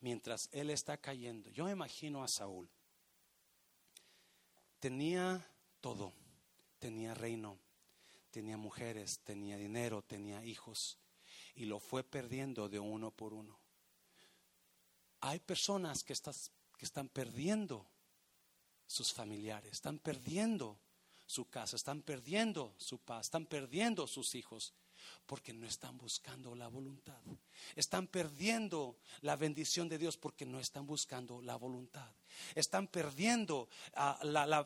mientras 0.00 0.48
él 0.52 0.70
está 0.70 0.96
cayendo. 0.96 1.50
Yo 1.50 1.68
imagino 1.68 2.22
a 2.22 2.28
Saúl. 2.28 2.68
Tenía 4.78 5.46
todo, 5.80 6.12
tenía 6.78 7.14
reino, 7.14 7.58
tenía 8.30 8.56
mujeres, 8.56 9.20
tenía 9.20 9.56
dinero, 9.56 10.02
tenía 10.02 10.44
hijos 10.44 10.98
y 11.54 11.66
lo 11.66 11.78
fue 11.78 12.02
perdiendo 12.02 12.68
de 12.68 12.78
uno 12.78 13.10
por 13.10 13.34
uno. 13.34 13.58
Hay 15.20 15.38
personas 15.38 16.02
que, 16.02 16.14
que 16.14 16.84
están 16.84 17.08
perdiendo 17.08 17.86
sus 18.86 19.12
familiares, 19.12 19.72
están 19.72 19.98
perdiendo 19.98 20.78
su 21.26 21.48
casa, 21.48 21.76
están 21.76 22.02
perdiendo 22.02 22.74
su 22.76 22.98
paz, 22.98 23.26
están 23.26 23.46
perdiendo 23.46 24.06
sus 24.06 24.34
hijos 24.34 24.74
porque 25.26 25.52
no 25.52 25.66
están 25.66 25.96
buscando 25.96 26.54
la 26.54 26.68
voluntad. 26.68 27.18
Están 27.76 28.06
perdiendo 28.06 28.98
la 29.20 29.36
bendición 29.36 29.88
de 29.88 29.98
Dios 29.98 30.16
porque 30.16 30.44
no 30.44 30.58
están 30.60 30.86
buscando 30.86 31.40
la 31.42 31.56
voluntad. 31.56 32.10
Están 32.54 32.88
perdiendo 32.88 33.68
ah, 33.94 34.18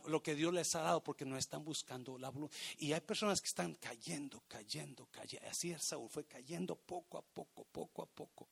lo 0.07 0.22
que 0.22 0.34
Dios 0.34 0.53
les 0.53 0.74
ha 0.74 0.80
dado 0.80 1.03
porque 1.03 1.24
no 1.24 1.37
están 1.37 1.64
buscando 1.64 2.18
la 2.18 2.30
voluntad. 2.30 2.57
Y 2.78 2.93
hay 2.93 3.01
personas 3.01 3.41
que 3.41 3.49
están 3.49 3.74
cayendo, 3.74 4.43
cayendo, 4.49 5.07
cayendo. 5.07 5.47
Así 5.49 5.72
el 5.72 5.80
Saúl 5.80 6.09
fue 6.09 6.24
cayendo 6.24 6.76
poco 6.76 7.18
a 7.18 7.22
poco, 7.22 7.64
poco 7.64 8.03
a 8.03 8.07
poco, 8.07 8.49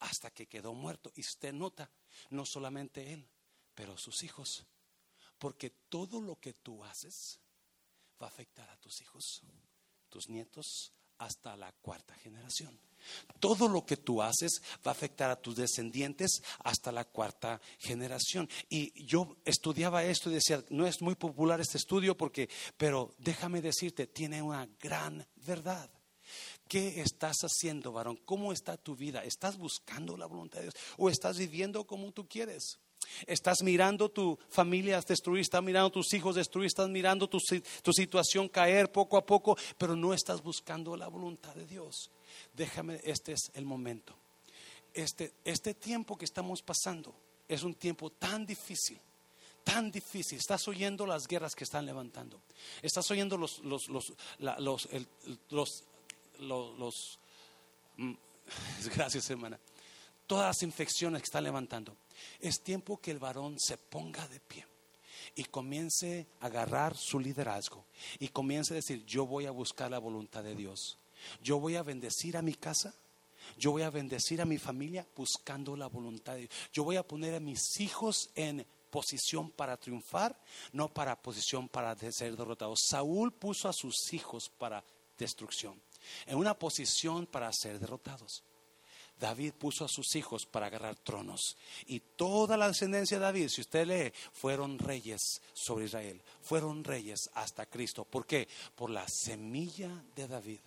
hasta 0.00 0.30
que 0.30 0.46
quedó 0.46 0.74
muerto. 0.74 1.12
Y 1.14 1.20
usted 1.20 1.52
nota, 1.52 1.90
no 2.30 2.44
solamente 2.44 3.12
él, 3.12 3.26
pero 3.74 3.96
sus 3.96 4.22
hijos. 4.22 4.64
Porque 5.38 5.70
todo 5.70 6.20
lo 6.20 6.38
que 6.40 6.54
tú 6.54 6.82
haces 6.84 7.40
va 8.20 8.26
a 8.26 8.30
afectar 8.30 8.68
a 8.70 8.76
tus 8.78 9.00
hijos, 9.00 9.42
tus 10.08 10.28
nietos, 10.28 10.92
hasta 11.18 11.56
la 11.56 11.72
cuarta 11.72 12.14
generación. 12.14 12.78
Todo 13.38 13.68
lo 13.68 13.84
que 13.84 13.96
tú 13.96 14.22
haces 14.22 14.60
va 14.84 14.90
a 14.90 14.94
afectar 14.94 15.30
a 15.30 15.40
tus 15.40 15.56
descendientes 15.56 16.42
hasta 16.64 16.90
la 16.90 17.04
cuarta 17.04 17.60
generación. 17.78 18.48
Y 18.68 19.04
yo 19.04 19.36
estudiaba 19.44 20.04
esto 20.04 20.30
y 20.30 20.34
decía, 20.34 20.64
no 20.70 20.86
es 20.86 21.00
muy 21.02 21.14
popular 21.14 21.60
este 21.60 21.78
estudio 21.78 22.16
porque, 22.16 22.48
pero 22.76 23.14
déjame 23.18 23.60
decirte, 23.62 24.06
tiene 24.06 24.42
una 24.42 24.68
gran 24.80 25.26
verdad. 25.36 25.90
¿Qué 26.66 27.00
estás 27.00 27.36
haciendo, 27.42 27.92
varón? 27.92 28.18
¿Cómo 28.24 28.52
está 28.52 28.76
tu 28.76 28.96
vida? 28.96 29.22
¿Estás 29.22 29.56
buscando 29.56 30.16
la 30.16 30.26
voluntad 30.26 30.58
de 30.58 30.64
Dios 30.64 30.74
o 30.98 31.08
estás 31.08 31.38
viviendo 31.38 31.86
como 31.86 32.10
tú 32.10 32.26
quieres? 32.28 32.80
Estás 33.26 33.62
mirando 33.62 34.08
tu 34.08 34.38
familia 34.48 35.00
destruir, 35.00 35.42
estás 35.42 35.62
mirando 35.62 35.90
tus 35.90 36.12
hijos 36.12 36.36
destruir, 36.36 36.66
estás 36.66 36.88
mirando 36.88 37.28
tu, 37.28 37.38
tu, 37.82 37.92
situación 37.92 38.48
caer 38.48 38.90
poco 38.90 39.16
a 39.16 39.24
poco, 39.24 39.56
pero 39.78 39.96
no 39.96 40.12
estás 40.14 40.42
buscando 40.42 40.96
la 40.96 41.08
voluntad 41.08 41.54
de 41.54 41.66
Dios. 41.66 42.10
Déjame, 42.54 43.00
este 43.04 43.32
es 43.32 43.50
el 43.54 43.64
momento. 43.64 44.16
Este, 44.92 45.34
este 45.44 45.74
tiempo 45.74 46.16
que 46.16 46.24
estamos 46.24 46.62
pasando 46.62 47.14
es 47.48 47.62
un 47.62 47.74
tiempo 47.74 48.10
tan 48.10 48.46
difícil, 48.46 48.98
tan 49.62 49.90
difícil. 49.90 50.38
Estás 50.38 50.66
oyendo 50.68 51.06
las 51.06 51.26
guerras 51.26 51.54
que 51.54 51.64
están 51.64 51.86
levantando. 51.86 52.40
Estás 52.82 53.10
oyendo 53.10 53.36
los, 53.36 53.58
los, 53.60 53.88
los, 53.88 54.14
los, 54.38 54.88
los, 55.50 55.84
los 56.78 57.18
mm, 57.96 58.12
gracias 58.94 59.30
hermana. 59.30 59.58
Todas 60.26 60.46
las 60.46 60.62
infecciones 60.62 61.22
que 61.22 61.26
están 61.26 61.44
levantando. 61.44 61.96
Es 62.40 62.62
tiempo 62.62 63.00
que 63.00 63.10
el 63.10 63.18
varón 63.18 63.58
se 63.58 63.76
ponga 63.78 64.26
de 64.28 64.40
pie 64.40 64.66
y 65.34 65.44
comience 65.44 66.26
a 66.40 66.46
agarrar 66.46 66.96
su 66.96 67.18
liderazgo 67.18 67.84
y 68.18 68.28
comience 68.28 68.72
a 68.74 68.76
decir, 68.76 69.04
yo 69.04 69.26
voy 69.26 69.46
a 69.46 69.50
buscar 69.50 69.90
la 69.90 69.98
voluntad 69.98 70.42
de 70.42 70.54
Dios. 70.54 70.98
Yo 71.42 71.58
voy 71.58 71.76
a 71.76 71.82
bendecir 71.82 72.36
a 72.36 72.42
mi 72.42 72.54
casa. 72.54 72.94
Yo 73.58 73.70
voy 73.70 73.82
a 73.82 73.90
bendecir 73.90 74.40
a 74.40 74.44
mi 74.44 74.58
familia 74.58 75.06
buscando 75.14 75.76
la 75.76 75.86
voluntad 75.86 76.34
de 76.34 76.40
Dios. 76.40 76.52
Yo 76.72 76.84
voy 76.84 76.96
a 76.96 77.06
poner 77.06 77.34
a 77.34 77.40
mis 77.40 77.80
hijos 77.80 78.30
en 78.34 78.66
posición 78.90 79.50
para 79.50 79.76
triunfar, 79.76 80.40
no 80.72 80.92
para 80.92 81.20
posición 81.20 81.68
para 81.68 81.94
ser 82.10 82.36
derrotados. 82.36 82.80
Saúl 82.88 83.32
puso 83.32 83.68
a 83.68 83.72
sus 83.72 84.12
hijos 84.12 84.50
para 84.58 84.82
destrucción, 85.18 85.80
en 86.26 86.38
una 86.38 86.58
posición 86.58 87.26
para 87.26 87.52
ser 87.52 87.78
derrotados. 87.78 88.42
David 89.18 89.54
puso 89.54 89.84
a 89.84 89.88
sus 89.88 90.14
hijos 90.16 90.46
para 90.46 90.66
agarrar 90.66 90.96
tronos. 90.96 91.56
Y 91.86 92.00
toda 92.00 92.56
la 92.56 92.68
descendencia 92.68 93.18
de 93.18 93.24
David, 93.24 93.48
si 93.48 93.62
usted 93.62 93.86
lee, 93.86 94.12
fueron 94.32 94.78
reyes 94.78 95.40
sobre 95.52 95.86
Israel. 95.86 96.20
Fueron 96.42 96.84
reyes 96.84 97.30
hasta 97.34 97.66
Cristo. 97.66 98.04
¿Por 98.04 98.26
qué? 98.26 98.48
Por 98.74 98.90
la 98.90 99.06
semilla 99.08 100.04
de 100.14 100.28
David. 100.28 100.60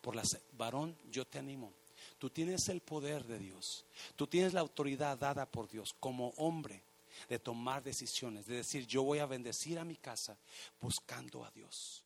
Por 0.00 0.16
la 0.16 0.22
varón, 0.52 0.96
yo 1.10 1.26
te 1.26 1.38
animo. 1.38 1.72
Tú 2.18 2.28
tienes 2.30 2.68
el 2.68 2.80
poder 2.80 3.24
de 3.24 3.38
Dios. 3.38 3.84
Tú 4.16 4.26
tienes 4.26 4.52
la 4.52 4.60
autoridad 4.60 5.18
dada 5.18 5.46
por 5.46 5.68
Dios 5.68 5.94
como 5.98 6.28
hombre 6.36 6.82
de 7.28 7.38
tomar 7.38 7.82
decisiones, 7.82 8.46
de 8.46 8.56
decir, 8.56 8.86
yo 8.86 9.02
voy 9.02 9.18
a 9.18 9.26
bendecir 9.26 9.78
a 9.78 9.84
mi 9.84 9.96
casa 9.96 10.36
buscando 10.80 11.44
a 11.44 11.50
Dios. 11.50 12.04